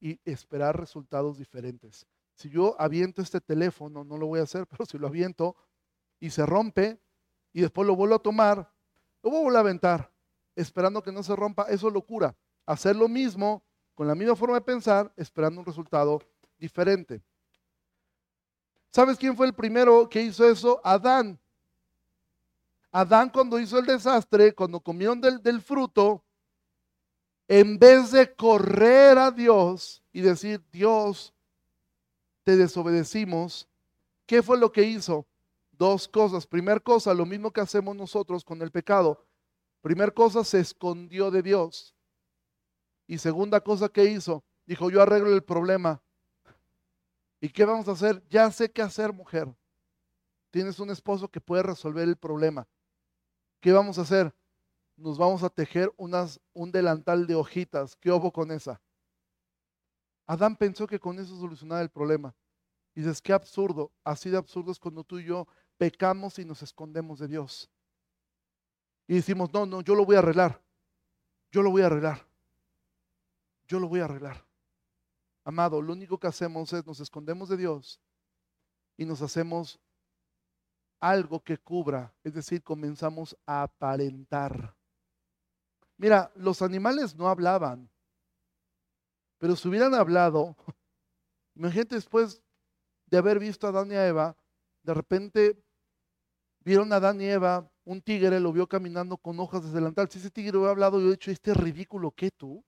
y 0.00 0.20
esperar 0.24 0.78
resultados 0.78 1.38
diferentes. 1.38 2.06
Si 2.34 2.50
yo 2.50 2.80
aviento 2.80 3.22
este 3.22 3.40
teléfono, 3.40 4.04
no 4.04 4.18
lo 4.18 4.26
voy 4.26 4.40
a 4.40 4.44
hacer, 4.44 4.66
pero 4.70 4.84
si 4.84 4.98
lo 4.98 5.06
aviento 5.06 5.56
y 6.20 6.30
se 6.30 6.44
rompe 6.44 7.00
y 7.52 7.62
después 7.62 7.86
lo 7.86 7.96
vuelvo 7.96 8.16
a 8.16 8.22
tomar, 8.22 8.72
lo 9.22 9.30
voy 9.30 9.40
a 9.40 9.42
volver 9.42 9.56
a 9.56 9.60
aventar 9.60 10.17
esperando 10.60 11.02
que 11.02 11.12
no 11.12 11.22
se 11.22 11.36
rompa, 11.36 11.64
eso 11.68 11.88
es 11.88 11.94
locura. 11.94 12.34
Hacer 12.66 12.96
lo 12.96 13.08
mismo 13.08 13.62
con 13.94 14.06
la 14.06 14.14
misma 14.14 14.36
forma 14.36 14.56
de 14.56 14.60
pensar, 14.60 15.12
esperando 15.16 15.60
un 15.60 15.66
resultado 15.66 16.20
diferente. 16.58 17.22
¿Sabes 18.90 19.16
quién 19.16 19.36
fue 19.36 19.46
el 19.46 19.54
primero 19.54 20.08
que 20.08 20.22
hizo 20.22 20.48
eso? 20.48 20.80
Adán. 20.82 21.38
Adán 22.90 23.30
cuando 23.30 23.58
hizo 23.58 23.78
el 23.78 23.86
desastre, 23.86 24.54
cuando 24.54 24.80
comieron 24.80 25.20
del, 25.20 25.42
del 25.42 25.60
fruto, 25.60 26.24
en 27.46 27.78
vez 27.78 28.10
de 28.10 28.34
correr 28.34 29.16
a 29.16 29.30
Dios 29.30 30.02
y 30.12 30.20
decir, 30.20 30.62
Dios, 30.72 31.32
te 32.42 32.56
desobedecimos, 32.56 33.68
¿qué 34.26 34.42
fue 34.42 34.58
lo 34.58 34.72
que 34.72 34.82
hizo? 34.82 35.26
Dos 35.70 36.08
cosas. 36.08 36.46
Primera 36.46 36.80
cosa, 36.80 37.14
lo 37.14 37.24
mismo 37.24 37.52
que 37.52 37.60
hacemos 37.60 37.94
nosotros 37.94 38.44
con 38.44 38.60
el 38.62 38.70
pecado. 38.70 39.27
Primer 39.80 40.12
cosa, 40.12 40.44
se 40.44 40.60
escondió 40.60 41.30
de 41.30 41.42
Dios. 41.42 41.94
Y 43.06 43.18
segunda 43.18 43.60
cosa 43.60 43.88
que 43.88 44.04
hizo, 44.04 44.44
dijo, 44.66 44.90
yo 44.90 45.00
arreglo 45.00 45.32
el 45.32 45.42
problema. 45.42 46.02
¿Y 47.40 47.48
qué 47.48 47.64
vamos 47.64 47.88
a 47.88 47.92
hacer? 47.92 48.22
Ya 48.28 48.50
sé 48.50 48.70
qué 48.70 48.82
hacer, 48.82 49.12
mujer. 49.12 49.54
Tienes 50.50 50.80
un 50.80 50.90
esposo 50.90 51.28
que 51.28 51.40
puede 51.40 51.62
resolver 51.62 52.08
el 52.08 52.16
problema. 52.16 52.66
¿Qué 53.60 53.72
vamos 53.72 53.98
a 53.98 54.02
hacer? 54.02 54.34
Nos 54.96 55.16
vamos 55.16 55.42
a 55.42 55.50
tejer 55.50 55.92
unas, 55.96 56.40
un 56.52 56.72
delantal 56.72 57.26
de 57.26 57.36
hojitas. 57.36 57.94
¿Qué 57.96 58.10
hubo 58.10 58.32
con 58.32 58.50
esa? 58.50 58.80
Adán 60.26 60.56
pensó 60.56 60.86
que 60.86 60.98
con 60.98 61.18
eso 61.18 61.38
solucionaba 61.38 61.80
el 61.80 61.88
problema. 61.88 62.34
Y 62.94 63.00
dices, 63.00 63.22
qué 63.22 63.32
absurdo. 63.32 63.92
Así 64.02 64.28
de 64.28 64.36
absurdo 64.36 64.72
es 64.72 64.78
cuando 64.80 65.04
tú 65.04 65.20
y 65.20 65.24
yo 65.26 65.46
pecamos 65.76 66.38
y 66.40 66.44
nos 66.44 66.62
escondemos 66.62 67.20
de 67.20 67.28
Dios 67.28 67.70
y 69.08 69.14
decimos, 69.14 69.50
no, 69.52 69.64
no, 69.64 69.80
yo 69.80 69.94
lo 69.94 70.04
voy 70.04 70.16
a 70.16 70.18
arreglar. 70.20 70.62
Yo 71.50 71.62
lo 71.62 71.70
voy 71.70 71.80
a 71.80 71.86
arreglar. 71.86 72.28
Yo 73.66 73.80
lo 73.80 73.88
voy 73.88 74.00
a 74.00 74.04
arreglar. 74.04 74.46
Amado, 75.44 75.80
lo 75.80 75.94
único 75.94 76.18
que 76.18 76.26
hacemos 76.26 76.70
es 76.74 76.86
nos 76.86 77.00
escondemos 77.00 77.48
de 77.48 77.56
Dios 77.56 78.02
y 78.98 79.06
nos 79.06 79.22
hacemos 79.22 79.80
algo 81.00 81.40
que 81.42 81.56
cubra, 81.56 82.12
es 82.22 82.34
decir, 82.34 82.62
comenzamos 82.62 83.34
a 83.46 83.62
aparentar. 83.62 84.76
Mira, 85.96 86.30
los 86.34 86.60
animales 86.60 87.14
no 87.14 87.28
hablaban, 87.28 87.88
pero 89.38 89.56
si 89.56 89.68
hubieran 89.68 89.94
hablado, 89.94 90.54
imagínate 91.54 91.94
después 91.94 92.42
de 93.06 93.16
haber 93.16 93.38
visto 93.38 93.66
a 93.66 93.70
Adán 93.70 93.90
y 93.90 93.94
a 93.94 94.06
Eva, 94.06 94.36
de 94.82 94.92
repente 94.92 95.64
vieron 96.60 96.92
a 96.92 96.96
Adán 96.96 97.20
y 97.22 97.26
Eva 97.26 97.70
un 97.88 98.02
tigre 98.02 98.38
lo 98.38 98.52
vio 98.52 98.68
caminando 98.68 99.16
con 99.16 99.40
hojas 99.40 99.64
de 99.64 99.70
delantal. 99.70 100.10
Si 100.10 100.18
ese 100.18 100.30
tigre 100.30 100.58
hubiera 100.58 100.72
hablado, 100.72 101.00
yo 101.00 101.08
he 101.08 101.12
dicho, 101.12 101.30
este 101.30 101.54
ridículo, 101.54 102.10
¿qué 102.10 102.30
tú? 102.30 102.62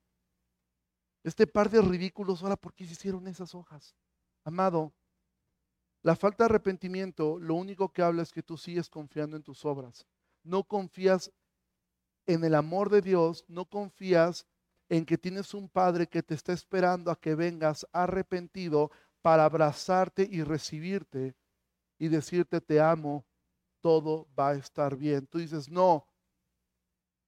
Este 1.22 1.46
par 1.46 1.68
de 1.68 1.82
ridículos, 1.82 2.42
ahora, 2.42 2.56
¿por 2.56 2.72
qué 2.72 2.86
se 2.86 2.94
hicieron 2.94 3.28
esas 3.28 3.54
hojas? 3.54 3.94
Amado, 4.44 4.94
la 6.02 6.16
falta 6.16 6.44
de 6.44 6.46
arrepentimiento, 6.46 7.38
lo 7.38 7.54
único 7.54 7.92
que 7.92 8.00
habla 8.00 8.22
es 8.22 8.32
que 8.32 8.42
tú 8.42 8.56
sigues 8.56 8.88
confiando 8.88 9.36
en 9.36 9.42
tus 9.42 9.66
obras. 9.66 10.06
No 10.42 10.64
confías 10.64 11.30
en 12.26 12.42
el 12.42 12.54
amor 12.54 12.88
de 12.88 13.02
Dios, 13.02 13.44
no 13.46 13.66
confías 13.66 14.46
en 14.88 15.04
que 15.04 15.18
tienes 15.18 15.52
un 15.52 15.68
Padre 15.68 16.06
que 16.06 16.22
te 16.22 16.32
está 16.32 16.54
esperando 16.54 17.10
a 17.10 17.20
que 17.20 17.34
vengas 17.34 17.86
arrepentido 17.92 18.90
para 19.20 19.44
abrazarte 19.44 20.26
y 20.30 20.42
recibirte 20.42 21.34
y 21.98 22.08
decirte 22.08 22.62
te 22.62 22.80
amo 22.80 23.26
todo 23.80 24.28
va 24.38 24.50
a 24.50 24.54
estar 24.54 24.96
bien. 24.96 25.26
Tú 25.26 25.38
dices, 25.38 25.68
no, 25.68 26.06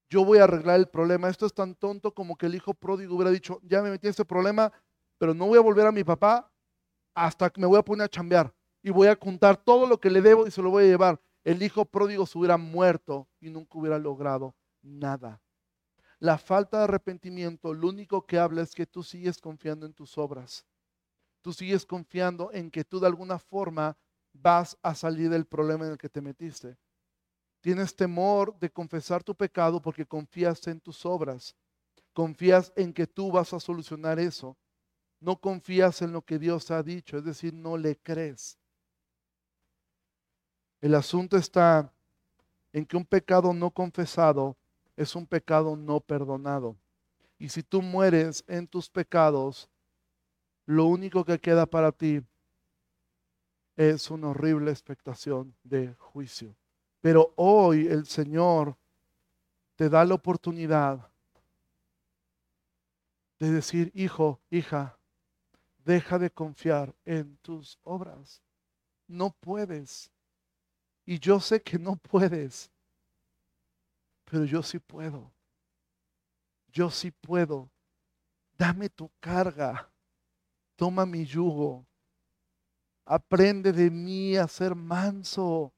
yo 0.08 0.24
voy 0.24 0.38
a 0.38 0.44
arreglar 0.44 0.78
el 0.78 0.88
problema. 0.88 1.28
Esto 1.28 1.46
es 1.46 1.54
tan 1.54 1.74
tonto 1.74 2.12
como 2.12 2.36
que 2.36 2.46
el 2.46 2.54
hijo 2.54 2.74
pródigo 2.74 3.16
hubiera 3.16 3.30
dicho, 3.30 3.60
ya 3.62 3.82
me 3.82 3.90
metí 3.90 4.06
en 4.06 4.10
este 4.10 4.24
problema, 4.24 4.72
pero 5.18 5.34
no 5.34 5.46
voy 5.46 5.58
a 5.58 5.62
volver 5.62 5.86
a 5.86 5.92
mi 5.92 6.04
papá 6.04 6.50
hasta 7.14 7.50
que 7.50 7.60
me 7.60 7.66
voy 7.66 7.78
a 7.78 7.84
poner 7.84 8.04
a 8.04 8.08
chambear 8.08 8.52
y 8.82 8.90
voy 8.90 9.08
a 9.08 9.16
contar 9.16 9.56
todo 9.56 9.86
lo 9.86 9.98
que 9.98 10.10
le 10.10 10.20
debo 10.20 10.46
y 10.46 10.50
se 10.50 10.62
lo 10.62 10.70
voy 10.70 10.84
a 10.84 10.88
llevar. 10.88 11.20
El 11.44 11.62
hijo 11.62 11.84
pródigo 11.84 12.26
se 12.26 12.38
hubiera 12.38 12.56
muerto 12.56 13.28
y 13.40 13.50
nunca 13.50 13.78
hubiera 13.78 13.98
logrado 13.98 14.54
nada. 14.82 15.40
La 16.18 16.38
falta 16.38 16.78
de 16.78 16.84
arrepentimiento, 16.84 17.74
lo 17.74 17.88
único 17.88 18.26
que 18.26 18.38
habla 18.38 18.62
es 18.62 18.74
que 18.74 18.86
tú 18.86 19.02
sigues 19.02 19.40
confiando 19.40 19.86
en 19.86 19.92
tus 19.92 20.16
obras. 20.18 20.66
Tú 21.40 21.52
sigues 21.52 21.84
confiando 21.84 22.50
en 22.52 22.70
que 22.70 22.84
tú 22.84 23.00
de 23.00 23.08
alguna 23.08 23.38
forma 23.38 23.96
vas 24.32 24.76
a 24.82 24.94
salir 24.94 25.30
del 25.30 25.46
problema 25.46 25.86
en 25.86 25.92
el 25.92 25.98
que 25.98 26.08
te 26.08 26.20
metiste. 26.20 26.76
Tienes 27.60 27.94
temor 27.94 28.58
de 28.58 28.70
confesar 28.70 29.22
tu 29.22 29.34
pecado 29.34 29.80
porque 29.80 30.04
confías 30.04 30.66
en 30.66 30.80
tus 30.80 31.06
obras. 31.06 31.54
Confías 32.12 32.72
en 32.76 32.92
que 32.92 33.06
tú 33.06 33.30
vas 33.30 33.52
a 33.52 33.60
solucionar 33.60 34.18
eso. 34.18 34.56
No 35.20 35.36
confías 35.36 36.02
en 36.02 36.12
lo 36.12 36.22
que 36.22 36.38
Dios 36.38 36.70
ha 36.70 36.82
dicho, 36.82 37.16
es 37.16 37.24
decir, 37.24 37.54
no 37.54 37.76
le 37.76 37.96
crees. 37.96 38.58
El 40.80 40.96
asunto 40.96 41.36
está 41.36 41.92
en 42.72 42.84
que 42.84 42.96
un 42.96 43.04
pecado 43.04 43.52
no 43.54 43.70
confesado 43.70 44.56
es 44.96 45.14
un 45.14 45.26
pecado 45.26 45.76
no 45.76 46.00
perdonado. 46.00 46.76
Y 47.38 47.48
si 47.48 47.62
tú 47.62 47.82
mueres 47.82 48.44
en 48.48 48.66
tus 48.66 48.90
pecados, 48.90 49.68
lo 50.66 50.86
único 50.86 51.24
que 51.24 51.38
queda 51.38 51.66
para 51.66 51.92
ti 51.92 52.22
es 53.76 54.10
una 54.10 54.28
horrible 54.28 54.70
expectación 54.70 55.54
de 55.62 55.94
juicio. 55.94 56.56
Pero 57.00 57.32
hoy 57.36 57.86
el 57.86 58.06
Señor 58.06 58.76
te 59.76 59.88
da 59.88 60.04
la 60.04 60.14
oportunidad 60.14 61.10
de 63.38 63.50
decir, 63.50 63.90
hijo, 63.94 64.40
hija, 64.50 64.96
deja 65.84 66.18
de 66.18 66.30
confiar 66.30 66.94
en 67.04 67.36
tus 67.38 67.78
obras. 67.82 68.40
No 69.08 69.30
puedes. 69.30 70.10
Y 71.04 71.18
yo 71.18 71.40
sé 71.40 71.60
que 71.60 71.78
no 71.78 71.96
puedes, 71.96 72.70
pero 74.24 74.44
yo 74.44 74.62
sí 74.62 74.78
puedo. 74.78 75.32
Yo 76.68 76.88
sí 76.90 77.10
puedo. 77.10 77.68
Dame 78.56 78.88
tu 78.88 79.10
carga. 79.18 79.90
Toma 80.76 81.04
mi 81.04 81.24
yugo 81.24 81.84
Aprende 83.04 83.72
de 83.72 83.90
mí 83.90 84.36
a 84.36 84.46
ser 84.48 84.74
manso. 84.74 85.72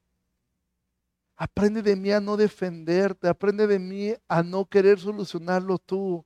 Aprende 1.37 1.83
de 1.83 1.97
mí 1.97 2.11
a 2.13 2.21
no 2.21 2.37
defenderte. 2.37 3.29
Aprende 3.29 3.67
de 3.67 3.79
mí 3.79 4.15
a 4.29 4.43
no 4.43 4.65
querer 4.67 4.99
solucionarlo 5.01 5.79
tú. 5.79 6.25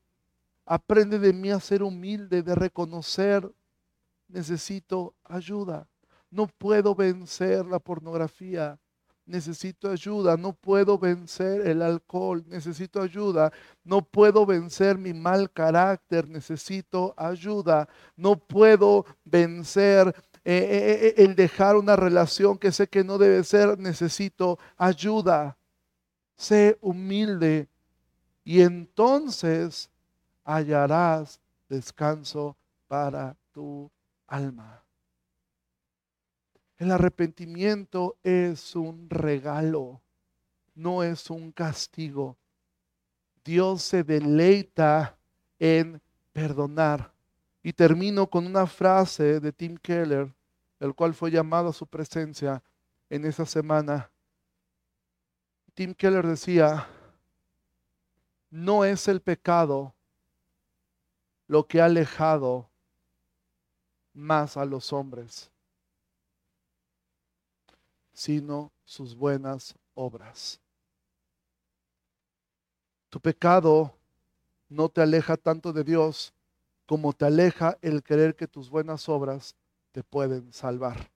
Aprende 0.66 1.18
de 1.18 1.32
mí 1.32 1.51
a 1.51 1.61
ser 1.61 1.82
humilde, 1.82 2.42
de 2.42 2.55
reconocer, 2.55 3.51
necesito 4.28 5.14
ayuda. 5.24 5.88
No 6.30 6.46
puedo 6.46 6.94
vencer 6.94 7.64
la 7.64 7.78
pornografía. 7.78 8.78
Necesito 9.24 9.90
ayuda. 9.90 10.36
No 10.36 10.55
puedo 10.55 10.99
vencer 10.99 11.66
el 11.66 11.82
alcohol. 11.82 12.44
Necesito 12.46 13.01
ayuda. 13.01 13.53
No 13.84 14.03
puedo 14.03 14.46
vencer 14.46 14.96
mi 14.96 15.12
mal 15.12 15.51
carácter. 15.51 16.28
Necesito 16.28 17.14
ayuda. 17.16 17.88
No 18.16 18.36
puedo 18.36 19.05
vencer 19.24 20.14
eh, 20.45 20.55
eh, 20.55 21.07
eh, 21.09 21.24
el 21.24 21.34
dejar 21.34 21.76
una 21.76 21.97
relación 21.97 22.59
que 22.59 22.72
sé 22.72 22.89
que 22.89 23.05
no 23.05 23.18
debe 23.18 23.45
ser. 23.45 23.78
Necesito 23.78 24.59
ayuda. 24.76 25.57
Sé 26.36 26.78
humilde 26.80 27.68
y 28.45 28.62
entonces 28.62 29.91
hallarás 30.45 31.41
descanso 31.68 32.57
para 32.86 33.36
tu 33.53 33.91
alma. 34.26 34.82
El 36.78 36.93
arrepentimiento 36.93 38.16
es 38.22 38.76
un 38.76 39.11
regalo, 39.11 40.01
no 40.74 41.03
es 41.03 41.28
un 41.28 41.51
castigo. 41.51 42.39
Dios 43.45 43.82
se 43.82 44.05
deleita 44.05 45.18
en 45.59 46.01
perdonar. 46.32 47.12
Y 47.68 47.74
termino 47.74 48.26
con 48.26 48.46
una 48.46 48.66
frase 48.66 49.40
de 49.40 49.52
Tim 49.52 49.76
Keller, 49.76 50.34
el 50.80 50.94
cual 50.94 51.12
fue 51.12 51.30
llamado 51.30 51.68
a 51.68 51.72
su 51.74 51.86
presencia 51.86 52.62
en 53.10 53.26
esa 53.26 53.44
semana. 53.44 54.10
Tim 55.74 55.92
Keller 55.92 56.26
decía, 56.26 56.88
no 58.48 58.86
es 58.86 59.06
el 59.06 59.20
pecado 59.20 59.92
lo 61.46 61.66
que 61.66 61.82
ha 61.82 61.84
alejado 61.84 62.70
más 64.14 64.56
a 64.56 64.64
los 64.64 64.90
hombres, 64.94 65.50
sino 68.14 68.72
sus 68.86 69.14
buenas 69.14 69.74
obras. 69.92 70.58
Tu 73.10 73.20
pecado 73.20 73.94
no 74.70 74.88
te 74.88 75.02
aleja 75.02 75.36
tanto 75.36 75.70
de 75.74 75.84
Dios 75.84 76.32
como 76.89 77.12
te 77.12 77.26
aleja 77.26 77.76
el 77.82 78.03
creer 78.03 78.34
que 78.34 78.49
tus 78.49 78.70
buenas 78.70 79.11
obras 79.11 79.55
te 79.93 80.03
pueden 80.03 80.55
salvar. 80.55 81.11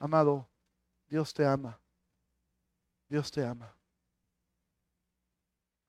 Amado, 0.00 0.48
Dios 1.08 1.32
te 1.32 1.46
ama. 1.46 1.78
Dios 3.08 3.30
te 3.30 3.46
ama. 3.46 3.72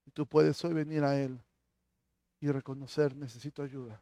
Y 0.05 0.11
tú 0.11 0.27
puedes 0.27 0.63
hoy 0.63 0.73
venir 0.73 1.03
a 1.03 1.19
Él 1.19 1.41
y 2.39 2.51
reconocer, 2.51 3.15
necesito 3.15 3.63
ayuda. 3.63 3.99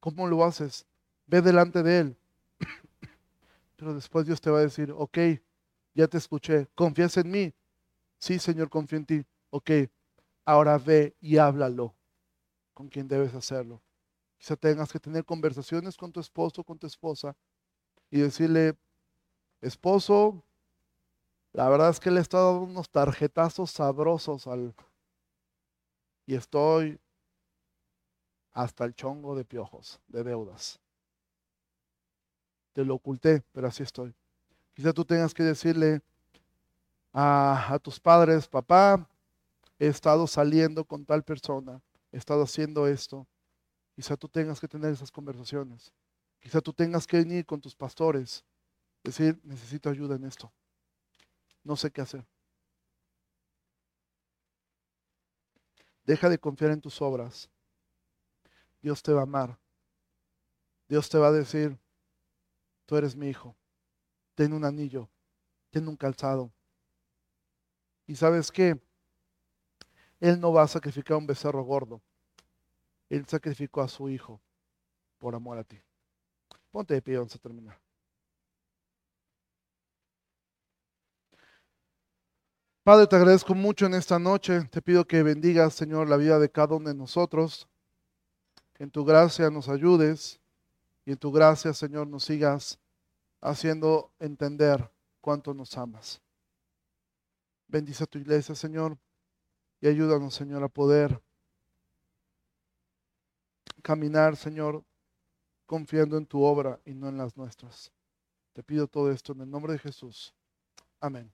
¿Cómo 0.00 0.26
lo 0.26 0.42
haces? 0.42 0.86
Ve 1.26 1.42
delante 1.42 1.82
de 1.82 1.98
Él. 1.98 2.16
Pero 3.76 3.92
después 3.92 4.24
Dios 4.24 4.40
te 4.40 4.48
va 4.48 4.60
a 4.60 4.62
decir, 4.62 4.90
ok, 4.90 5.18
ya 5.92 6.08
te 6.08 6.16
escuché, 6.16 6.68
¿confías 6.74 7.18
en 7.18 7.30
mí? 7.30 7.54
Sí, 8.16 8.38
Señor, 8.38 8.70
confío 8.70 8.96
en 8.96 9.04
ti. 9.04 9.26
Ok, 9.50 9.70
ahora 10.46 10.78
ve 10.78 11.14
y 11.20 11.36
háblalo 11.36 11.94
con 12.74 12.88
quien 12.88 13.08
debes 13.08 13.34
hacerlo. 13.34 13.80
Quizá 14.36 14.56
tengas 14.56 14.92
que 14.92 15.00
tener 15.00 15.24
conversaciones 15.24 15.96
con 15.96 16.12
tu 16.12 16.20
esposo, 16.20 16.62
con 16.62 16.78
tu 16.78 16.86
esposa, 16.86 17.34
y 18.10 18.20
decirle, 18.20 18.76
esposo, 19.60 20.42
la 21.52 21.68
verdad 21.68 21.90
es 21.90 22.00
que 22.00 22.10
le 22.10 22.18
he 22.18 22.22
estado 22.22 22.52
dando 22.52 22.70
unos 22.70 22.90
tarjetazos 22.90 23.70
sabrosos 23.70 24.46
al... 24.46 24.74
Y 26.26 26.34
estoy 26.34 26.98
hasta 28.52 28.84
el 28.84 28.94
chongo 28.94 29.34
de 29.34 29.44
piojos, 29.44 30.00
de 30.08 30.24
deudas. 30.24 30.80
Te 32.72 32.84
lo 32.84 32.94
oculté, 32.94 33.42
pero 33.52 33.68
así 33.68 33.82
estoy. 33.82 34.14
Quizá 34.74 34.92
tú 34.92 35.04
tengas 35.04 35.32
que 35.32 35.42
decirle 35.42 36.02
a, 37.12 37.78
tus 37.82 38.00
padres, 38.00 38.48
papá, 38.48 39.08
he 39.78 39.86
estado 39.86 40.26
saliendo 40.26 40.84
con 40.84 41.04
tal 41.04 41.22
persona, 41.22 41.80
he 42.14 42.18
estado 42.18 42.42
haciendo 42.44 42.86
esto. 42.86 43.26
Quizá 43.94 44.16
tú 44.16 44.28
tengas 44.28 44.60
que 44.60 44.68
tener 44.68 44.92
esas 44.92 45.10
conversaciones. 45.10 45.92
Quizá 46.40 46.60
tú 46.60 46.72
tengas 46.72 47.06
que 47.06 47.18
venir 47.18 47.44
con 47.44 47.60
tus 47.60 47.74
pastores, 47.74 48.44
decir, 49.02 49.40
necesito 49.42 49.90
ayuda 49.90 50.16
en 50.16 50.24
esto. 50.24 50.52
No 51.62 51.76
sé 51.76 51.90
qué 51.90 52.02
hacer. 52.02 52.26
Deja 56.04 56.28
de 56.28 56.38
confiar 56.38 56.70
en 56.70 56.80
tus 56.80 57.00
obras 57.00 57.50
Dios 58.84 59.02
te 59.02 59.14
va 59.14 59.20
a 59.20 59.22
amar. 59.22 59.58
Dios 60.86 61.08
te 61.08 61.16
va 61.16 61.28
a 61.28 61.32
decir, 61.32 61.78
tú 62.84 62.98
eres 62.98 63.16
mi 63.16 63.30
hijo, 63.30 63.56
ten 64.34 64.52
un 64.52 64.62
anillo, 64.62 65.08
ten 65.70 65.88
un 65.88 65.96
calzado. 65.96 66.52
Y 68.06 68.14
sabes 68.14 68.52
qué? 68.52 68.78
Él 70.24 70.40
no 70.40 70.54
va 70.54 70.62
a 70.62 70.68
sacrificar 70.68 71.18
un 71.18 71.26
becerro 71.26 71.62
gordo. 71.62 72.00
Él 73.10 73.26
sacrificó 73.26 73.82
a 73.82 73.88
su 73.88 74.08
hijo 74.08 74.40
por 75.18 75.34
amor 75.34 75.58
a 75.58 75.64
ti. 75.64 75.78
Ponte 76.70 76.94
de 76.94 77.02
pie, 77.02 77.18
vamos 77.18 77.34
a 77.34 77.38
terminar. 77.38 77.78
Padre, 82.82 83.06
te 83.06 83.16
agradezco 83.16 83.54
mucho 83.54 83.84
en 83.84 83.92
esta 83.92 84.18
noche. 84.18 84.64
Te 84.70 84.80
pido 84.80 85.04
que 85.04 85.22
bendigas, 85.22 85.74
Señor, 85.74 86.08
la 86.08 86.16
vida 86.16 86.38
de 86.38 86.50
cada 86.50 86.74
uno 86.74 86.88
de 86.88 86.94
nosotros 86.94 87.68
en 88.78 88.90
tu 88.90 89.04
gracia 89.04 89.50
nos 89.50 89.68
ayudes 89.68 90.40
y 91.04 91.12
en 91.12 91.18
tu 91.18 91.32
gracia, 91.32 91.74
Señor, 91.74 92.06
nos 92.06 92.24
sigas 92.24 92.78
haciendo 93.42 94.10
entender 94.18 94.90
cuánto 95.20 95.52
nos 95.52 95.76
amas. 95.76 96.22
Bendice 97.68 98.04
a 98.04 98.06
tu 98.06 98.18
iglesia, 98.18 98.54
Señor, 98.54 98.96
y 99.84 99.86
ayúdanos, 99.86 100.32
Señor, 100.32 100.62
a 100.64 100.68
poder 100.68 101.20
caminar, 103.82 104.34
Señor, 104.34 104.82
confiando 105.66 106.16
en 106.16 106.24
tu 106.24 106.42
obra 106.42 106.80
y 106.86 106.94
no 106.94 107.10
en 107.10 107.18
las 107.18 107.36
nuestras. 107.36 107.92
Te 108.54 108.62
pido 108.62 108.86
todo 108.86 109.10
esto 109.10 109.34
en 109.34 109.42
el 109.42 109.50
nombre 109.50 109.74
de 109.74 109.78
Jesús. 109.78 110.34
Amén. 111.00 111.30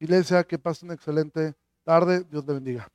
Iglesia, 0.00 0.42
que 0.42 0.58
pase 0.58 0.84
una 0.84 0.94
excelente 0.94 1.54
tarde. 1.84 2.24
Dios 2.24 2.44
te 2.44 2.52
bendiga. 2.54 2.90